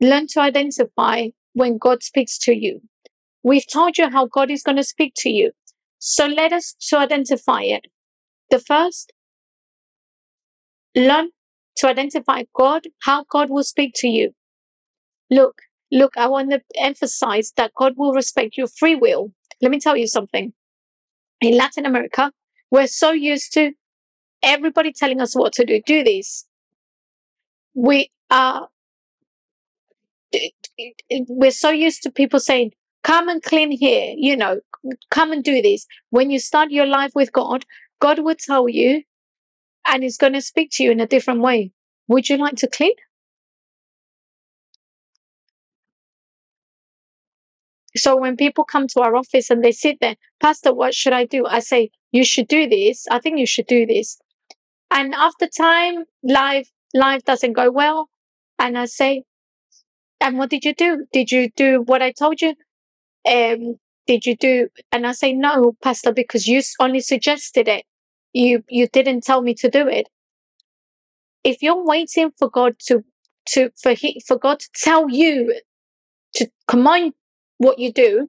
Learn 0.00 0.26
to 0.28 0.40
identify 0.40 1.28
when 1.52 1.78
God 1.78 2.02
speaks 2.02 2.38
to 2.38 2.54
you. 2.54 2.80
We've 3.42 3.66
told 3.70 3.98
you 3.98 4.10
how 4.10 4.26
God 4.26 4.50
is 4.50 4.62
going 4.62 4.76
to 4.76 4.84
speak 4.84 5.12
to 5.18 5.30
you. 5.30 5.52
So 5.98 6.26
let 6.26 6.52
us 6.52 6.74
to 6.88 6.98
identify 6.98 7.62
it. 7.62 7.86
The 8.50 8.58
first, 8.58 9.12
learn 10.94 11.30
to 11.76 11.88
identify 11.88 12.44
God, 12.54 12.84
how 13.02 13.24
God 13.30 13.50
will 13.50 13.64
speak 13.64 13.92
to 13.96 14.08
you. 14.08 14.32
Look, 15.30 15.56
look, 15.90 16.16
I 16.16 16.28
want 16.28 16.50
to 16.50 16.62
emphasize 16.76 17.52
that 17.56 17.72
God 17.76 17.94
will 17.96 18.12
respect 18.12 18.56
your 18.56 18.66
free 18.66 18.94
will. 18.94 19.32
Let 19.60 19.70
me 19.70 19.80
tell 19.80 19.96
you 19.96 20.06
something. 20.06 20.52
In 21.40 21.56
Latin 21.56 21.86
America, 21.86 22.32
we're 22.70 22.86
so 22.86 23.12
used 23.12 23.52
to 23.54 23.72
everybody 24.42 24.92
telling 24.92 25.20
us 25.20 25.34
what 25.34 25.52
to 25.54 25.64
do. 25.64 25.80
Do 25.84 26.04
this. 26.04 26.46
We 27.74 28.10
are 28.30 28.68
we're 31.28 31.50
so 31.50 31.70
used 31.70 32.02
to 32.02 32.10
people 32.10 32.40
saying, 32.40 32.72
come 33.02 33.28
and 33.28 33.42
clean 33.42 33.70
here, 33.70 34.14
you 34.16 34.36
know, 34.36 34.60
come 35.10 35.32
and 35.32 35.44
do 35.44 35.62
this. 35.62 35.86
When 36.10 36.30
you 36.30 36.38
start 36.38 36.70
your 36.70 36.86
life 36.86 37.12
with 37.14 37.32
God, 37.32 37.64
God 38.00 38.18
will 38.20 38.34
tell 38.34 38.68
you 38.68 39.02
and 39.86 40.02
He's 40.02 40.16
going 40.16 40.32
to 40.32 40.42
speak 40.42 40.70
to 40.72 40.82
you 40.82 40.90
in 40.90 41.00
a 41.00 41.06
different 41.06 41.40
way. 41.40 41.72
Would 42.08 42.28
you 42.28 42.36
like 42.36 42.56
to 42.56 42.68
clean? 42.68 42.94
So 47.96 48.16
when 48.16 48.36
people 48.36 48.64
come 48.64 48.88
to 48.88 49.00
our 49.00 49.14
office 49.14 49.50
and 49.50 49.64
they 49.64 49.70
sit 49.72 49.98
there, 50.00 50.16
Pastor, 50.40 50.74
what 50.74 50.94
should 50.94 51.12
I 51.12 51.24
do? 51.24 51.46
I 51.46 51.60
say, 51.60 51.90
you 52.10 52.24
should 52.24 52.48
do 52.48 52.68
this. 52.68 53.06
I 53.10 53.20
think 53.20 53.38
you 53.38 53.46
should 53.46 53.66
do 53.66 53.86
this. 53.86 54.18
And 54.90 55.14
after 55.14 55.46
time, 55.46 56.04
life, 56.22 56.70
life 56.92 57.24
doesn't 57.24 57.52
go 57.52 57.70
well. 57.70 58.08
And 58.58 58.76
I 58.76 58.86
say, 58.86 59.24
and 60.24 60.38
what 60.38 60.48
did 60.48 60.64
you 60.64 60.74
do? 60.74 61.04
Did 61.12 61.30
you 61.30 61.50
do 61.54 61.82
what 61.82 62.00
I 62.02 62.10
told 62.10 62.40
you? 62.40 62.54
Um, 63.30 63.76
did 64.06 64.24
you 64.24 64.34
do? 64.36 64.68
And 64.90 65.06
I 65.06 65.12
say, 65.12 65.34
no, 65.34 65.76
Pastor, 65.82 66.12
because 66.12 66.46
you 66.46 66.62
only 66.80 67.00
suggested 67.00 67.68
it. 67.68 67.84
You, 68.32 68.64
you 68.70 68.88
didn't 68.88 69.22
tell 69.22 69.42
me 69.42 69.54
to 69.56 69.68
do 69.68 69.86
it. 69.86 70.08
If 71.44 71.60
you're 71.60 71.84
waiting 71.84 72.30
for 72.38 72.48
God 72.48 72.76
to, 72.86 73.04
to, 73.50 73.70
for 73.80 73.92
he, 73.92 74.22
for 74.26 74.38
God 74.38 74.60
to 74.60 74.68
tell 74.74 75.10
you 75.10 75.60
to 76.36 76.48
command 76.66 77.12
what 77.58 77.78
you 77.78 77.92
do, 77.92 78.28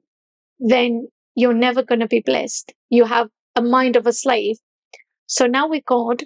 then 0.60 1.08
you're 1.34 1.54
never 1.54 1.82
going 1.82 2.00
to 2.00 2.06
be 2.06 2.20
blessed. 2.20 2.74
You 2.90 3.06
have 3.06 3.28
a 3.56 3.62
mind 3.62 3.96
of 3.96 4.06
a 4.06 4.12
slave. 4.12 4.56
So 5.26 5.46
now 5.46 5.66
with 5.66 5.86
God, 5.86 6.24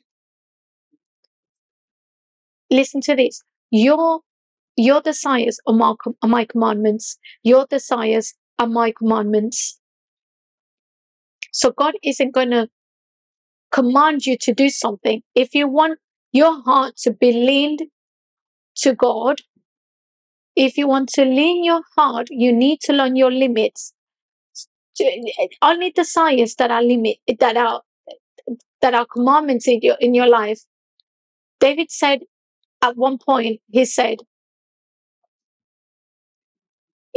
listen 2.70 3.00
to 3.02 3.14
this. 3.14 3.42
Your, 3.70 4.20
your 4.80 5.00
desires 5.00 5.58
are 5.66 5.74
my, 5.74 5.94
are 6.22 6.28
my 6.28 6.44
commandments. 6.44 7.18
Your 7.42 7.66
desires 7.68 8.34
are 8.58 8.66
my 8.66 8.92
commandments. 8.96 9.78
So 11.52 11.70
God 11.70 11.94
isn't 12.02 12.32
going 12.32 12.50
to 12.50 12.68
command 13.70 14.26
you 14.26 14.36
to 14.40 14.54
do 14.54 14.70
something. 14.70 15.22
If 15.34 15.54
you 15.54 15.68
want 15.68 15.98
your 16.32 16.62
heart 16.62 16.96
to 17.02 17.12
be 17.12 17.32
leaned 17.32 17.82
to 18.76 18.94
God, 18.94 19.40
if 20.56 20.76
you 20.76 20.88
want 20.88 21.08
to 21.10 21.24
lean 21.24 21.64
your 21.64 21.82
heart, 21.96 22.28
you 22.30 22.52
need 22.52 22.80
to 22.82 22.92
learn 22.92 23.16
your 23.16 23.30
limits. 23.30 23.92
Only 25.62 25.90
desires 25.90 26.54
that 26.56 26.70
are 26.70 26.82
limit 26.82 27.16
that 27.38 27.56
are 27.56 27.80
that 28.82 28.94
are 28.94 29.06
commandments 29.06 29.66
in 29.66 29.80
your 29.82 29.96
in 30.00 30.14
your 30.14 30.26
life. 30.26 30.60
David 31.58 31.90
said 31.90 32.20
at 32.82 32.96
one 32.96 33.18
point, 33.18 33.60
he 33.70 33.84
said, 33.84 34.18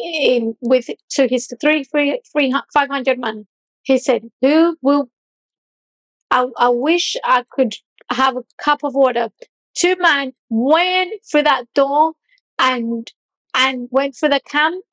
in 0.04 0.56
with 0.62 0.90
to 1.12 1.28
his 1.28 1.48
three, 1.62 1.84
three, 1.84 2.20
three, 2.32 2.54
500 2.74 3.20
men, 3.20 3.48
he 3.84 3.98
said, 3.98 4.30
Who 4.42 4.78
will 4.82 5.10
I, 6.34 6.48
I 6.58 6.70
wish 6.70 7.16
I 7.24 7.44
could 7.50 7.76
have 8.10 8.36
a 8.36 8.44
cup 8.58 8.84
of 8.84 8.96
water. 8.96 9.30
Two 9.76 9.96
men 9.98 10.34
went 10.50 11.14
through 11.30 11.44
that 11.44 11.66
door 11.76 12.14
and 12.58 13.12
and 13.54 13.88
went 13.92 14.16
for 14.16 14.30
the 14.30 14.40
camp 14.40 14.84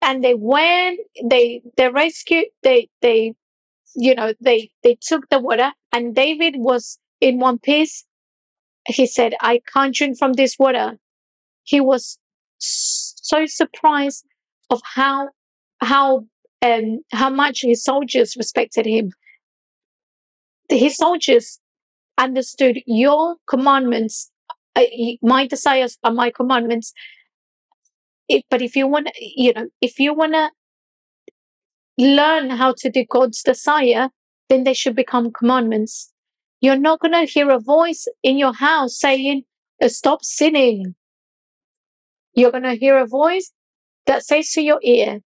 and 0.00 0.22
they 0.24 0.34
went 0.34 0.98
they 1.24 1.62
they 1.76 1.88
rescued 1.88 2.46
they 2.62 2.88
they 3.02 3.34
you 3.94 4.14
know 4.14 4.34
they 4.40 4.70
they 4.82 4.96
took 5.00 5.28
the 5.28 5.38
water 5.38 5.72
and 5.92 6.14
david 6.14 6.54
was 6.56 6.98
in 7.20 7.38
one 7.38 7.58
piece. 7.58 8.04
He 8.88 9.06
said 9.06 9.34
i 9.40 9.60
can't 9.72 9.94
drink 9.94 10.18
from 10.18 10.32
this 10.32 10.58
water. 10.58 10.98
He 11.62 11.80
was 11.80 12.18
surprised 13.46 14.24
of 14.70 14.80
how 14.94 15.30
how 15.80 16.26
um 16.62 17.00
how 17.12 17.30
much 17.30 17.62
his 17.62 17.82
soldiers 17.84 18.36
respected 18.36 18.86
him. 18.86 19.12
His 20.68 20.96
soldiers 20.96 21.60
understood 22.18 22.78
your 22.86 23.36
commandments 23.46 24.30
uh, 24.76 24.84
my 25.22 25.46
desires 25.46 25.98
are 26.02 26.12
my 26.12 26.30
commandments. 26.30 26.92
If, 28.28 28.42
but 28.50 28.62
if 28.62 28.76
you 28.76 28.86
want 28.86 29.08
you 29.18 29.52
know 29.52 29.68
if 29.80 29.98
you 29.98 30.14
want 30.14 30.34
to 30.34 30.50
learn 31.98 32.50
how 32.50 32.72
to 32.78 32.90
do 32.90 33.04
god's 33.04 33.42
desire 33.42 34.08
then 34.48 34.64
they 34.64 34.74
should 34.74 34.96
become 34.96 35.32
commandments. 35.32 36.12
You're 36.60 36.78
not 36.78 37.00
going 37.00 37.12
to 37.12 37.24
hear 37.24 37.50
a 37.50 37.58
voice 37.58 38.06
in 38.22 38.38
your 38.38 38.54
house 38.54 38.98
saying 38.98 39.42
stop 39.88 40.24
sinning 40.24 40.94
you're 42.34 42.50
going 42.50 42.62
to 42.62 42.74
hear 42.74 42.98
a 42.98 43.06
voice 43.06 43.52
that 44.06 44.24
says 44.24 44.50
to 44.52 44.62
your 44.62 44.80
ear 44.82 45.20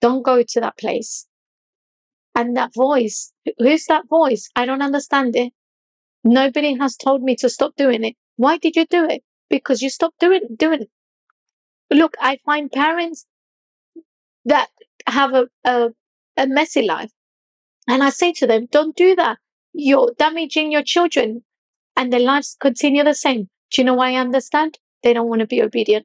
don't 0.00 0.22
go 0.22 0.42
to 0.42 0.60
that 0.60 0.78
place 0.78 1.26
and 2.34 2.56
that 2.56 2.74
voice 2.74 3.32
who's 3.58 3.86
that 3.86 4.08
voice 4.08 4.48
i 4.56 4.64
don't 4.66 4.82
understand 4.82 5.34
it 5.36 5.52
nobody 6.24 6.76
has 6.78 6.96
told 6.96 7.22
me 7.22 7.34
to 7.36 7.48
stop 7.48 7.74
doing 7.76 8.04
it 8.04 8.16
why 8.36 8.56
did 8.56 8.76
you 8.76 8.86
do 8.86 9.04
it 9.04 9.22
because 9.48 9.82
you 9.82 9.90
stopped 9.90 10.18
doing 10.18 10.42
doing 10.56 10.82
it 10.82 10.90
look, 11.90 12.16
I 12.20 12.38
find 12.44 12.70
parents 12.70 13.26
that 14.44 14.68
have 15.06 15.34
a, 15.34 15.46
a, 15.64 15.90
a 16.36 16.46
messy 16.46 16.82
life. 16.82 17.10
And 17.88 18.02
I 18.02 18.10
say 18.10 18.32
to 18.34 18.46
them, 18.46 18.66
don't 18.70 18.96
do 18.96 19.14
that. 19.16 19.38
You're 19.72 20.12
damaging 20.18 20.72
your 20.72 20.82
children 20.82 21.44
and 21.96 22.12
their 22.12 22.20
lives 22.20 22.56
continue 22.58 23.04
the 23.04 23.14
same. 23.14 23.48
Do 23.70 23.82
you 23.82 23.84
know 23.84 23.94
why 23.94 24.12
I 24.12 24.16
understand? 24.16 24.78
They 25.06 25.12
don't 25.12 25.28
want 25.28 25.38
to 25.38 25.46
be 25.46 25.62
obedient. 25.62 26.04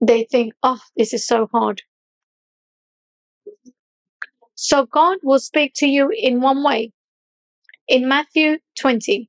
They 0.00 0.24
think, 0.24 0.54
oh, 0.62 0.80
this 0.96 1.12
is 1.12 1.26
so 1.26 1.46
hard. 1.52 1.82
So 4.54 4.86
God 4.86 5.18
will 5.22 5.40
speak 5.40 5.74
to 5.76 5.86
you 5.86 6.10
in 6.10 6.40
one 6.40 6.64
way. 6.64 6.92
In 7.86 8.08
Matthew 8.08 8.60
20, 8.80 9.28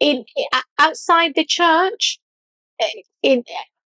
in 0.00 0.24
outside 0.78 1.34
the 1.34 1.44
church, 1.44 2.18
eh, 2.80 3.02
in 3.22 3.44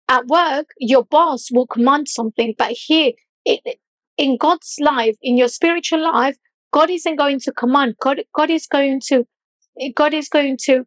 at 0.09 0.27
work, 0.27 0.71
your 0.81 1.05
boss 1.05 1.49
will 1.53 1.69
command 1.69 2.09
something, 2.09 2.57
but 2.59 2.73
here, 2.73 3.13
in 4.19 4.37
God's 4.37 4.75
life, 4.81 5.17
in 5.23 5.37
your 5.37 5.47
spiritual 5.47 6.03
life, 6.03 6.37
God 6.77 6.91
isn't 6.91 7.17
going 7.17 7.41
to 7.41 7.53
command. 7.53 7.95
God, 7.99 8.21
God 8.35 8.51
is 8.51 8.67
going 8.67 9.01
to, 9.07 9.25
God 9.95 10.13
is 10.13 10.29
going 10.29 10.59
to, 10.65 10.85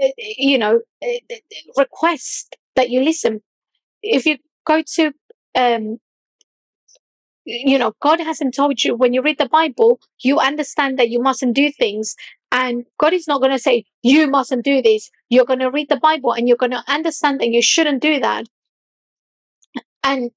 uh, 0.00 0.08
you 0.18 0.56
know, 0.56 0.82
uh, 1.02 1.34
request 1.76 2.56
that 2.76 2.90
you 2.90 3.02
listen. 3.02 3.40
If 4.04 4.24
you 4.24 4.36
go 4.64 4.84
to, 4.94 5.12
um, 5.58 5.98
you 7.44 7.76
know, 7.76 7.92
God 8.00 8.20
hasn't 8.20 8.54
told 8.54 8.84
you 8.84 8.94
when 8.94 9.14
you 9.14 9.20
read 9.20 9.38
the 9.38 9.48
Bible, 9.48 9.98
you 10.22 10.38
understand 10.38 10.96
that 11.00 11.08
you 11.08 11.20
mustn't 11.20 11.56
do 11.56 11.72
things. 11.72 12.14
And 12.52 12.84
God 13.00 13.12
is 13.12 13.26
not 13.26 13.40
going 13.40 13.50
to 13.50 13.58
say, 13.58 13.84
you 14.04 14.28
mustn't 14.28 14.64
do 14.64 14.80
this. 14.80 15.10
You're 15.28 15.44
going 15.44 15.58
to 15.58 15.72
read 15.72 15.88
the 15.88 15.96
Bible 15.96 16.34
and 16.34 16.46
you're 16.46 16.56
going 16.56 16.70
to 16.70 16.84
understand 16.86 17.40
that 17.40 17.48
you 17.48 17.62
shouldn't 17.62 18.00
do 18.00 18.20
that. 18.20 18.46
And, 20.04 20.30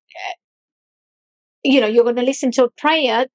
you 1.64 1.80
know, 1.80 1.86
you're 1.86 2.06
going 2.06 2.16
to 2.16 2.24
listen 2.24 2.50
to 2.54 2.64
a 2.64 2.72
prayer 2.72 3.28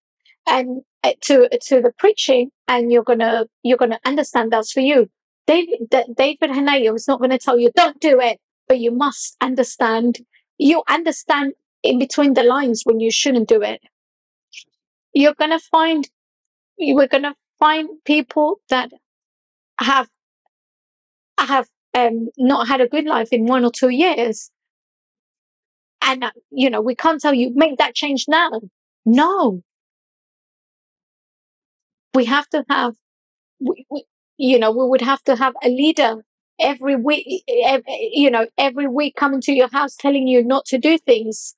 and 0.49 0.83
to, 1.23 1.49
to 1.67 1.81
the 1.81 1.93
preaching 1.99 2.51
and 2.67 2.91
you're 2.91 3.05
to, 3.21 3.47
you're 3.63 3.79
to 3.91 4.01
understand 4.05 4.53
that's 4.53 4.73
for 4.73 4.81
you. 4.81 5.11
David, 5.47 5.91
David 6.17 6.51
is 6.95 7.07
not 7.07 7.19
going 7.19 7.31
to 7.31 7.39
tell 7.39 7.59
you, 7.59 7.71
don't 7.77 8.01
do 8.01 8.19
it, 8.21 8.39
but 8.67 8.79
you 8.79 8.91
must 8.91 9.37
understand. 9.41 10.21
You 10.57 10.83
understand 10.89 11.53
in 11.83 11.99
between 11.99 12.35
the 12.35 12.43
lines 12.43 12.83
when 12.85 13.01
you 13.01 13.11
shouldn't 13.11 13.49
do 13.49 13.61
it. 13.63 13.81
You're 15.13 15.35
to 15.51 15.61
find, 15.61 16.09
we're 16.79 17.09
to 17.25 17.35
find 17.59 17.89
people 18.05 18.61
that 18.71 18.91
have, 19.79 20.09
have 21.39 21.69
um, 21.95 22.29
not 22.39 22.69
had 22.69 22.81
a 22.81 22.89
good 22.89 23.05
life 23.05 23.29
in 23.31 23.47
one 23.47 23.65
or 23.65 23.71
two 23.71 23.91
years. 23.91 24.51
And, 26.01 26.25
uh, 26.25 26.31
you 26.51 26.71
know, 26.71 26.81
we 26.81 26.95
can't 26.95 27.21
tell 27.21 27.35
you, 27.35 27.53
make 27.55 27.79
that 27.79 27.95
change 27.95 28.25
now. 28.29 28.63
No. 29.05 29.63
We 32.15 32.27
have 32.27 32.49
to 32.51 32.65
have, 32.71 32.95
we, 33.61 33.87
we, 33.91 34.05
you 34.39 34.59
know, 34.59 34.71
we 34.71 34.87
would 34.89 35.01
have 35.01 35.23
to 35.25 35.37
have 35.37 35.55
a 35.63 35.69
leader 35.69 36.25
every 36.61 36.97
week, 36.97 37.45
every, 37.65 38.11
you 38.13 38.31
know, 38.31 38.47
every 38.57 38.87
week 38.87 39.17
coming 39.17 39.41
to 39.43 39.53
your 39.53 39.69
house 39.69 39.97
telling 39.97 40.29
you 40.29 40.45
not 40.45 40.65
to 40.67 40.79
do 40.79 40.99
things. 40.99 41.57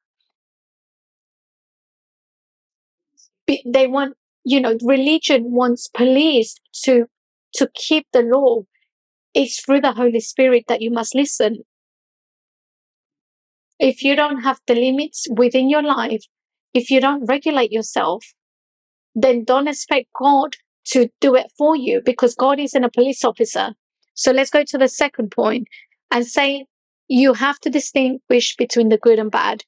They 3.65 3.87
want, 3.87 4.16
you 4.45 4.61
know, 4.61 4.77
religion 4.83 5.53
wants 5.53 5.89
police 5.89 6.57
to, 6.85 7.07
to 7.55 7.70
keep 7.74 8.07
the 8.12 8.23
law. 8.23 8.62
It's 9.35 9.61
through 9.61 9.83
the 9.83 9.93
Holy 9.93 10.20
Spirit 10.20 10.65
that 10.69 10.81
you 10.83 10.91
must 10.91 11.15
listen. 11.15 11.65
If 13.78 14.03
you 14.03 14.16
don't 14.16 14.43
have 14.43 14.61
the 14.66 14.74
limits 14.74 15.27
within 15.31 15.69
your 15.69 15.83
life, 15.83 16.24
if 16.73 16.91
you 16.91 17.01
don't 17.01 17.27
regulate 17.27 17.70
yourself, 17.70 18.24
then 19.17 19.45
don't 19.45 19.67
expect 19.67 20.09
God 20.15 20.57
to 20.89 21.09
do 21.21 21.35
it 21.35 21.51
for 21.57 21.75
you 21.75 22.03
because 22.05 22.35
God 22.35 22.61
isn't 22.61 22.85
a 22.85 22.91
police 22.91 23.25
officer. 23.25 23.75
So 24.15 24.31
let's 24.31 24.51
go 24.51 24.63
to 24.63 24.79
the 24.79 24.89
second 24.89 25.31
point 25.31 25.67
and 26.11 26.27
say 26.27 26.67
you 27.09 27.33
have 27.33 27.59
to 27.61 27.71
distinguish 27.71 28.55
between 28.57 28.91
the 28.91 28.99
good 28.99 29.19
and 29.19 29.31
bad. 29.31 29.65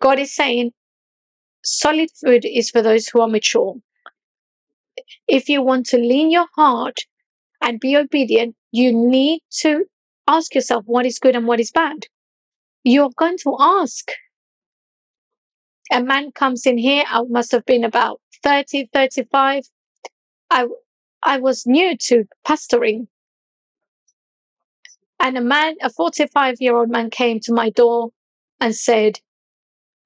God 0.00 0.18
is 0.18 0.34
saying 0.34 0.72
solid 1.64 2.10
food 2.20 2.44
is 2.44 2.70
for 2.70 2.82
those 2.82 3.08
who 3.08 3.20
are 3.20 3.28
mature. 3.28 3.74
If 5.26 5.48
you 5.48 5.60
want 5.60 5.86
to 5.86 5.96
lean 5.96 6.30
your 6.30 6.46
heart 6.54 7.00
and 7.60 7.80
be 7.80 7.96
obedient, 7.96 8.54
you 8.70 8.92
need 8.92 9.40
to 9.60 9.86
ask 10.28 10.54
yourself 10.54 10.84
what 10.86 11.04
is 11.04 11.18
good 11.18 11.34
and 11.34 11.46
what 11.46 11.60
is 11.60 11.70
bad. 11.70 12.06
You're 12.84 13.10
going 13.16 13.38
to 13.38 13.56
ask. 13.58 14.10
A 15.92 16.02
man 16.02 16.32
comes 16.32 16.64
in 16.64 16.78
here, 16.78 17.04
I 17.06 17.22
must 17.28 17.52
have 17.52 17.66
been 17.66 17.84
about 17.84 18.22
30, 18.42 18.86
35. 18.86 19.64
I, 20.50 20.66
I 21.22 21.38
was 21.38 21.66
new 21.66 21.96
to 22.08 22.24
pastoring. 22.46 23.08
And 25.20 25.36
a 25.36 25.42
man, 25.42 25.74
a 25.82 25.90
45 25.90 26.56
year 26.60 26.76
old 26.76 26.90
man 26.90 27.10
came 27.10 27.40
to 27.40 27.52
my 27.52 27.68
door 27.68 28.08
and 28.58 28.74
said, 28.74 29.20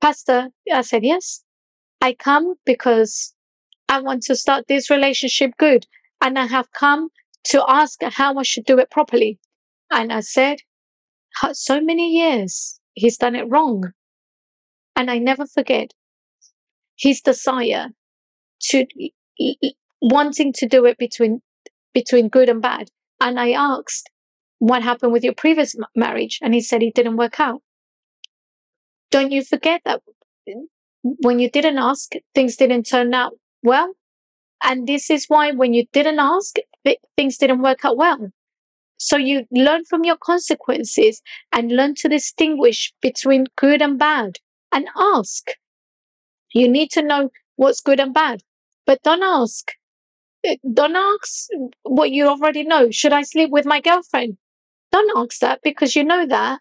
Pastor, 0.00 0.48
I 0.70 0.82
said, 0.82 1.04
yes, 1.04 1.44
I 2.00 2.14
come 2.14 2.56
because 2.66 3.34
I 3.88 4.00
want 4.00 4.24
to 4.24 4.34
start 4.34 4.66
this 4.66 4.90
relationship 4.90 5.52
good. 5.56 5.86
And 6.20 6.36
I 6.36 6.46
have 6.46 6.72
come 6.72 7.10
to 7.44 7.62
ask 7.68 8.02
how 8.02 8.36
I 8.36 8.42
should 8.42 8.64
do 8.64 8.78
it 8.78 8.90
properly. 8.90 9.38
And 9.90 10.12
I 10.12 10.20
said, 10.20 10.58
so 11.52 11.80
many 11.80 12.10
years 12.12 12.80
he's 12.94 13.16
done 13.16 13.36
it 13.36 13.48
wrong. 13.48 13.92
And 14.96 15.10
I 15.10 15.18
never 15.18 15.46
forget 15.46 15.92
his 16.96 17.20
desire 17.20 17.88
to 18.70 18.86
wanting 20.00 20.52
to 20.54 20.66
do 20.66 20.86
it 20.86 20.98
between 20.98 21.42
between 21.92 22.28
good 22.28 22.48
and 22.48 22.60
bad. 22.60 22.88
And 23.20 23.40
I 23.40 23.52
asked, 23.52 24.10
what 24.58 24.82
happened 24.82 25.12
with 25.12 25.24
your 25.24 25.34
previous 25.34 25.74
marriage? 25.94 26.38
And 26.42 26.52
he 26.54 26.60
said 26.60 26.82
it 26.82 26.94
didn't 26.94 27.16
work 27.16 27.40
out. 27.40 27.62
Don't 29.10 29.32
you 29.32 29.42
forget 29.42 29.80
that 29.84 30.02
mm, 30.48 30.64
when 31.02 31.38
you 31.38 31.50
didn't 31.50 31.78
ask, 31.78 32.12
things 32.34 32.56
didn't 32.56 32.84
turn 32.84 33.14
out 33.14 33.32
well. 33.62 33.94
And 34.62 34.86
this 34.86 35.10
is 35.10 35.26
why 35.28 35.52
when 35.52 35.72
you 35.72 35.84
didn't 35.92 36.18
ask, 36.18 36.56
things 37.16 37.38
didn't 37.38 37.62
work 37.62 37.84
out 37.84 37.96
well. 37.96 38.30
So 38.98 39.16
you 39.16 39.44
learn 39.50 39.84
from 39.84 40.04
your 40.04 40.16
consequences 40.16 41.22
and 41.52 41.72
learn 41.72 41.94
to 41.96 42.08
distinguish 42.08 42.92
between 43.00 43.46
good 43.56 43.80
and 43.80 43.98
bad 43.98 44.38
and 44.72 44.88
ask. 44.96 45.48
You 46.54 46.68
need 46.68 46.90
to 46.92 47.02
know 47.02 47.30
what's 47.56 47.80
good 47.80 48.00
and 48.00 48.14
bad, 48.14 48.42
but 48.86 49.02
don't 49.02 49.22
ask. 49.22 49.72
Eh, 50.44 50.56
don't 50.72 50.96
ask 50.96 51.48
what 51.82 52.10
you 52.10 52.28
already 52.28 52.64
know. 52.64 52.90
Should 52.90 53.12
I 53.12 53.22
sleep 53.22 53.50
with 53.50 53.66
my 53.66 53.80
girlfriend? 53.80 54.38
Don't 54.92 55.16
ask 55.16 55.40
that 55.40 55.60
because 55.62 55.96
you 55.96 56.04
know 56.04 56.26
that. 56.26 56.60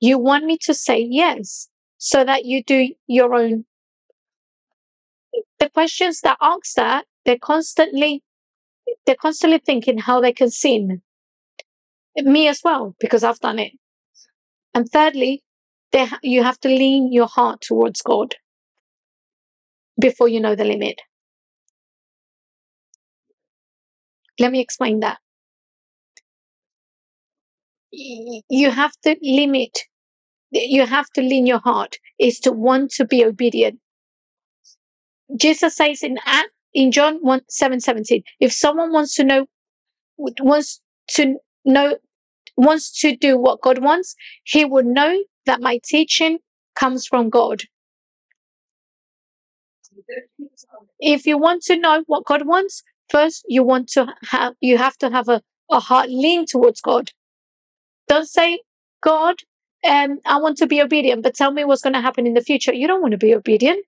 You 0.00 0.18
want 0.18 0.44
me 0.44 0.58
to 0.62 0.74
say 0.74 1.00
yes 1.00 1.68
so 1.98 2.24
that 2.24 2.44
you 2.44 2.62
do 2.64 2.94
your 3.06 3.34
own. 3.34 3.66
The 5.60 5.68
questions 5.70 6.20
that 6.22 6.38
ask 6.40 6.74
that, 6.74 7.06
they're 7.24 7.38
constantly, 7.38 8.22
they're 9.06 9.16
constantly 9.16 9.58
thinking 9.58 9.98
how 9.98 10.20
they 10.20 10.32
can 10.32 10.50
sin. 10.50 11.02
Me 12.16 12.48
as 12.48 12.60
well, 12.64 12.94
because 13.00 13.22
I've 13.24 13.40
done 13.40 13.58
it. 13.58 13.72
And 14.74 14.88
thirdly, 14.88 15.42
they, 15.92 16.08
you 16.22 16.42
have 16.42 16.60
to 16.60 16.68
lean 16.68 17.12
your 17.12 17.26
heart 17.26 17.60
towards 17.60 18.02
God 18.02 18.36
before 20.00 20.28
you 20.28 20.40
know 20.40 20.54
the 20.54 20.64
limit. 20.64 21.00
Let 24.38 24.52
me 24.52 24.60
explain 24.60 25.00
that. 25.00 25.18
You 27.92 28.70
have 28.70 28.92
to 29.02 29.16
limit, 29.20 29.80
you 30.52 30.86
have 30.86 31.10
to 31.10 31.20
lean 31.20 31.46
your 31.46 31.58
heart 31.58 31.96
is 32.18 32.38
to 32.40 32.52
want 32.52 32.92
to 32.92 33.04
be 33.04 33.24
obedient. 33.24 33.80
Jesus 35.36 35.76
says 35.76 36.02
in 36.02 36.18
in 36.72 36.92
John 36.92 37.18
1 37.20 37.40
7 37.48 37.80
17, 37.80 38.22
if 38.38 38.52
someone 38.52 38.92
wants 38.92 39.14
to 39.16 39.24
know, 39.24 39.46
wants 40.16 40.80
to 41.10 41.36
know, 41.64 41.96
wants 42.56 43.00
to 43.00 43.16
do 43.16 43.36
what 43.36 43.60
God 43.60 43.82
wants, 43.82 44.14
he 44.44 44.64
would 44.64 44.86
know 44.86 45.18
that 45.50 45.60
my 45.60 45.80
teaching 45.84 46.38
comes 46.76 47.08
from 47.08 47.28
God. 47.28 47.64
If 51.00 51.26
you 51.26 51.36
want 51.38 51.62
to 51.64 51.76
know 51.76 52.04
what 52.06 52.24
God 52.24 52.46
wants, 52.46 52.84
first 53.08 53.44
you 53.48 53.64
want 53.64 53.88
to 53.94 54.14
have, 54.30 54.54
you 54.60 54.78
have 54.78 54.96
to 54.98 55.10
have 55.10 55.28
a, 55.28 55.42
a 55.68 55.80
heart 55.80 56.08
lean 56.08 56.46
towards 56.46 56.80
God. 56.80 57.10
Don't 58.06 58.28
say, 58.28 58.60
God, 59.02 59.38
um, 59.88 60.20
I 60.24 60.38
want 60.38 60.56
to 60.58 60.68
be 60.68 60.80
obedient, 60.80 61.24
but 61.24 61.34
tell 61.34 61.50
me 61.50 61.64
what's 61.64 61.82
going 61.82 61.94
to 61.94 62.00
happen 62.08 62.28
in 62.28 62.34
the 62.34 62.48
future. 62.50 62.72
You 62.72 62.86
don't 62.86 63.02
want 63.02 63.12
to 63.12 63.26
be 63.26 63.34
obedient. 63.34 63.84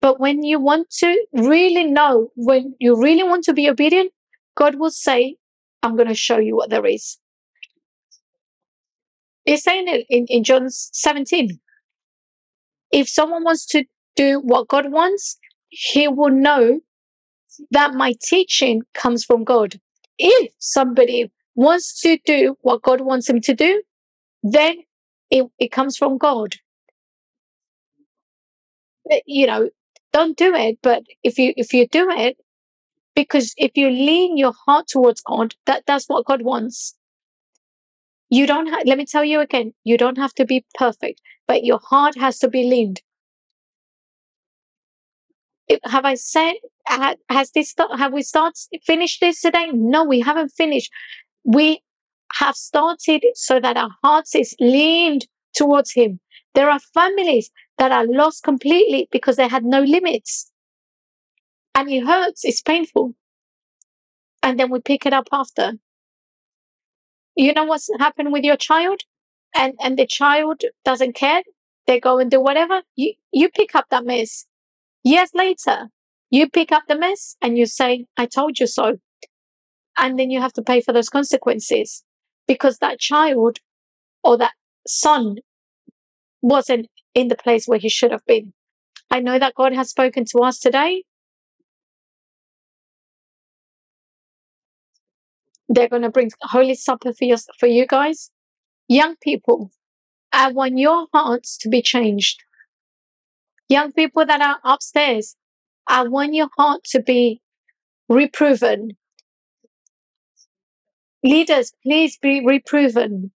But 0.00 0.18
when 0.18 0.42
you 0.42 0.58
want 0.58 0.88
to 1.00 1.26
really 1.34 1.84
know, 1.84 2.30
when 2.36 2.74
you 2.78 2.98
really 2.98 3.22
want 3.22 3.44
to 3.44 3.52
be 3.52 3.68
obedient, 3.68 4.12
God 4.56 4.76
will 4.76 4.90
say, 4.90 5.36
I'm 5.82 5.94
going 5.96 6.08
to 6.08 6.14
show 6.14 6.38
you 6.38 6.56
what 6.56 6.70
there 6.70 6.86
is. 6.86 7.19
He's 9.50 9.64
saying 9.64 9.88
it 9.88 10.06
in, 10.08 10.26
in 10.28 10.44
John 10.44 10.70
17. 10.70 11.58
If 12.92 13.08
someone 13.08 13.42
wants 13.42 13.66
to 13.66 13.82
do 14.14 14.38
what 14.38 14.68
God 14.68 14.92
wants, 14.92 15.38
he 15.70 16.06
will 16.06 16.30
know 16.30 16.78
that 17.72 17.94
my 17.94 18.14
teaching 18.22 18.82
comes 18.94 19.24
from 19.24 19.42
God. 19.42 19.80
If 20.18 20.52
somebody 20.60 21.32
wants 21.56 22.00
to 22.02 22.16
do 22.24 22.58
what 22.60 22.82
God 22.82 23.00
wants 23.00 23.28
him 23.28 23.40
to 23.40 23.52
do, 23.52 23.82
then 24.44 24.84
it, 25.30 25.46
it 25.58 25.72
comes 25.72 25.96
from 25.96 26.16
God. 26.16 26.54
You 29.26 29.48
know, 29.48 29.70
don't 30.12 30.36
do 30.36 30.54
it, 30.54 30.78
but 30.80 31.02
if 31.24 31.40
you 31.40 31.54
if 31.56 31.74
you 31.74 31.88
do 31.88 32.08
it, 32.08 32.36
because 33.16 33.52
if 33.56 33.72
you 33.74 33.90
lean 33.90 34.36
your 34.36 34.52
heart 34.64 34.86
towards 34.86 35.20
God, 35.20 35.56
that 35.66 35.82
that's 35.88 36.06
what 36.06 36.24
God 36.24 36.42
wants. 36.42 36.94
You 38.30 38.46
don't 38.46 38.68
have, 38.68 38.82
let 38.86 38.96
me 38.96 39.04
tell 39.04 39.24
you 39.24 39.40
again, 39.40 39.74
you 39.82 39.98
don't 39.98 40.16
have 40.16 40.32
to 40.34 40.44
be 40.44 40.64
perfect, 40.74 41.20
but 41.48 41.64
your 41.64 41.80
heart 41.82 42.16
has 42.16 42.38
to 42.38 42.48
be 42.48 42.62
leaned. 42.64 43.02
have 45.84 46.04
I 46.04 46.14
said, 46.14 46.54
has 46.86 47.50
this, 47.52 47.74
have 47.96 48.12
we 48.12 48.22
started, 48.22 48.56
finished 48.84 49.20
this 49.20 49.40
today? 49.40 49.70
No, 49.72 50.04
we 50.04 50.20
haven't 50.20 50.50
finished. 50.50 50.90
We 51.44 51.82
have 52.34 52.54
started 52.54 53.24
so 53.34 53.58
that 53.60 53.76
our 53.76 53.90
hearts 54.02 54.34
is 54.34 54.54
leaned 54.60 55.26
towards 55.54 55.92
Him. 55.92 56.20
There 56.54 56.70
are 56.70 56.80
families 56.94 57.50
that 57.78 57.92
are 57.92 58.06
lost 58.06 58.44
completely 58.44 59.08
because 59.10 59.36
they 59.36 59.48
had 59.48 59.64
no 59.64 59.80
limits. 59.82 60.50
And 61.74 61.90
it 61.90 62.06
hurts, 62.06 62.44
it's 62.44 62.60
painful. 62.60 63.14
And 64.42 64.58
then 64.58 64.70
we 64.70 64.80
pick 64.80 65.06
it 65.06 65.12
up 65.12 65.28
after. 65.32 65.74
You 67.36 67.52
know 67.54 67.64
what's 67.64 67.88
happened 67.98 68.32
with 68.32 68.44
your 68.44 68.56
child? 68.56 69.02
And 69.54 69.74
and 69.82 69.98
the 69.98 70.06
child 70.06 70.62
doesn't 70.84 71.14
care. 71.14 71.42
They 71.86 72.00
go 72.00 72.18
and 72.18 72.30
do 72.30 72.40
whatever. 72.40 72.82
You 72.96 73.14
you 73.32 73.48
pick 73.50 73.74
up 73.74 73.86
that 73.90 74.04
mess 74.06 74.46
Years 75.02 75.30
later, 75.34 75.88
you 76.30 76.48
pick 76.48 76.72
up 76.72 76.84
the 76.88 76.98
mess 76.98 77.36
and 77.42 77.56
you 77.58 77.66
say, 77.66 78.06
I 78.16 78.26
told 78.26 78.60
you 78.60 78.66
so. 78.66 78.98
And 79.98 80.18
then 80.18 80.30
you 80.30 80.40
have 80.40 80.52
to 80.54 80.62
pay 80.62 80.80
for 80.80 80.92
those 80.92 81.08
consequences 81.08 82.04
because 82.46 82.78
that 82.78 82.98
child 82.98 83.58
or 84.24 84.38
that 84.38 84.54
son 84.86 85.36
wasn't 86.42 86.88
in 87.14 87.28
the 87.28 87.36
place 87.36 87.66
where 87.66 87.78
he 87.78 87.88
should 87.88 88.10
have 88.12 88.24
been. 88.26 88.52
I 89.10 89.20
know 89.20 89.38
that 89.38 89.54
God 89.54 89.74
has 89.74 89.90
spoken 89.90 90.24
to 90.26 90.40
us 90.40 90.58
today. 90.58 91.04
They're 95.72 95.88
going 95.88 96.02
to 96.02 96.10
bring 96.10 96.32
Holy 96.42 96.74
Supper 96.74 97.12
for 97.12 97.24
you, 97.24 97.36
for 97.58 97.68
you 97.68 97.86
guys. 97.86 98.32
Young 98.88 99.14
people, 99.22 99.70
I 100.32 100.50
want 100.50 100.78
your 100.78 101.06
hearts 101.14 101.56
to 101.58 101.68
be 101.68 101.80
changed. 101.80 102.42
Young 103.68 103.92
people 103.92 104.26
that 104.26 104.40
are 104.40 104.58
upstairs, 104.64 105.36
I 105.86 106.08
want 106.08 106.34
your 106.34 106.48
heart 106.58 106.82
to 106.86 107.00
be 107.00 107.40
reproven. 108.08 108.96
Leaders, 111.22 111.72
please 111.84 112.18
be 112.20 112.44
reproven. 112.44 113.30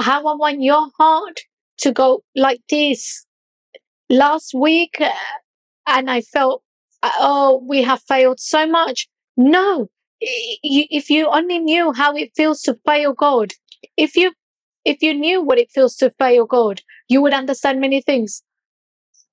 How 0.00 0.24
I 0.24 0.36
want 0.36 0.62
your 0.62 0.90
heart 0.96 1.40
to 1.78 1.90
go 1.90 2.22
like 2.36 2.60
this. 2.70 3.26
Last 4.08 4.54
week, 4.54 4.96
uh, 5.00 5.10
and 5.88 6.08
I 6.08 6.20
felt, 6.20 6.62
uh, 7.02 7.10
oh, 7.18 7.64
we 7.66 7.82
have 7.82 8.00
failed 8.02 8.38
so 8.38 8.64
much. 8.64 9.08
No, 9.36 9.88
if 10.22 11.10
you 11.10 11.28
only 11.28 11.58
knew 11.58 11.92
how 11.92 12.14
it 12.14 12.30
feels 12.36 12.62
to 12.62 12.78
fail 12.86 13.12
God, 13.12 13.52
if 13.96 14.16
you 14.16 14.32
if 14.84 15.02
you 15.02 15.14
knew 15.14 15.42
what 15.42 15.58
it 15.58 15.70
feels 15.70 15.96
to 15.96 16.10
fail 16.10 16.44
God, 16.44 16.80
you 17.08 17.22
would 17.22 17.34
understand 17.34 17.80
many 17.80 18.00
things. 18.00 18.42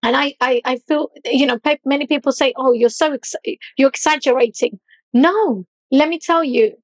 And 0.03 0.15
I, 0.15 0.35
I, 0.39 0.61
I 0.63 0.77
feel, 0.77 1.09
you 1.25 1.45
know, 1.45 1.59
many 1.85 2.07
people 2.07 2.31
say, 2.31 2.53
oh, 2.55 2.71
you're 2.71 2.89
so, 2.89 3.13
ex- 3.13 3.35
you're 3.77 3.89
exaggerating. 3.89 4.79
No, 5.13 5.65
let 5.91 6.07
me 6.07 6.19
tell 6.19 6.43
you. 6.43 6.75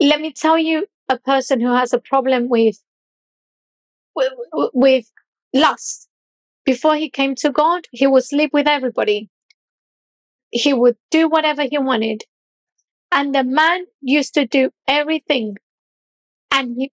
Let 0.00 0.20
me 0.20 0.32
tell 0.32 0.58
you 0.58 0.86
a 1.08 1.18
person 1.18 1.60
who 1.60 1.72
has 1.74 1.92
a 1.92 2.00
problem 2.00 2.48
with, 2.48 2.80
with, 4.16 4.32
with 4.72 5.12
lust. 5.52 6.08
Before 6.64 6.96
he 6.96 7.10
came 7.10 7.34
to 7.36 7.50
God, 7.50 7.86
he 7.92 8.06
would 8.06 8.24
sleep 8.24 8.52
with 8.52 8.66
everybody. 8.66 9.28
He 10.54 10.72
would 10.72 10.96
do 11.10 11.28
whatever 11.28 11.64
he 11.64 11.78
wanted. 11.78 12.22
And 13.10 13.34
the 13.34 13.44
man 13.44 13.86
used 14.00 14.34
to 14.34 14.46
do 14.46 14.70
everything. 14.86 15.56
And 16.50 16.76
he 16.78 16.92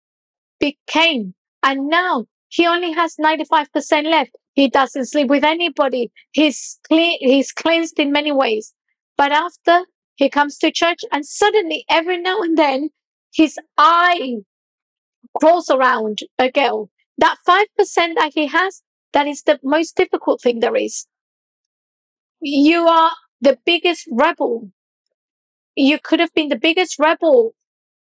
became, 0.60 1.36
and 1.62 1.88
now 1.88 2.26
he 2.50 2.66
only 2.66 2.92
has 2.94 3.16
95% 3.16 4.04
left. 4.06 4.32
He 4.54 4.68
doesn't 4.68 5.06
sleep 5.06 5.28
with 5.28 5.44
anybody. 5.44 6.12
He's 6.32 6.80
clean, 6.88 7.18
he's 7.22 7.52
cleansed 7.52 8.00
in 8.00 8.12
many 8.12 8.32
ways. 8.32 8.74
But 9.16 9.32
after 9.32 9.86
he 10.16 10.30
comes 10.30 10.58
to 10.58 10.72
church 10.72 11.02
and 11.12 11.26
suddenly 11.26 11.86
every 11.90 12.20
now 12.20 12.42
and 12.42 12.58
then 12.58 12.90
his 13.32 13.58
eye 13.78 14.38
crawls 15.40 15.70
around 15.70 16.20
a 16.40 16.52
girl. 16.52 16.90
That 17.18 17.38
5% 17.48 17.66
that 18.16 18.32
he 18.34 18.48
has, 18.48 18.82
that 19.14 19.28
is 19.28 19.44
the 19.44 19.60
most 19.64 19.96
difficult 19.96 20.42
thing 20.42 20.60
there 20.60 20.76
is. 20.76 21.08
You 22.42 22.88
are 22.88 23.12
the 23.42 23.58
biggest 23.66 24.08
rebel. 24.12 24.72
You 25.76 26.00
could 26.00 26.20
have 26.20 26.34
been 26.34 26.50
the 26.50 26.60
biggest 26.60 27.00
rebel 27.00 27.54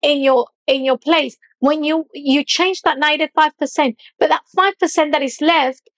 in 0.03 0.23
your 0.23 0.49
in 0.67 0.85
your 0.85 0.99
place 0.99 1.37
when 1.61 1.85
you 1.85 2.07
you 2.13 2.45
change 2.45 2.83
that 2.83 2.99
95% 2.99 3.97
but 4.19 4.29
that 4.29 4.43
5% 4.57 5.13
that 5.13 5.23
is 5.23 5.41
left 5.41 5.89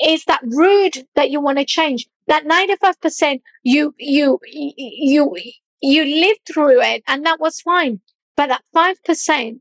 is 0.00 0.24
that 0.24 0.40
root 0.42 1.06
that 1.14 1.30
you 1.30 1.40
want 1.40 1.58
to 1.58 1.64
change. 1.64 2.06
That 2.28 2.44
95% 2.44 3.40
you 3.62 3.94
you 3.98 4.40
you 4.46 5.36
you 5.80 6.04
lived 6.04 6.40
through 6.46 6.80
it 6.80 7.02
and 7.06 7.24
that 7.24 7.40
was 7.40 7.60
fine. 7.60 8.00
But 8.36 8.48
that 8.48 8.62
5% 8.74 9.60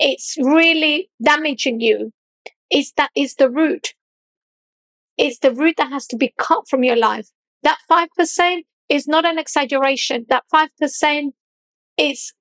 it's 0.00 0.36
really 0.38 1.10
damaging 1.22 1.80
you. 1.80 2.12
Is 2.70 2.92
that 2.96 3.10
is 3.14 3.34
the 3.34 3.50
root. 3.50 3.94
It's 5.16 5.38
the 5.38 5.52
root 5.52 5.76
that 5.76 5.92
has 5.92 6.06
to 6.08 6.16
be 6.16 6.34
cut 6.36 6.68
from 6.68 6.82
your 6.82 6.96
life 6.96 7.28
that 7.64 7.78
5% 7.90 8.62
is 8.88 9.08
not 9.08 9.24
an 9.24 9.38
exaggeration 9.38 10.26
that 10.28 10.44
5% 10.52 11.32
is 11.98 12.32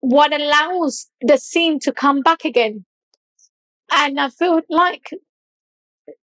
what 0.00 0.34
allows 0.34 1.10
the 1.20 1.38
scene 1.38 1.78
to 1.80 1.92
come 1.92 2.20
back 2.20 2.44
again. 2.44 2.84
And 3.92 4.18
I 4.18 4.30
feel 4.30 4.62
like, 4.68 5.10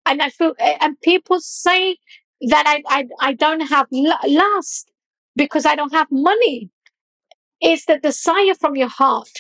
and 0.05 0.21
I 0.23 0.31
feel, 0.31 0.55
and 0.59 1.01
people 1.01 1.41
say 1.41 1.99
that 2.43 2.65
I, 2.67 2.83
I, 2.89 3.07
I 3.21 3.33
don't 3.35 3.61
have 3.61 3.87
lust 3.91 4.91
because 5.37 5.67
I 5.67 5.77
don't 5.77 5.93
have 5.93 6.09
money. 6.11 6.71
It's 7.61 7.85
the 7.85 7.99
desire 7.99 8.55
from 8.59 8.77
your 8.77 8.89
heart. 8.89 9.31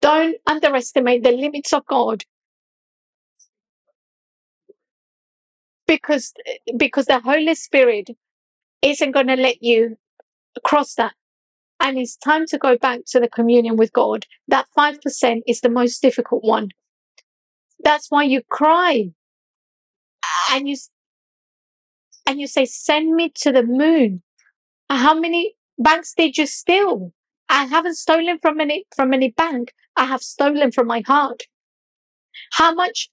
Don't 0.00 0.36
underestimate 0.46 1.22
the 1.24 1.32
limits 1.32 1.72
of 1.72 1.86
God. 1.86 2.24
Because, 5.86 6.32
because 6.76 7.06
the 7.06 7.20
Holy 7.20 7.54
Spirit 7.54 8.10
isn't 8.82 9.12
going 9.12 9.26
to 9.26 9.36
let 9.36 9.62
you 9.62 9.96
cross 10.64 10.94
that 10.94 11.14
and 11.80 11.98
it's 11.98 12.16
time 12.16 12.46
to 12.46 12.58
go 12.58 12.76
back 12.78 13.00
to 13.06 13.20
the 13.20 13.28
communion 13.28 13.76
with 13.76 13.92
God. 13.92 14.26
That 14.48 14.66
5% 14.76 15.42
is 15.46 15.60
the 15.60 15.68
most 15.68 16.00
difficult 16.00 16.44
one. 16.44 16.68
That's 17.82 18.10
why 18.10 18.22
you 18.22 18.40
cry 18.48 19.10
and 20.50 20.68
you, 20.68 20.76
and 22.26 22.40
you 22.40 22.46
say, 22.46 22.64
send 22.64 23.14
me 23.14 23.30
to 23.40 23.52
the 23.52 23.62
moon. 23.62 24.22
How 24.88 25.18
many 25.18 25.54
banks 25.78 26.14
did 26.16 26.38
you 26.38 26.46
steal? 26.46 27.12
I 27.48 27.64
haven't 27.64 27.96
stolen 27.96 28.38
from 28.40 28.60
any, 28.60 28.86
from 28.96 29.12
any 29.12 29.30
bank. 29.30 29.74
I 29.96 30.06
have 30.06 30.22
stolen 30.22 30.72
from 30.72 30.86
my 30.86 31.02
heart. 31.06 31.42
How 32.52 32.72
much, 32.72 33.10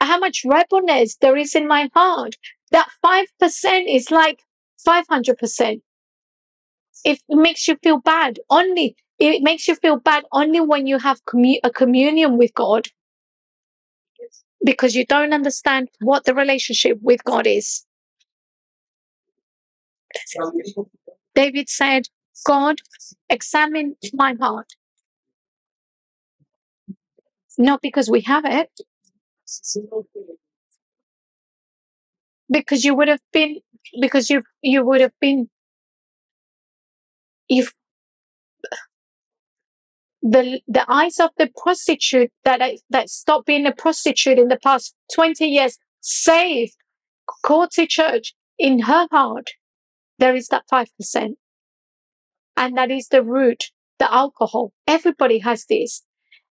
how 0.00 0.18
much 0.18 0.44
rebelness 0.44 1.16
there 1.16 1.36
is 1.36 1.54
in 1.54 1.66
my 1.68 1.90
heart. 1.94 2.36
That 2.70 2.88
5% 3.04 3.24
is 3.88 4.10
like 4.10 4.42
500% 4.86 5.82
it 7.04 7.18
makes 7.28 7.66
you 7.68 7.76
feel 7.82 7.98
bad 7.98 8.38
only 8.50 8.96
it 9.18 9.42
makes 9.42 9.68
you 9.68 9.74
feel 9.74 9.96
bad 9.98 10.24
only 10.32 10.60
when 10.60 10.86
you 10.86 10.98
have 10.98 11.20
a 11.62 11.70
communion 11.70 12.38
with 12.38 12.54
God 12.54 12.88
because 14.64 14.94
you 14.94 15.04
don't 15.04 15.32
understand 15.32 15.88
what 16.00 16.24
the 16.24 16.34
relationship 16.34 16.98
with 17.02 17.24
God 17.24 17.46
is. 17.46 17.84
David 21.34 21.68
said, 21.68 22.08
God, 22.44 22.80
examine 23.28 23.96
my 24.12 24.34
heart. 24.40 24.74
Not 27.58 27.82
because 27.82 28.10
we 28.10 28.22
have 28.22 28.44
it, 28.44 28.70
because 32.50 32.84
you 32.84 32.94
would 32.94 33.08
have 33.08 33.20
been, 33.32 33.60
because 34.00 34.30
you 34.30 34.42
you 34.62 34.84
would 34.84 35.00
have 35.00 35.14
been 35.20 35.48
if 37.48 37.72
the 40.22 40.60
the 40.68 40.84
eyes 40.88 41.18
of 41.18 41.30
the 41.38 41.50
prostitute 41.62 42.30
that 42.44 42.60
I, 42.62 42.78
that 42.90 43.08
stopped 43.08 43.46
being 43.46 43.66
a 43.66 43.72
prostitute 43.72 44.38
in 44.38 44.48
the 44.48 44.58
past 44.58 44.94
20 45.14 45.46
years 45.46 45.78
saved 46.00 46.76
to 47.44 47.86
church 47.86 48.34
in 48.58 48.80
her 48.80 49.06
heart 49.10 49.50
there 50.18 50.34
is 50.34 50.48
that 50.48 50.64
5% 50.70 51.34
and 52.56 52.76
that 52.76 52.90
is 52.90 53.08
the 53.08 53.22
root 53.22 53.70
the 54.00 54.12
alcohol. 54.12 54.72
Everybody 54.88 55.38
has 55.38 55.66
this. 55.66 56.02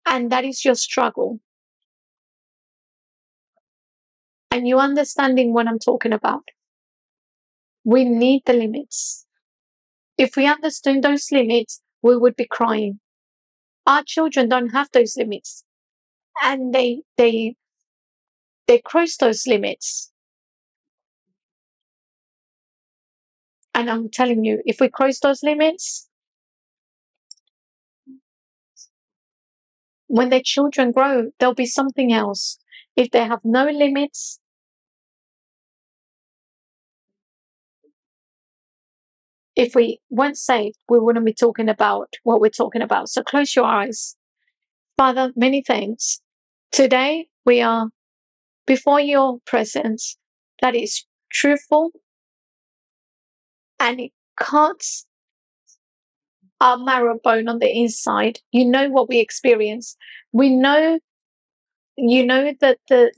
And 0.05 0.29
that 0.31 0.43
is 0.43 0.65
your 0.65 0.75
struggle 0.75 1.39
and 4.55 4.67
you 4.71 4.79
understanding 4.87 5.53
what 5.53 5.67
i'm 5.73 5.79
talking 5.87 6.17
about 6.19 6.55
we 7.93 8.03
need 8.05 8.41
the 8.45 8.53
limits 8.53 9.25
if 10.17 10.35
we 10.35 10.45
understood 10.47 11.01
those 11.01 11.31
limits, 11.31 11.81
we 12.01 12.15
would 12.17 12.35
be 12.35 12.47
crying. 12.49 12.99
Our 13.85 14.03
children 14.03 14.49
don't 14.49 14.69
have 14.69 14.89
those 14.91 15.17
limits. 15.17 15.63
And 16.41 16.73
they, 16.73 17.01
they, 17.17 17.55
they 18.67 18.79
cross 18.79 19.17
those 19.17 19.45
limits. 19.45 20.11
And 23.73 23.89
I'm 23.89 24.09
telling 24.09 24.45
you, 24.45 24.61
if 24.65 24.79
we 24.79 24.87
cross 24.87 25.19
those 25.19 25.43
limits, 25.43 26.07
when 30.07 30.29
their 30.29 30.41
children 30.43 30.91
grow, 30.91 31.31
there'll 31.39 31.53
be 31.55 31.65
something 31.65 32.13
else. 32.13 32.57
If 32.95 33.11
they 33.11 33.25
have 33.25 33.41
no 33.43 33.65
limits, 33.65 34.39
if 39.55 39.73
we 39.75 39.99
weren't 40.09 40.37
saved, 40.37 40.77
we 40.89 40.99
wouldn't 40.99 41.25
be 41.25 41.33
talking 41.33 41.69
about 41.69 42.13
what 42.23 42.41
we're 42.41 42.49
talking 42.49 42.81
about. 42.81 43.09
So 43.09 43.23
close 43.23 43.55
your 43.55 43.65
eyes. 43.65 44.15
Father, 44.97 45.31
many 45.35 45.61
thanks. 45.61 46.19
Today 46.71 47.27
we 47.45 47.61
are 47.61 47.89
before 48.65 48.99
your 48.99 49.39
presence 49.45 50.17
that 50.61 50.75
is 50.75 51.05
truthful 51.31 51.91
and 53.79 53.99
it 53.99 54.11
cuts 54.37 55.05
our 56.59 56.77
marrow 56.77 57.19
bone 57.21 57.47
on 57.47 57.59
the 57.59 57.69
inside. 57.69 58.39
You 58.51 58.65
know 58.65 58.89
what 58.89 59.09
we 59.09 59.19
experience. 59.19 59.97
We 60.31 60.49
know, 60.49 60.99
you 61.97 62.25
know 62.25 62.53
that 62.59 62.79
the 62.89 63.11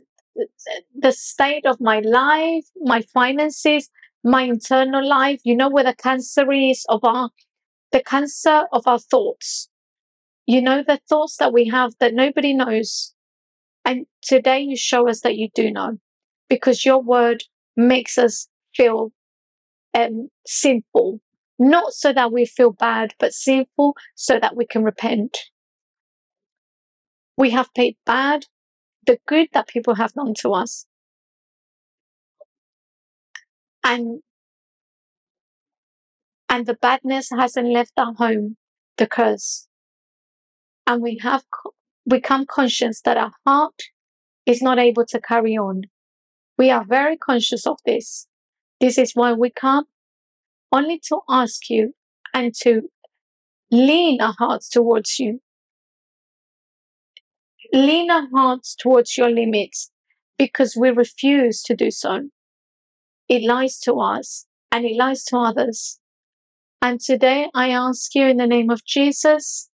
the 0.96 1.12
state 1.12 1.66
of 1.66 1.82
my 1.82 2.00
life, 2.00 2.66
my 2.82 3.02
finances, 3.02 3.90
my 4.24 4.44
internal 4.44 5.08
life. 5.08 5.42
You 5.44 5.56
know 5.56 5.70
where 5.70 5.84
the 5.84 5.96
cancer 5.96 6.52
is 6.52 6.86
of 6.90 7.04
our 7.04 7.30
the 7.92 8.04
cancer 8.04 8.64
of 8.72 8.88
our 8.88 9.00
thoughts. 9.00 9.70
You 10.46 10.62
know 10.62 10.84
the 10.86 11.00
thoughts 11.10 11.38
that 11.38 11.54
we 11.54 11.68
have 11.68 11.94
that 12.00 12.14
nobody 12.14 12.54
knows. 12.54 13.14
And 13.86 14.06
today 14.22 14.60
you 14.60 14.76
show 14.76 15.08
us 15.10 15.22
that 15.22 15.36
you 15.36 15.50
do 15.56 15.72
know 15.72 15.98
because 16.50 16.86
your 16.86 17.02
word 17.02 17.44
makes 17.76 18.18
us 18.18 18.48
feel 18.76 19.12
um, 19.94 20.30
sinful, 20.46 21.22
not 21.58 21.94
so 21.94 22.12
that 22.14 22.32
we 22.32 22.46
feel 22.46 22.72
bad, 22.72 23.14
but 23.20 23.34
sinful 23.34 23.96
so 24.16 24.40
that 24.40 24.56
we 24.56 24.66
can 24.66 24.84
repent. 24.84 25.38
We 27.38 27.52
have 27.52 27.74
paid 27.74 27.98
bad 28.06 28.46
the 29.06 29.20
good 29.26 29.48
that 29.54 29.68
people 29.68 29.96
have 29.96 30.14
done 30.14 30.34
to 30.42 30.52
us. 30.52 30.86
And 33.88 34.20
and 36.50 36.66
the 36.66 36.74
badness 36.74 37.30
hasn't 37.30 37.70
left 37.70 37.94
our 37.98 38.14
home, 38.14 38.58
the 38.98 39.08
curse. 39.08 39.68
And 40.86 41.02
we 41.02 41.20
have 41.22 41.44
become 42.08 42.46
conscious 42.46 43.02
that 43.02 43.16
our 43.16 43.32
heart 43.46 43.82
is 44.46 44.62
not 44.62 44.78
able 44.78 45.06
to 45.06 45.22
carry 45.22 45.58
on. 45.58 45.84
We 46.58 46.70
are 46.70 46.84
very 46.84 47.16
conscious 47.16 47.66
of 47.66 47.78
this. 47.86 48.28
This 48.82 48.98
is 48.98 49.12
why 49.14 49.32
we 49.34 49.50
come 49.50 49.86
only 50.72 51.00
to 51.08 51.22
ask 51.30 51.70
you 51.70 51.94
and 52.34 52.54
to 52.64 52.90
lean 53.72 54.22
our 54.22 54.36
hearts 54.38 54.70
towards 54.70 55.18
you. 55.20 55.40
Lean 57.74 58.12
our 58.12 58.28
hearts 58.34 58.76
towards 58.76 59.18
your 59.18 59.30
limits 59.30 59.92
because 60.38 60.76
we 60.76 60.90
refuse 60.90 61.62
to 61.64 61.76
do 61.76 61.90
so. 61.90 62.30
It 63.30 63.44
lies 63.44 63.80
to 63.82 63.96
us 63.96 64.46
and 64.72 64.86
it 64.86 64.96
lies 64.96 65.24
to 65.26 65.38
others. 65.38 66.00
And 66.82 67.00
today 67.00 67.50
I 67.54 67.70
ask 67.70 68.14
you 68.16 68.28
in 68.28 68.38
the 68.38 68.48
name 68.48 68.70
of 68.70 68.86
Jesus, 68.86 69.70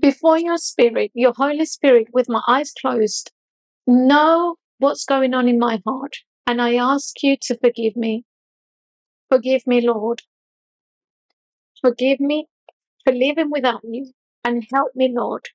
before 0.00 0.38
your 0.38 0.58
spirit, 0.58 1.12
your 1.14 1.32
Holy 1.34 1.64
Spirit, 1.64 2.08
with 2.12 2.28
my 2.28 2.42
eyes 2.48 2.72
closed, 2.72 3.30
know 3.86 4.56
what's 4.78 5.04
going 5.04 5.32
on 5.32 5.48
in 5.48 5.58
my 5.58 5.80
heart. 5.86 6.16
And 6.46 6.60
I 6.60 6.74
ask 6.74 7.22
you 7.22 7.36
to 7.42 7.56
forgive 7.56 7.96
me. 7.96 8.24
Forgive 9.30 9.66
me, 9.66 9.80
Lord. 9.80 10.22
Forgive 11.80 12.20
me 12.20 12.48
for 13.04 13.12
living 13.12 13.50
without 13.50 13.80
you 13.84 14.12
and 14.44 14.66
help 14.72 14.92
me, 14.94 15.12
Lord, 15.14 15.48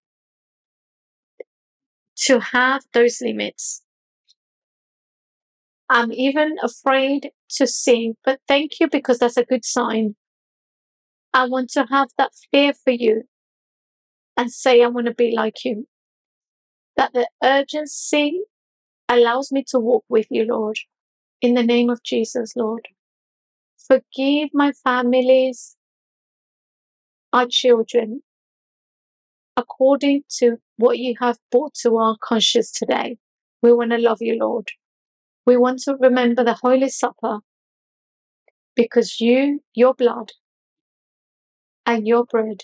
to 2.26 2.40
have 2.40 2.84
those 2.94 3.20
limits. 3.22 3.84
I'm 5.90 6.12
even 6.12 6.58
afraid 6.62 7.32
to 7.52 7.68
sing, 7.68 8.16
but 8.26 8.40
thank 8.48 8.80
you 8.80 8.90
because 8.90 9.20
that's 9.20 9.38
a 9.38 9.46
good 9.46 9.64
sign. 9.64 10.16
I 11.34 11.48
want 11.48 11.70
to 11.72 11.86
have 11.90 12.10
that 12.18 12.32
fear 12.52 12.74
for 12.74 12.92
you 12.92 13.24
and 14.36 14.52
say, 14.52 14.84
I 14.84 14.88
want 14.88 15.08
to 15.08 15.14
be 15.14 15.34
like 15.36 15.64
you. 15.64 15.88
That 16.98 17.14
the 17.14 17.30
urgency 17.44 18.42
allows 19.08 19.52
me 19.52 19.64
to 19.70 19.80
walk 19.80 20.04
with 20.10 20.28
you, 20.30 20.46
Lord. 20.46 20.78
In 21.42 21.54
the 21.54 21.64
name 21.64 21.90
of 21.90 22.04
Jesus, 22.04 22.54
Lord. 22.56 22.88
Forgive 23.78 24.50
my 24.54 24.74
families, 24.74 25.78
our 27.32 27.46
children, 27.48 28.22
according 29.56 30.24
to 30.40 30.58
what 30.78 30.98
you 30.98 31.16
have 31.20 31.38
brought 31.52 31.74
to 31.76 31.98
our 31.98 32.18
conscience 32.22 32.72
today. 32.72 33.18
We 33.62 33.72
want 33.72 33.92
to 33.92 33.98
love 33.98 34.18
you, 34.22 34.38
Lord. 34.40 34.72
We 35.48 35.56
want 35.56 35.80
to 35.84 35.96
remember 35.96 36.44
the 36.44 36.56
Holy 36.62 36.90
Supper 36.90 37.40
because 38.76 39.22
you, 39.22 39.62
your 39.74 39.94
blood, 39.94 40.34
and 41.86 42.06
your 42.06 42.26
bread, 42.26 42.64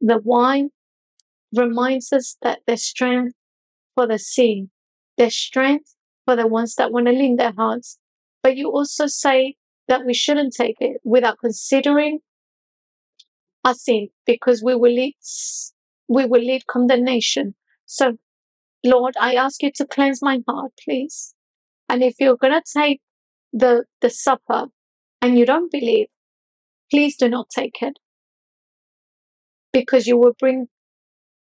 the 0.00 0.18
wine 0.24 0.70
reminds 1.54 2.14
us 2.14 2.38
that 2.40 2.60
there's 2.66 2.82
strength 2.82 3.34
for 3.94 4.06
the 4.06 4.18
sea, 4.18 4.68
there's 5.18 5.36
strength 5.36 5.96
for 6.24 6.34
the 6.34 6.46
ones 6.46 6.76
that 6.76 6.90
want 6.90 7.04
to 7.06 7.12
lean 7.12 7.36
their 7.36 7.52
hearts. 7.52 7.98
But 8.42 8.56
you 8.56 8.70
also 8.70 9.06
say 9.06 9.56
that 9.86 10.06
we 10.06 10.14
shouldn't 10.14 10.54
take 10.54 10.76
it 10.80 10.98
without 11.04 11.40
considering 11.40 12.20
our 13.66 13.74
sin 13.74 14.08
because 14.24 14.62
we 14.64 14.74
will 14.74 14.94
lead, 14.94 15.16
we 16.08 16.24
will 16.24 16.40
lead 16.40 16.66
condemnation. 16.66 17.54
So 17.84 18.16
Lord, 18.84 19.14
I 19.20 19.34
ask 19.34 19.62
you 19.62 19.70
to 19.76 19.86
cleanse 19.86 20.22
my 20.22 20.40
heart, 20.48 20.72
please. 20.82 21.34
And 21.88 22.02
if 22.02 22.14
you're 22.18 22.36
going 22.36 22.52
to 22.52 22.62
take 22.78 23.00
the, 23.52 23.84
the 24.00 24.10
supper 24.10 24.66
and 25.20 25.38
you 25.38 25.44
don't 25.44 25.70
believe, 25.70 26.06
please 26.90 27.16
do 27.16 27.28
not 27.28 27.50
take 27.50 27.82
it 27.82 27.98
because 29.72 30.06
you 30.06 30.16
will 30.16 30.34
bring, 30.38 30.68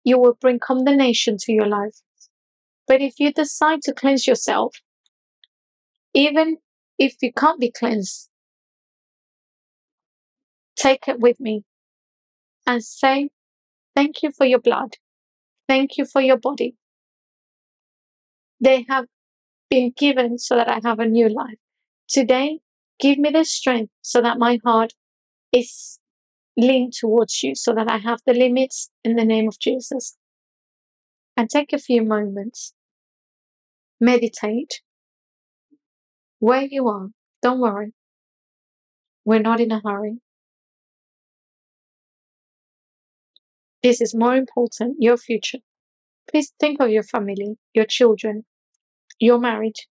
you 0.04 0.20
will 0.20 0.38
bring 0.40 0.60
condemnation 0.60 1.38
to 1.40 1.52
your 1.52 1.68
life. 1.68 2.02
But 2.88 3.02
if 3.02 3.20
you 3.20 3.32
decide 3.32 3.82
to 3.84 3.94
cleanse 3.94 4.28
yourself, 4.28 4.76
even 6.14 6.58
if 7.00 7.16
you 7.22 7.32
can't 7.34 7.60
be 7.60 7.72
cleansed, 7.72 8.30
take 10.76 11.08
it 11.08 11.20
with 11.20 11.40
me 11.40 11.64
and 12.68 12.84
say, 12.84 13.30
thank 13.96 14.22
you 14.22 14.32
for 14.32 14.46
your 14.46 14.60
blood. 14.60 14.98
Thank 15.68 15.98
you 15.98 16.06
for 16.06 16.22
your 16.22 16.38
body. 16.38 16.76
They 18.64 18.86
have 18.88 19.08
been 19.70 19.92
given 19.98 20.40
so 20.40 20.56
that 20.56 20.70
I 20.70 20.80
have 20.88 21.00
a 21.00 21.06
new 21.06 21.28
life. 21.28 21.60
Today, 22.08 22.60
give 22.98 23.18
me 23.18 23.30
the 23.30 23.44
strength 23.44 23.92
so 24.02 24.22
that 24.22 24.38
my 24.38 24.58
heart 24.64 24.94
is 25.52 26.00
leaned 26.56 26.94
towards 26.94 27.44
you, 27.44 27.56
so 27.56 27.74
that 27.74 27.90
I 27.90 27.98
have 27.98 28.20
the 28.26 28.34
limits 28.34 28.90
in 29.04 29.18
the 29.18 29.26
name 29.26 29.50
of 29.50 29.60
Jesus. 29.60 30.16
And 31.36 31.50
take 31.50 31.74
a 31.74 31.78
few 31.78 32.04
moments. 32.04 32.74
Meditate. 34.00 34.82
Where 36.40 36.64
you 36.64 36.88
are, 36.88 37.08
don't 37.42 37.60
worry. 37.60 37.92
We're 39.26 39.40
not 39.40 39.60
in 39.60 39.72
a 39.72 39.82
hurry. 39.84 40.20
This 43.82 44.00
is 44.00 44.16
more 44.16 44.38
important, 44.38 44.98
your 45.00 45.18
future. 45.18 45.60
Please 46.30 46.54
think 46.58 46.80
of 46.80 46.90
your 46.90 47.04
family, 47.04 47.58
your 47.74 47.86
children, 47.86 48.46
your 49.20 49.40
marriage. 49.40 49.88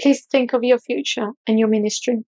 Please 0.00 0.24
think 0.24 0.52
of 0.52 0.62
your 0.62 0.78
future 0.78 1.32
and 1.46 1.58
your 1.58 1.68
ministry. 1.68 2.24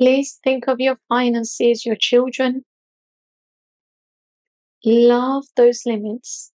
Please 0.00 0.38
think 0.44 0.68
of 0.68 0.80
your 0.80 0.96
finances, 1.08 1.84
your 1.84 1.96
children. 1.96 2.64
Love 4.84 5.44
those 5.56 5.82
limits 5.84 6.52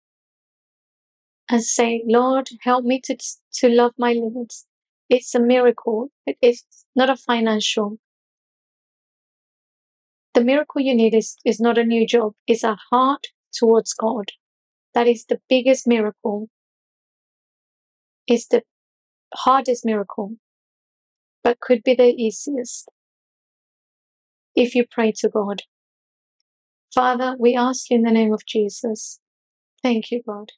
and 1.51 1.62
say, 1.62 2.02
Lord, 2.06 2.48
help 2.62 2.84
me 2.84 3.01
to, 3.05 3.16
to 3.55 3.68
love 3.68 3.93
my 3.98 4.12
limits. 4.12 4.66
It's 5.10 5.34
a 5.34 5.40
miracle. 5.40 6.10
It's 6.26 6.64
not 6.97 7.10
a 7.10 7.16
financial. 7.16 7.98
The 10.34 10.43
miracle 10.43 10.80
you 10.80 10.94
need 10.94 11.14
is, 11.14 11.36
is 11.44 11.60
not 11.60 11.76
a 11.76 11.84
new 11.84 12.06
job. 12.06 12.32
It's 12.47 12.64
a 12.64 12.78
heart 12.90 13.26
towards 13.52 13.93
God. 13.93 14.30
That 14.94 15.09
is 15.09 15.24
the 15.24 15.40
biggest 15.48 15.86
miracle. 15.86 16.48
It's 18.27 18.47
the 18.47 18.62
hardest 19.35 19.85
miracle, 19.85 20.36
but 21.43 21.60
could 21.60 21.82
be 21.82 21.94
the 21.94 22.14
easiest 22.14 22.89
if 24.55 24.74
you 24.74 24.85
pray 24.90 25.12
to 25.16 25.28
God. 25.28 25.62
Father, 26.94 27.36
we 27.39 27.56
ask 27.56 27.90
you 27.90 27.97
in 27.97 28.02
the 28.02 28.10
name 28.10 28.32
of 28.32 28.44
Jesus. 28.47 29.19
Thank 29.82 30.10
you, 30.10 30.23
God. 30.27 30.52